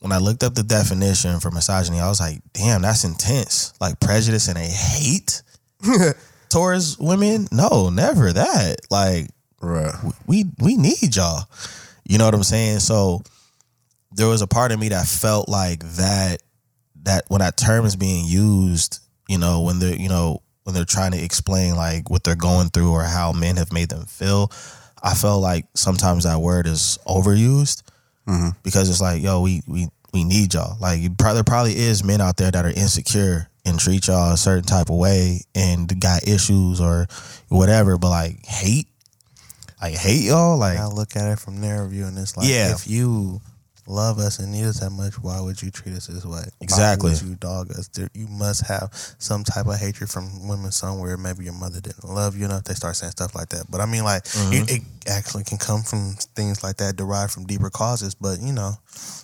[0.00, 3.72] when I looked up the definition for misogyny, I was like, damn, that's intense.
[3.80, 5.42] Like prejudice and a hate
[6.50, 7.48] towards women?
[7.50, 8.76] No, never that.
[8.90, 9.28] Like,
[9.60, 9.92] Right.
[10.28, 11.48] we we need y'all.
[12.08, 12.78] You know what I'm saying?
[12.78, 13.22] So
[14.12, 16.42] there was a part of me that felt like that
[17.02, 20.84] that when that term is being used, you know, when they're you know when they're
[20.84, 24.52] trying to explain like what they're going through or how men have made them feel,
[25.02, 27.84] I felt like sometimes that word is overused
[28.28, 28.50] mm-hmm.
[28.62, 30.76] because it's like, yo, we we we need y'all.
[30.78, 34.36] Like probably there probably is men out there that are insecure and treat y'all a
[34.36, 37.06] certain type of way and got issues or
[37.48, 38.88] whatever, but like hate
[39.80, 42.74] like hate y'all like I look at it from their view, and it's like, Yeah.
[42.74, 43.40] if you
[43.88, 46.42] love us and need us that much, why would you treat us this way?
[46.60, 47.10] Exactly.
[47.10, 47.88] Why would you dog us?
[47.88, 51.16] There, you must have some type of hatred from women somewhere.
[51.16, 52.64] Maybe your mother didn't love you enough.
[52.64, 53.64] They start saying stuff like that.
[53.70, 54.52] But I mean, like, Mm-hmm.
[54.52, 58.14] it, it actually can come from things like that, derived from deeper causes.
[58.14, 58.72] But you know,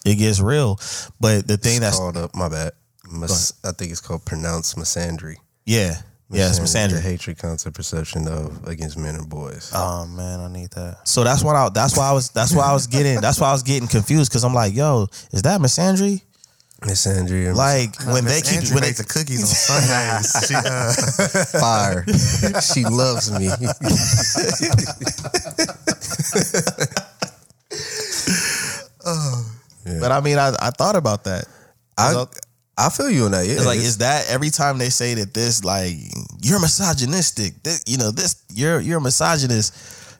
[0.07, 0.79] it gets real.
[1.21, 2.35] But the thing It's that's called up.
[2.35, 2.73] My bad.
[3.11, 5.37] Mis- I think it's called pronounced misandry.
[5.67, 6.01] yeah.
[6.35, 7.01] Yeah, it's The misandry.
[7.01, 9.71] hatred, concept, perception of against men and boys.
[9.75, 11.07] oh man, I need that.
[11.09, 13.49] So that's what I that's why I was that's why I was getting that's why
[13.49, 16.23] I was getting confused because I'm like, yo, is that misandry?
[16.81, 20.45] misandry and Like when they keep Andrew when they bakes the cookies on Sundays.
[20.49, 20.93] she, uh,
[21.61, 22.05] fire.
[22.61, 23.49] she loves me.
[30.01, 31.45] But I mean I, I thought about that.
[31.99, 32.27] I I
[32.91, 33.47] feel you on that.
[33.47, 35.95] Yeah, It's like it's- is that every time they say that this like
[36.43, 39.75] you're misogynistic, this, you know, this you're you're a misogynist,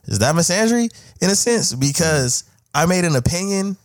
[0.05, 0.89] is that misandry
[1.21, 1.73] in a sense?
[1.73, 3.77] Because I made an opinion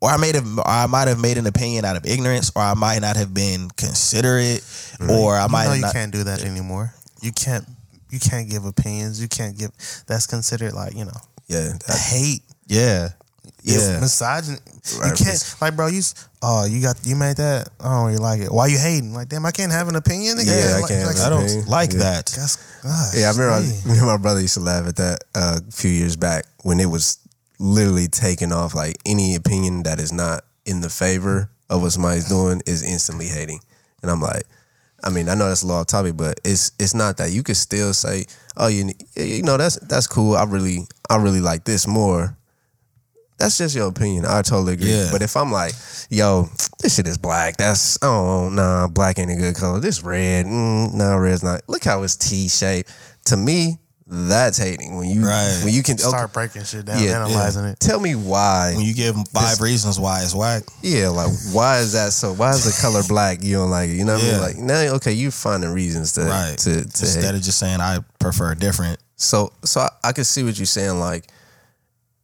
[0.00, 2.62] or I made a, or I might have made an opinion out of ignorance, or
[2.62, 4.62] I might not have been considerate,
[5.08, 5.92] or I you might know have you not.
[5.92, 6.94] can't do that anymore.
[7.20, 7.66] You can't.
[8.10, 9.20] You can't give opinions.
[9.20, 9.70] You can't give.
[10.06, 12.42] That's considered like you know yeah, that- hate.
[12.68, 13.08] Yeah,
[13.74, 14.00] Yeah.
[14.00, 14.58] misogyny.
[15.04, 15.88] You can't like, bro.
[15.88, 16.00] You
[16.42, 17.68] oh, you got you made that.
[17.80, 18.50] I don't really like it.
[18.50, 19.12] Why you hating?
[19.12, 20.38] Like, damn, I can't have an opinion.
[20.38, 20.46] Nigga.
[20.46, 21.66] Yeah, I like, can't Like, I don't opinion.
[21.68, 21.98] like Yeah.
[21.98, 22.32] that.
[22.34, 23.28] Gosh, yeah.
[23.28, 23.60] I remember I,
[23.92, 26.80] me and my brother used to laugh at that uh, a few years back when
[26.80, 27.18] it was
[27.58, 28.74] literally taking off.
[28.74, 33.26] Like any opinion that is not in the favor of what somebody's doing is instantly
[33.28, 33.60] hating,
[34.02, 34.44] and I'm like.
[35.04, 37.30] I mean, I know that's a law topic, but it's it's not that.
[37.30, 38.26] You could still say,
[38.56, 40.34] "Oh, you you know that's that's cool.
[40.34, 42.36] I really I really like this more."
[43.38, 44.24] That's just your opinion.
[44.26, 44.90] I totally agree.
[44.90, 45.08] Yeah.
[45.12, 45.72] But if I'm like,
[46.10, 46.48] "Yo,
[46.80, 47.56] this shit is black.
[47.56, 49.78] That's oh nah, black ain't a good color.
[49.80, 51.62] This red, mm, nah, red's not.
[51.68, 52.90] Look how it's T shaped."
[53.26, 54.96] To me, that's hating.
[54.96, 55.60] When you Right.
[55.62, 57.78] when you can start okay, breaking shit down, Yeah, analyzing it.
[57.78, 58.72] tell me why.
[58.74, 62.32] When you give them five reasons why it's whack, Yeah, like why is that so?
[62.32, 63.42] Why is the color black?
[63.44, 63.96] You don't like it.
[63.96, 64.40] You know what I mean?
[64.40, 66.56] Like now, okay, you finding reasons to right?
[66.58, 67.34] to to Instead hate.
[67.34, 68.98] of just saying I prefer different.
[69.16, 70.98] So so I, I can see what you're saying.
[70.98, 71.28] Like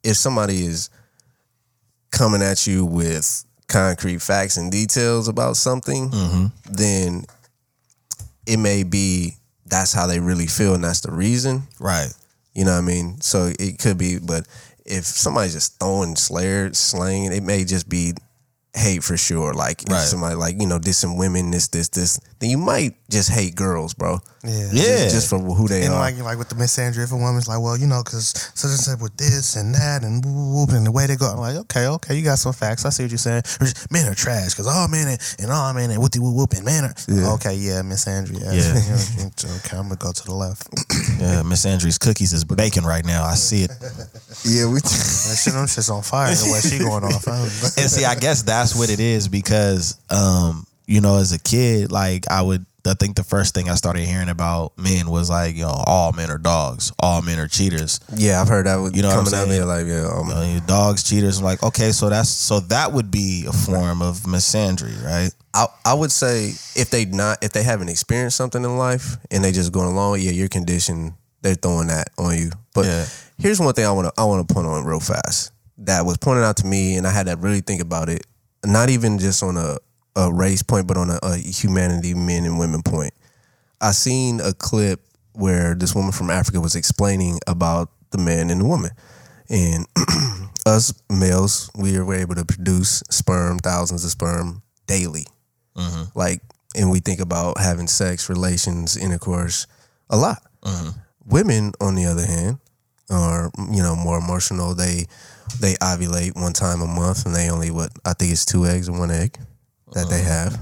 [0.03, 0.89] if somebody is
[2.15, 6.47] coming at you with concrete facts and details about something, Mm-hmm.
[6.73, 7.25] then
[8.47, 9.33] it may be
[9.67, 11.63] that's how they really feel and that's the reason.
[11.81, 12.09] Right.
[12.55, 13.21] You know what I mean?
[13.21, 14.47] So it could be, but
[14.85, 18.13] if somebody's just throwing slayer slaying, it may just be
[18.75, 19.55] hate for sure.
[19.55, 20.03] Like if Right.
[20.07, 23.95] somebody like you know dissing women, this this this, then you might just hate girls,
[23.95, 24.21] bro.
[24.43, 24.69] Yeah.
[24.73, 24.83] Yeah.
[25.05, 26.01] just, just for who they And are.
[26.01, 28.71] like like with the Miss Andrea, if a woman's like, well, you know, because such
[28.71, 31.39] and such with this and that and whoop, whoop, and the way they go, I'm
[31.39, 32.85] like, okay, okay, you got some facts.
[32.85, 33.43] I see what you're saying.
[33.61, 36.35] Or just, men are trash because all men and, and all men and whoopty whoop
[36.35, 37.33] whoop and men are Yeah.
[37.35, 38.41] okay, yeah, misandry.
[38.41, 39.57] Yeah, Yeah.
[39.65, 40.69] okay, I'm gonna go to the left.
[41.21, 43.25] Yeah, Miss Andrews cookies is baking right now.
[43.25, 43.71] I see it.
[44.45, 44.81] yeah, we.
[44.81, 47.27] That shit, them shit's on fire the way she going off.
[47.27, 51.91] and see, I guess that's what it is because, um, you know, as a kid,
[51.93, 55.55] like I would, I think the first thing I started hearing about men was like,
[55.57, 57.99] you know, all men are dogs, all men are cheaters.
[58.15, 58.77] yeah, I've heard that.
[58.77, 59.49] With, You know coming out saying?
[59.49, 61.39] there like yeah, um, You know, dogs, cheaters.
[61.39, 65.31] I'm like, okay, so that's so that would be a form of misandry, right?
[65.55, 69.43] I I would say if they not if they haven't experienced something in life and
[69.43, 71.15] they just going along, yeah, you're conditioned.
[71.41, 72.51] They're throwing that on you.
[72.75, 73.07] But Yeah.
[73.39, 76.19] here's one thing I want to I want to point on real fast that was
[76.19, 78.27] pointed out to me, and I had to really think about it.
[78.65, 79.79] Not even just on a
[80.17, 83.13] a race point, but on a, a humanity, men and women point.
[83.81, 85.01] I seen a clip
[85.33, 88.93] where this woman from Africa was explaining about the man and the woman,
[89.51, 89.87] and
[90.67, 95.27] us males, we were able to produce sperm, thousands of sperm daily.
[95.77, 96.17] Mm-hmm.
[96.17, 96.41] Like
[96.75, 99.67] and we think about having sex relations intercourse
[100.11, 100.43] a lot.
[100.63, 100.91] Mm-hmm.
[101.27, 102.59] Women on the other hand
[103.11, 104.75] are you know more emotional.
[104.75, 105.07] They
[105.61, 108.89] they ovulate one time a month and they only what i think it's two eggs
[108.89, 109.39] and one egg
[109.95, 110.51] that they uh-huh.
[110.51, 110.61] have.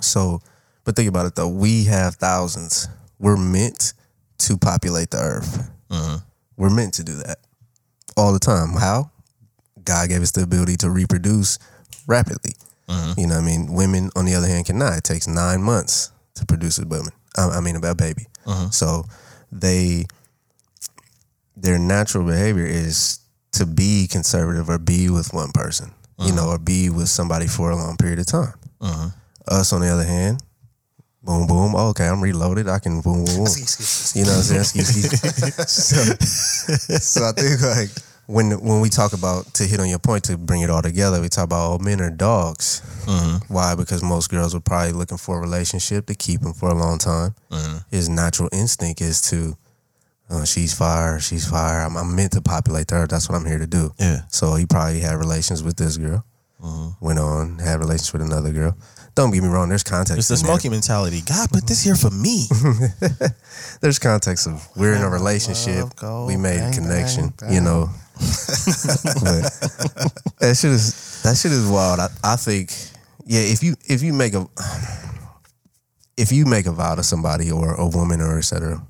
[0.00, 0.40] So
[0.84, 1.48] but think about it though.
[1.48, 2.88] We have thousands.
[3.18, 3.94] We're meant
[4.38, 5.70] to populate the earth.
[5.90, 6.18] Uh-huh.
[6.56, 7.38] We're meant to do that
[8.16, 8.70] all the time.
[8.74, 9.10] How?
[9.84, 11.58] God gave us the ability to reproduce
[12.06, 12.52] rapidly.
[12.88, 13.14] Uh-huh.
[13.16, 13.72] You know what I mean?
[13.72, 14.98] Women, on the other hand, cannot.
[14.98, 17.12] It takes nine months to produce a woman.
[17.36, 18.26] I, I mean, a baby.
[18.70, 19.04] So
[19.50, 20.04] they,
[21.56, 23.20] their natural behavior is
[23.54, 26.34] to be conservative or be with one person, you uh-huh.
[26.34, 28.54] know, or be with somebody for a long period of time.
[28.80, 29.08] Uh-huh.
[29.48, 30.42] Us, on the other hand,
[31.22, 31.74] boom, boom.
[31.74, 32.68] Oh, okay, I'm reloaded.
[32.68, 33.46] I can boom, boom, boom.
[34.14, 34.60] You know what I'm saying?
[34.60, 35.08] Excuse me.
[35.66, 35.96] so,
[36.98, 37.90] so I think like
[38.26, 41.20] when when we talk about to hit on your point to bring it all together,
[41.20, 42.80] we talk about oh, men are dogs.
[43.06, 43.38] Uh-huh.
[43.48, 43.74] Why?
[43.74, 46.98] Because most girls are probably looking for a relationship to keep them for a long
[46.98, 47.34] time.
[47.90, 49.56] His natural instinct is to,
[50.30, 51.80] Uh, oh, she's fire, she's fire.
[51.80, 53.10] I'm, I'm meant to populate the earth.
[53.10, 53.92] That's what I'm here to do.
[53.98, 54.20] Yeah.
[54.28, 56.24] So he probably had relations with this girl.
[56.62, 57.04] Mm-hmm.
[57.04, 58.76] Went on, had relations with another girl.
[59.14, 59.68] Don't get me wrong.
[59.68, 60.18] There's context.
[60.18, 60.58] It's the in there.
[60.58, 61.20] smoky mentality.
[61.20, 62.46] God put this here for me.
[63.80, 67.60] there's context of we're in a relationship, love, we made bang, a connection, bang, you
[67.60, 67.90] know.
[68.14, 69.42] but
[70.40, 72.00] that shit is that shit is wild.
[72.00, 72.72] I, I think,
[73.24, 74.46] yeah, if you if you make a
[76.16, 78.82] if you make a vow to somebody or a woman or etc.,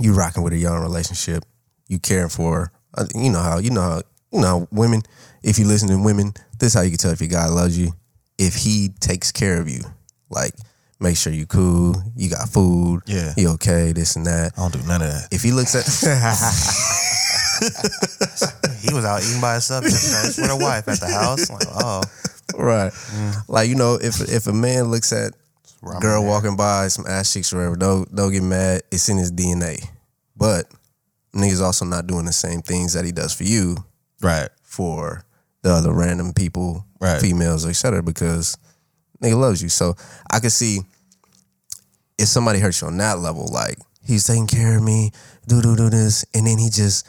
[0.00, 1.44] you rocking with a young relationship,
[1.88, 2.72] you caring for, her.
[2.94, 4.02] Uh, you know how you know how
[4.32, 5.02] you know how women.
[5.42, 7.78] If you listen to women, this is how you can tell if your guy loves
[7.78, 7.92] you.
[8.38, 9.82] If he takes care of you,
[10.30, 10.54] like
[11.00, 13.32] make sure you cool, you got food, Yeah.
[13.36, 14.52] you okay, this and that.
[14.56, 15.28] I don't do none of that.
[15.30, 15.84] If he looks at
[18.80, 21.50] he was out eating by himself just with a wife at the house.
[21.50, 22.02] Like, oh,
[22.56, 22.92] right,
[23.48, 25.34] like you know, if if a man looks at
[25.82, 28.82] ramen girl walking by, some ass cheeks or whatever, don't don't get mad.
[28.90, 29.78] It's in his DNA.
[30.36, 30.66] But
[31.34, 33.76] niggas also not doing the same things that he does for you
[34.22, 34.48] Right.
[34.62, 35.24] for
[35.62, 37.20] the other random people, Right.
[37.20, 38.02] females, etc.
[38.02, 38.56] Because
[39.22, 39.68] nigga loves you.
[39.68, 39.94] So
[40.30, 40.80] I could see
[42.18, 45.12] if somebody hurts you on that level, like he's taking care of me,
[45.46, 47.06] do do do this, and then he just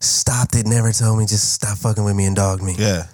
[0.00, 2.74] stopped it, never told me, just stop fucking with me and dogged me.
[2.78, 3.06] Yeah.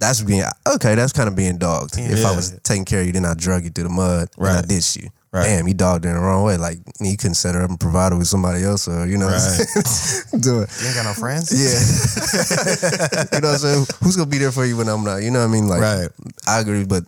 [0.00, 0.94] That's being okay.
[0.94, 1.96] That's kind of being dogged.
[1.98, 4.48] If I was taking care of you, then I drug you through the mud, and
[4.48, 4.66] I Right.
[4.68, 5.10] ditched you.
[5.32, 5.44] Right.
[5.44, 6.56] Damn, you dogged in the wrong way.
[6.56, 9.26] Like you couldn't set her up and provide her with somebody else, or you know,
[9.26, 9.68] what I'm Right.
[9.68, 10.40] saying?
[10.40, 10.70] do it.
[10.80, 11.52] You ain't got no friends?
[11.52, 11.78] Yeah.
[13.32, 13.86] you know what I'm saying?
[14.02, 15.18] Who's gonna be there for you when I'm not?
[15.22, 15.68] You know what I mean?
[15.68, 16.08] Like Right.
[16.48, 17.04] I agree, but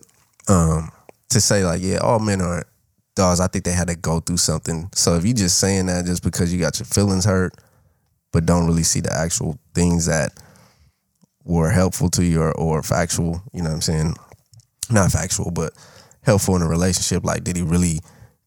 [0.47, 0.91] um
[1.29, 2.63] to say like, yeah, all men are
[3.15, 4.89] dogs, I think they had to go through something.
[4.93, 7.53] So if you just saying that just because you got your feelings hurt,
[8.31, 10.31] but don't really see the actual things that
[11.45, 14.15] were helpful to you or, or factual, you know what I'm saying?
[14.89, 15.73] Not factual, but
[16.21, 17.23] helpful in a relationship.
[17.23, 17.99] Like, did he really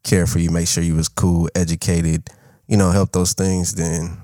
[0.03, 2.29] care for you, make sure you was cool, educated,
[2.69, 4.19] you know, help those things, then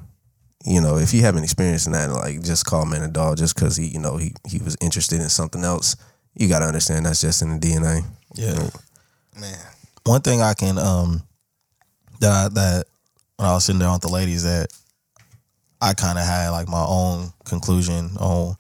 [0.64, 3.76] you know, if you haven't experienced that, like just call man a dog just because
[3.76, 5.96] he, you know, he he was interested in something else.
[6.34, 8.04] You gotta understand that's just in the DNA.
[8.34, 8.70] Yeah.
[9.38, 9.58] Man.
[10.04, 11.22] One thing I can um
[12.20, 12.86] that that
[13.36, 14.72] when I was sitting there with the ladies that
[15.82, 18.54] I kind of had like my own conclusion on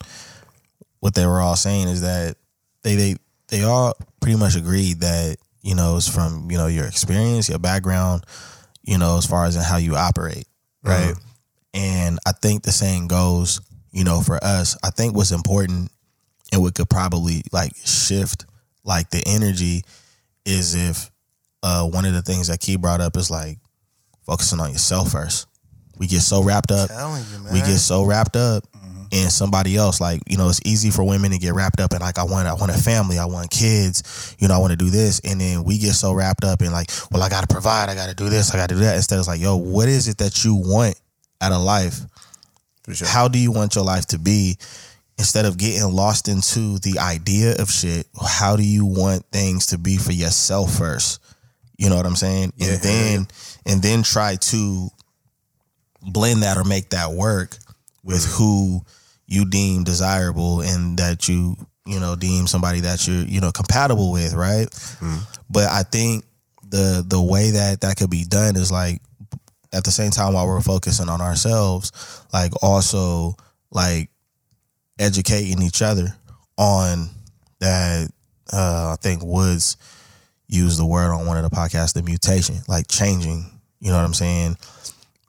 [1.00, 2.36] what they were all saying is that
[2.82, 3.16] they they
[3.48, 7.60] they all pretty much agreed that you know it's from you know your experience, your
[7.60, 8.24] background,
[8.82, 10.46] you know as far as in how you operate.
[10.84, 11.14] right?
[11.74, 13.60] And I think the same goes,
[13.92, 15.90] you know, for us, I think what's important
[16.52, 18.44] and what could probably like shift
[18.84, 19.84] like the energy
[20.44, 21.10] is if
[21.62, 23.58] uh one of the things that Key brought up is like
[24.26, 25.46] focusing on yourself first.
[25.98, 26.88] We get so wrapped up.
[26.88, 27.52] Telling you, man.
[27.52, 29.04] we get so wrapped up mm-hmm.
[29.10, 30.00] in somebody else.
[30.00, 32.48] Like you know it's easy for women to get wrapped up in like i want
[32.48, 35.20] i want a family i want kids you know i want to do this.
[35.20, 38.14] And then we get so wrapped up in like well i gotta provide i gotta
[38.14, 40.56] do this i gotta do that instead it's like yo what is it that you
[40.56, 41.00] want
[41.40, 42.00] out of life?
[42.84, 43.06] For sure.
[43.06, 44.56] how do you want your life to be?
[45.18, 49.78] Instead of getting lost into the idea of shit how do you want things to
[49.78, 51.20] be for yourself first?
[51.78, 52.52] You know what i'm saying?
[52.56, 52.72] Yeah.
[52.72, 53.26] and then
[53.66, 54.88] and then try to
[56.06, 57.56] blend that or make that work
[58.02, 58.80] with who
[59.26, 61.56] you deem desirable and that you
[61.86, 64.66] you know deem somebody that you're you know compatible with right?
[65.50, 66.24] But i think
[66.68, 69.00] the the way that that could be done is like
[69.72, 73.34] at the same time while we're focusing on ourselves like also
[73.70, 74.10] like
[74.98, 76.14] educating each other
[76.58, 77.08] on
[77.60, 78.08] that
[78.52, 79.76] uh i think woods
[80.48, 83.44] used the word on one of the podcasts the mutation like changing
[83.80, 84.56] you know what i'm saying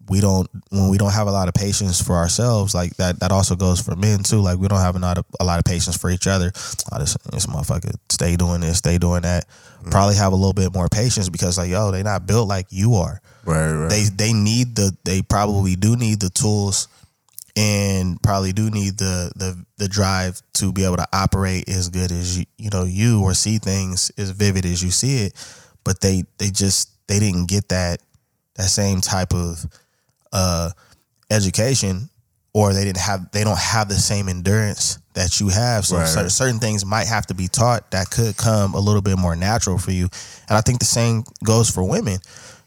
[0.10, 3.32] we don't when we don't have a lot of patience for ourselves like that that
[3.32, 4.40] also goes for men too.
[4.40, 6.52] Like we don't have a lot of a lot of patience for each other.
[6.92, 9.48] Oh, this, this motherfucker stay doing this stay doing that.
[9.48, 9.92] Mm-hmm.
[9.92, 12.96] Probably have a little bit more patience because like yo they not built like you
[12.96, 13.22] are.
[13.46, 13.90] Right, right.
[13.90, 16.88] they they need the they probably do need the tools
[17.56, 22.12] and probably do need the the the drive to be able to operate as good
[22.12, 25.34] as you you know you or see things as vivid as you see it.
[25.84, 28.02] But they they just they didn't get that
[28.56, 29.66] that same type of
[30.34, 30.72] uh
[31.32, 32.10] education
[32.54, 35.86] or they didn't have they don't have the same endurance that you have.
[35.86, 39.02] So Right, cer- certain things might have to be taught that could come a little
[39.02, 40.10] bit more natural for you.
[40.50, 42.20] And i think the same goes for women.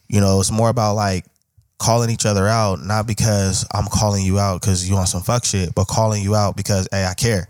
[0.09, 1.25] You know it's more about like
[1.79, 5.45] calling each other out not because i'm calling you out because you want some fuck
[5.45, 7.49] shit but calling you out because hey i care.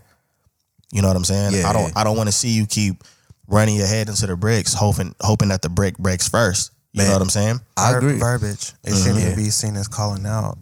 [0.91, 1.53] You know what i'm saying?
[1.53, 3.03] Yeah, i don't i don't want to see you keep
[3.47, 6.71] running your head into the bricks hoping hoping that the brick breaks first
[7.03, 8.19] you know what i'm saying I Ver- agree.
[8.19, 8.73] Verbiage.
[8.83, 9.03] It mm-hmm.
[9.03, 10.57] shouldn't even be seen as calling out.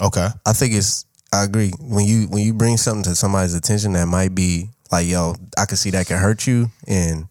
[0.00, 1.06] okay I think it's.
[1.32, 1.70] I agree.
[1.80, 5.64] When you when you bring something to somebody's attention that might be like, yo, I
[5.64, 7.26] can see that can hurt you, and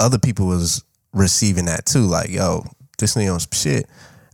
[0.00, 2.00] other people was receiving that too.
[2.00, 2.64] Like, yo,
[2.98, 3.86] this nigga on some shit.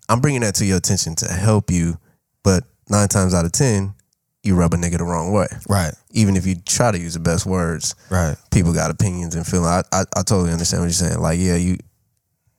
[0.08, 1.98] I'm bringing that to your attention to help you,
[2.42, 3.94] but nine times out of ten,
[4.42, 5.46] you rub a nigga the wrong way.
[5.68, 9.46] right Even if you try to use the best words, right people got opinions and
[9.46, 9.66] feeling.
[9.66, 11.20] I, I I totally understand what you're saying.
[11.20, 11.76] Like, yeah, you,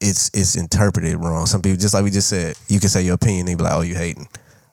[0.06, 1.46] it's it's interpreted wrong.
[1.46, 3.74] Some people, just like we just said, you can say your opinion, they be like,
[3.74, 4.28] oh, you hating,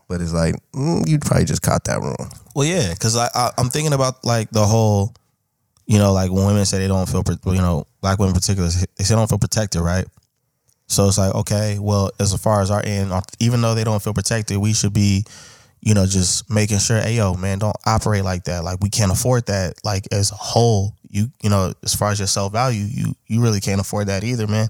[0.09, 2.31] but it's like mm, you probably just caught that wrong.
[2.55, 5.15] Well, yeah, because I, I I'm thinking about like the whole,
[5.87, 8.69] you know, like when women say they don't feel, you know, black women in particular,
[8.69, 10.07] they say they don't feel protected, right?
[10.93, 14.13] So it's like, okay, well, as far as our end, even though they don't feel
[14.13, 15.25] protected, we should be,
[15.81, 18.63] you know, just making sure, hey, yo, man, don't operate like that.
[18.63, 19.75] Like we can't afford that.
[19.85, 23.41] Like as a whole, you, you know, as far as your self value, you, you
[23.41, 24.69] really can't afford that either, man.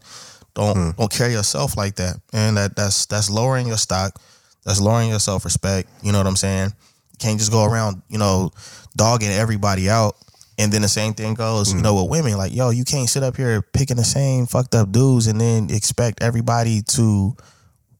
[0.54, 0.90] Don't hmm.
[0.98, 4.20] don't carry yourself like that, and that that's that's lowering your stock.
[4.64, 5.88] That's lowering your self respect.
[6.02, 6.68] You know what I'm saying?
[7.12, 8.50] You can't just go around, you know,
[8.96, 10.16] dogging everybody out.
[10.58, 11.84] And then the same thing goes, you hmm.
[11.84, 12.36] know, with women.
[12.36, 15.70] Like, yo, you can't sit up here picking the same fucked up dudes and then
[15.70, 17.34] expect everybody to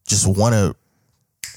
[0.07, 0.77] just want to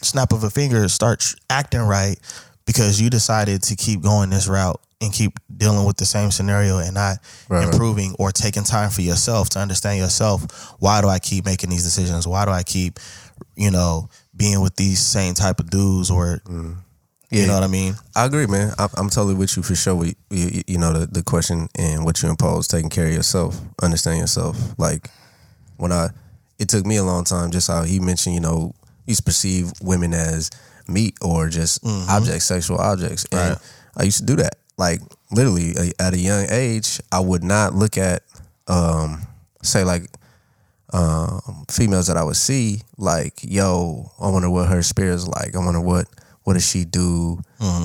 [0.02, 2.18] snap of a finger start acting right
[2.66, 6.78] because you decided to keep going this route and keep dealing with the same scenario
[6.80, 7.18] and not
[7.50, 7.74] Right, right.
[7.74, 10.44] improving or taking time for yourself to understand yourself.
[10.80, 12.28] Why do I keep making these decisions?
[12.28, 13.00] Why do I keep,
[13.56, 16.76] you know, being with these same type of dudes or mm.
[17.30, 17.48] you Yeah.
[17.48, 17.96] know what I mean?
[18.16, 18.74] I agree, man.
[18.80, 19.96] I, I'm totally with you for sure.
[19.96, 23.60] We, you, you know, the, the question and what you impose, taking care of yourself,
[23.84, 24.58] understand yourself.
[24.80, 25.10] Like
[25.78, 26.10] when I,
[26.58, 27.52] it took me a long time.
[27.52, 28.74] Just how he mentioned, you know,
[29.06, 30.50] used to perceive women as
[30.88, 32.10] meat or just mm-hmm.
[32.10, 33.58] objects, sexual objects, and Right.
[33.98, 34.56] I used to do that.
[34.78, 38.24] Like literally a- at a young age, I would not look at,
[38.68, 39.22] um,
[39.64, 40.10] say like
[40.94, 45.56] um, females that I would see, like, yo, I wonder what her spirit's like.
[45.56, 46.08] I wonder what
[46.44, 47.40] what does she do,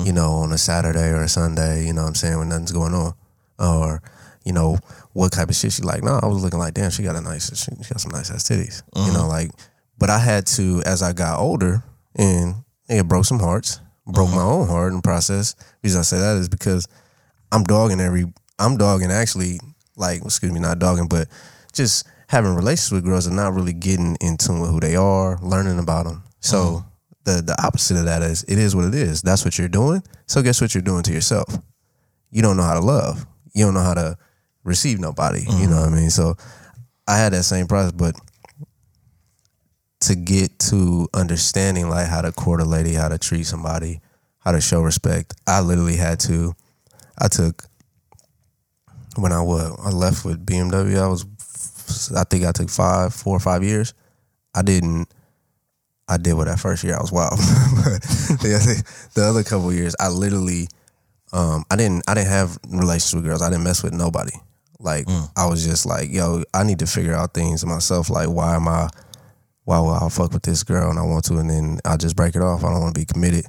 [0.05, 2.71] you know, on a Saturday or a Sunday, you know what I'm saying, when nothing's
[2.71, 3.13] going on.
[3.57, 4.03] Or,
[4.45, 4.77] you know,
[5.13, 6.03] what type of shit she like.
[6.03, 8.29] No, I was looking like, damn, she got a nice she, she got some nice
[8.29, 8.83] ass titties.
[8.95, 9.49] You know, like
[9.97, 11.83] but I had to as I got older
[12.15, 13.79] and it broke some hearts,
[14.11, 15.53] broke my own heart in the process.
[15.53, 16.87] The reason I say that is because
[17.51, 18.25] I'm dogging every
[18.59, 19.59] I'm dogging actually
[19.95, 21.27] like excuse me, not dogging, but
[21.73, 25.37] just having relationships with girls and not really getting in tune with who they are,
[25.41, 26.23] learning about them.
[26.39, 26.87] So mm-hmm.
[27.25, 29.21] the the opposite of that is it is what it is.
[29.21, 30.03] That's what you're doing.
[30.27, 31.57] So guess what you're doing to yourself?
[32.29, 33.25] You don't know how to love.
[33.53, 34.17] You don't know how to
[34.63, 35.41] receive nobody.
[35.41, 35.91] You know mm-hmm.
[35.91, 36.09] what I mean?
[36.09, 36.35] So
[37.07, 38.15] I had that same process, but
[40.01, 44.01] to get to understanding like how to court a lady, how to treat somebody,
[44.39, 46.53] how to show respect, I literally had to.
[47.17, 47.63] I took
[49.15, 51.01] when I was I left with BMW.
[51.01, 51.25] I was
[52.15, 53.93] I think I took five, four or five years.
[54.55, 55.07] I didn't.
[56.07, 57.31] I did what that first year I was wild,
[57.85, 58.01] but
[58.41, 60.67] the other, the other couple of years I literally,
[61.31, 63.41] um, I didn't I didn't have relationships with girls.
[63.41, 64.33] I didn't mess with nobody.
[64.79, 65.07] Like
[65.37, 68.09] I was just like, yo, I need to figure out things myself.
[68.09, 68.89] Like why am I,
[69.63, 72.15] why will I fuck with this girl and I want to, and then I just
[72.15, 72.63] break it off.
[72.63, 73.45] I don't want to be committed,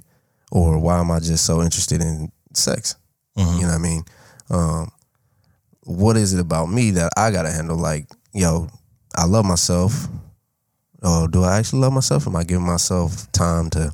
[0.51, 2.97] or why am I just so interested in sex?
[3.37, 4.05] You know what I mean?
[4.51, 4.91] Um,
[5.85, 7.79] what is it about me that I gotta handle?
[7.79, 8.69] Like, yo,
[9.17, 10.09] I love myself.
[11.03, 12.27] Oh, do I actually love myself?
[12.27, 13.93] Am I giving myself time to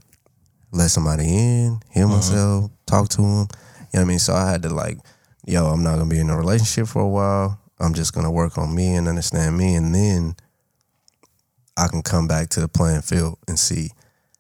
[0.73, 3.29] let somebody in, hear myself, talk to them?
[3.29, 3.47] You know
[3.93, 4.19] what I mean?
[4.19, 4.99] So I had to like,
[5.47, 7.61] yo, I'm not gonna be in a relationship for a while.
[7.79, 10.35] I'm just gonna work on me and understand me, and then
[11.79, 13.91] I can come back to the playing field and see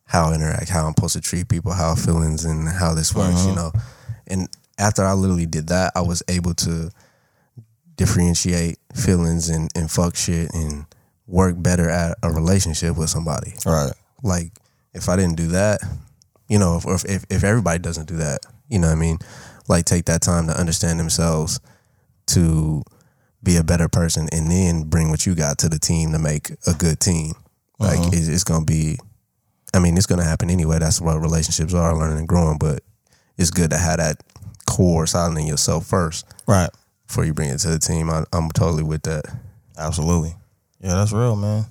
[0.04, 3.44] how I interact, how I'm supposed to treat people, how feelings and how this works,
[3.44, 3.70] you uh-huh.
[3.72, 3.80] know.
[4.26, 4.48] And
[4.78, 6.90] after I literally did that, I was able to
[7.96, 10.86] differentiate feelings and, and fuck shit and
[11.26, 13.54] work better at a relationship with somebody.
[13.64, 13.92] Right.
[14.22, 14.52] Like
[14.94, 15.80] if I didn't do that,
[16.48, 19.18] you know, if if if everybody doesn't do that, you know what I mean?
[19.68, 21.60] Like take that time to understand themselves
[22.28, 22.82] to
[23.42, 26.50] be a better person and then bring what you got to the team to make
[26.66, 27.34] a good team.
[27.78, 28.10] Like uh-huh.
[28.12, 28.98] it's, it's gonna be
[29.74, 30.78] I mean, it's gonna happen anyway.
[30.78, 32.82] That's what relationships are, learning and growing, but
[33.36, 34.22] it's good to have that
[34.68, 36.70] core solid in yourself first Right.
[37.06, 38.10] before you bring it to the team.
[38.10, 39.24] I, I'm totally with that.
[39.76, 40.34] Absolutely.
[40.80, 41.66] Yeah, that's real, man.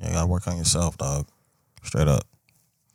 [0.00, 1.26] Yeah, you gotta work on yourself, dog.
[1.82, 2.24] Straight up.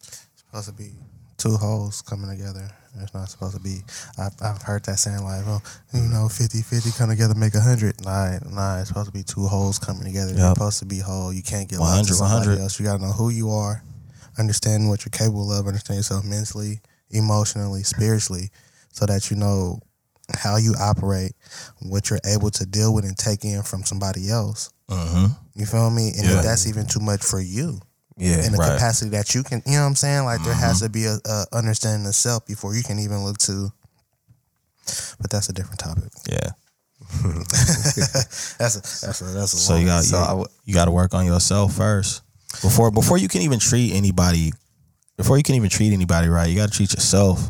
[0.08, 0.92] It's supposed to be
[1.38, 2.70] two holes coming together.
[3.02, 3.80] It's not supposed to be.
[4.18, 5.62] I've, I've heard that saying like, oh,
[5.94, 8.04] you know, 50 50 come together make a hundred.
[8.04, 10.34] Nah, nah, it's supposed to be two hoes coming together.
[10.34, 11.32] You're supposed to be whole.
[11.34, 12.62] You can't get lost to 100, somebody 100.
[12.62, 12.80] else.
[12.80, 13.84] You gotta know who you are,
[14.38, 18.50] understand what you're capable of, understand yourself mentally, emotionally, spiritually,
[18.92, 19.80] so that you know
[20.36, 21.32] how you operate,
[21.82, 24.72] what you're able to deal with and take in from somebody else.
[24.90, 25.26] Mm-hmm.
[25.56, 26.10] You feel me?
[26.18, 26.38] And Yeah.
[26.40, 27.80] if that's even too much for you
[28.18, 28.46] Yeah.
[28.46, 28.74] in the Right.
[28.74, 30.26] capacity that you can, you know what I'm saying?
[30.26, 30.86] Like there has Mm-hmm.
[30.86, 33.72] to be a, a understanding of self before you can even look to.
[35.20, 36.12] But that's a different topic.
[36.30, 36.50] Yeah.
[38.58, 41.14] That's a that's a that's a So you got So you, you got to work
[41.14, 42.22] on yourself first
[42.62, 44.52] before before you can even treat anybody.
[45.16, 47.50] Before you can even treat anybody right, you got to treat yourself.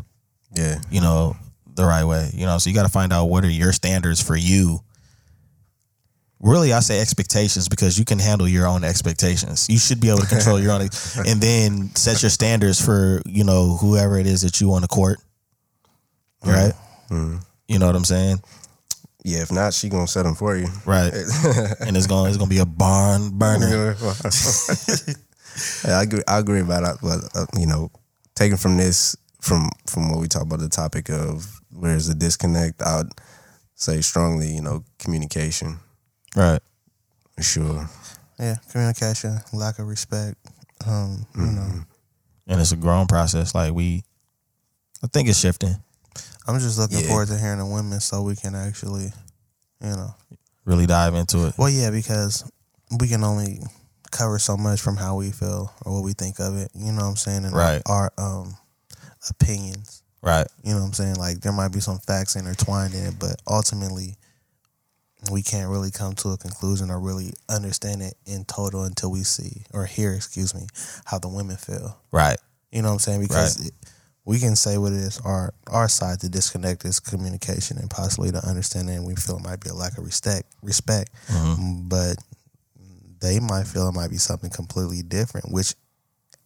[0.54, 0.80] Yeah.
[0.90, 1.36] You know
[1.74, 2.30] the right way.
[2.34, 4.80] You know, so you got to find out what are your standards for you.
[6.40, 9.66] Really, I say expectations because you can handle your own expectations.
[9.68, 10.82] You should be able to control your own,
[11.26, 14.88] and then set your standards for you know whoever it is that you want to
[14.88, 15.18] court.
[16.44, 16.72] Right.
[17.10, 18.40] You know what I'm saying?
[19.24, 19.42] Yeah.
[19.42, 20.68] If not, she gonna set them for you.
[20.86, 21.12] Right.
[21.80, 23.96] and it's going to it's to be a barn burner.
[25.84, 26.22] Yeah, I agree.
[26.28, 27.90] I agree about that, but uh, you know,
[28.34, 32.80] taking from this, from from what we talk about, the topic of where's the disconnect,
[32.82, 33.12] I would
[33.74, 35.78] say strongly, you know, communication
[36.38, 36.60] Right.
[37.40, 37.88] sure.
[38.38, 40.36] yeah, communication, lack of respect.
[40.86, 41.54] Um, you Mm-hmm.
[41.56, 41.84] know,
[42.46, 43.54] and it's a growing process.
[43.54, 44.04] Like we,
[45.02, 45.74] I think it's shifting.
[46.46, 47.08] I'm just looking Yeah.
[47.08, 49.12] forward to hearing the women so we can actually,
[49.82, 50.14] you know,
[50.64, 51.54] Really dive into it.
[51.58, 52.44] well, yeah, because
[53.00, 53.60] we can only
[54.10, 56.70] cover so much from how we feel or what we think of it.
[56.74, 57.44] You know what I'm saying?
[57.44, 57.82] And Right.
[57.86, 58.56] Our um
[59.30, 60.02] opinions.
[60.22, 60.46] Right.
[60.62, 61.16] You know what I'm saying?
[61.16, 64.16] Like there might be some facts intertwined in it, but ultimately
[65.32, 69.24] we can't really come to a conclusion or really understand it in total until we
[69.24, 70.66] see or hear, excuse me,
[71.04, 71.98] how the women feel.
[72.12, 72.38] Right.
[72.70, 73.20] You know what I'm saying?
[73.22, 73.72] Because it,
[74.24, 75.18] we can say what it is.
[75.24, 78.96] Our our side to disconnect is communication and possibly the understanding.
[78.96, 81.88] And we feel it might be a lack of respect, respect, Mm-hmm.
[81.88, 82.16] but
[83.20, 85.74] they might feel it might be something completely different, which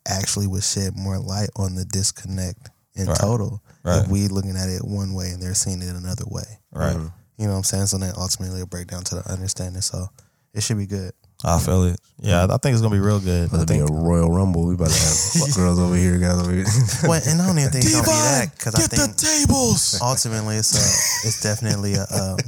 [0.08, 3.16] actually would shed more light on the disconnect in Right.
[3.18, 3.62] total.
[3.82, 4.02] Right.
[4.04, 6.58] If we looking at it one way and they're seeing it another way.
[6.72, 6.96] Right.
[7.42, 7.86] You know what I'm saying?
[7.86, 9.82] So then ultimately it'll break down to the understanding.
[9.82, 10.06] So
[10.54, 11.12] it should be good.
[11.44, 11.98] I feel it.
[12.20, 13.42] Yeah, I think it's gonna be real good.
[13.42, 14.66] I About to be think a Royal Rumble.
[14.68, 16.64] We about to have girls over here, guys over here.
[17.02, 19.42] Well, and I don't even think it's gonna be that because I get think the
[19.46, 19.98] tables.
[20.00, 22.38] ultimately it's a it's definitely a um,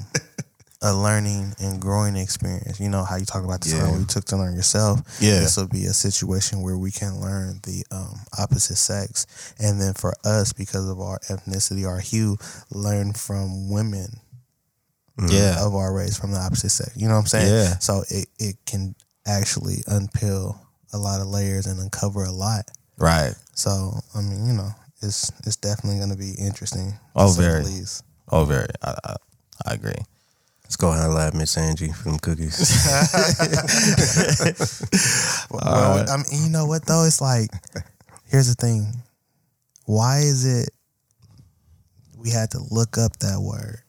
[0.82, 2.78] a learning and growing experience.
[2.78, 3.90] You know how you talk about the time Yeah.
[3.90, 5.00] where you took to learn yourself.
[5.18, 5.40] Yeah.
[5.40, 9.26] this will be a situation where we can learn the um, opposite sex,
[9.58, 12.36] and then for us because of our ethnicity, our hue,
[12.70, 14.20] learn from women
[15.18, 15.64] Yeah.
[15.64, 16.92] of our race from the opposite sex.
[16.96, 17.52] You know what I'm saying?
[17.52, 17.78] Yeah.
[17.78, 18.94] So it it can
[19.26, 20.58] actually unpeel
[20.92, 22.70] a lot of layers and uncover a lot.
[22.98, 23.34] Right.
[23.54, 24.70] So I mean, you know,
[25.02, 26.94] it's it's definitely going to be interesting.
[27.14, 27.64] Oh, say the very.
[27.64, 28.04] least.
[28.30, 28.66] Oh, very.
[28.82, 29.16] I, I,
[29.66, 29.94] I agree.
[30.64, 32.58] Let's go ahead and at Miss Angie for them cookies.
[35.50, 37.04] Well, uh, I mean, you know what though?
[37.04, 37.50] It's like,
[38.28, 38.92] here's the thing.
[39.84, 40.70] Why is it
[42.16, 43.80] we had to look up that word?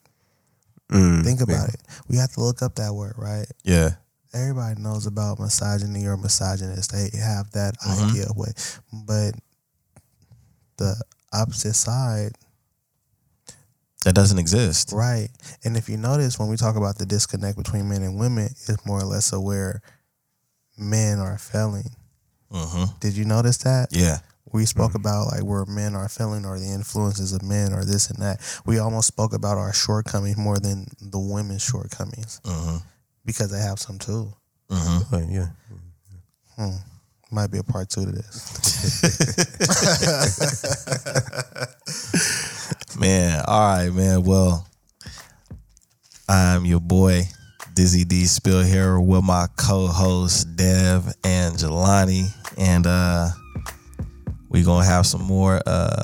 [0.91, 1.81] Mm, Think about it.
[2.07, 3.47] We have to look up that word, right?
[3.63, 3.91] Yeah.
[4.33, 6.91] Everybody knows about misogyny or misogynist.
[6.91, 9.33] They have that idea of what, but
[10.77, 10.95] the
[11.33, 12.33] opposite side
[14.03, 14.91] That doesn't exist.
[14.93, 15.29] Right.
[15.63, 18.85] And if you notice, when we talk about the disconnect between men and women, it's
[18.85, 19.81] more or less where
[20.77, 21.89] men are failing.
[22.51, 22.97] Mm-hmm.
[22.99, 23.87] Did you notice that?
[23.91, 24.17] Yeah.
[24.55, 28.09] We spoke about like where men are failing or the influences of men or this
[28.09, 28.39] and that.
[28.65, 32.77] We almost spoke about our shortcomings more than the women's shortcomings Mm-hmm.
[33.25, 34.31] because they have some too.
[34.69, 35.29] Mm-hmm.
[35.33, 35.47] yeah.
[36.55, 36.77] Hmm.
[37.31, 38.35] Might be a part two to this.
[42.97, 44.23] Man, all right, man.
[44.23, 44.65] Well,
[46.29, 47.23] I'm your boy,
[47.73, 52.29] Dizzy D Spill here with my co-host Dev and Jelani.
[52.57, 53.31] And uh
[54.55, 56.03] we gonna have some more uh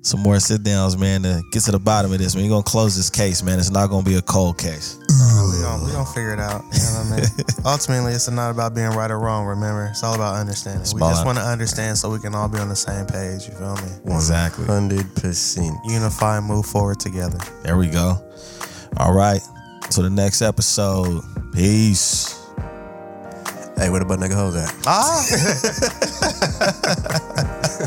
[0.00, 2.34] some more sit downs, man, to get to the bottom of this.
[2.34, 3.58] Man, you're gonna close this case, man.
[3.58, 4.98] It's not gonna be a cold case.
[5.06, 6.64] we gonna, we gonna figure it out.
[6.72, 7.26] You know what I mean?
[7.66, 9.44] Ultimately, it's not about being right or wrong.
[9.44, 10.80] Remember, it's all about understanding.
[10.94, 13.46] we just want to understand so we can all be on the same page.
[13.48, 14.14] You feel me?
[14.14, 14.64] Exactly.
[14.64, 15.76] Hundred percent.
[15.84, 17.38] Unify and move forward together.
[17.64, 18.16] There we go.
[18.96, 19.42] All right.
[19.90, 21.22] So the next episode.
[21.52, 22.34] Peace.
[23.76, 24.74] Hey, where the butt nigga hoes at?
[24.86, 25.24] Ah.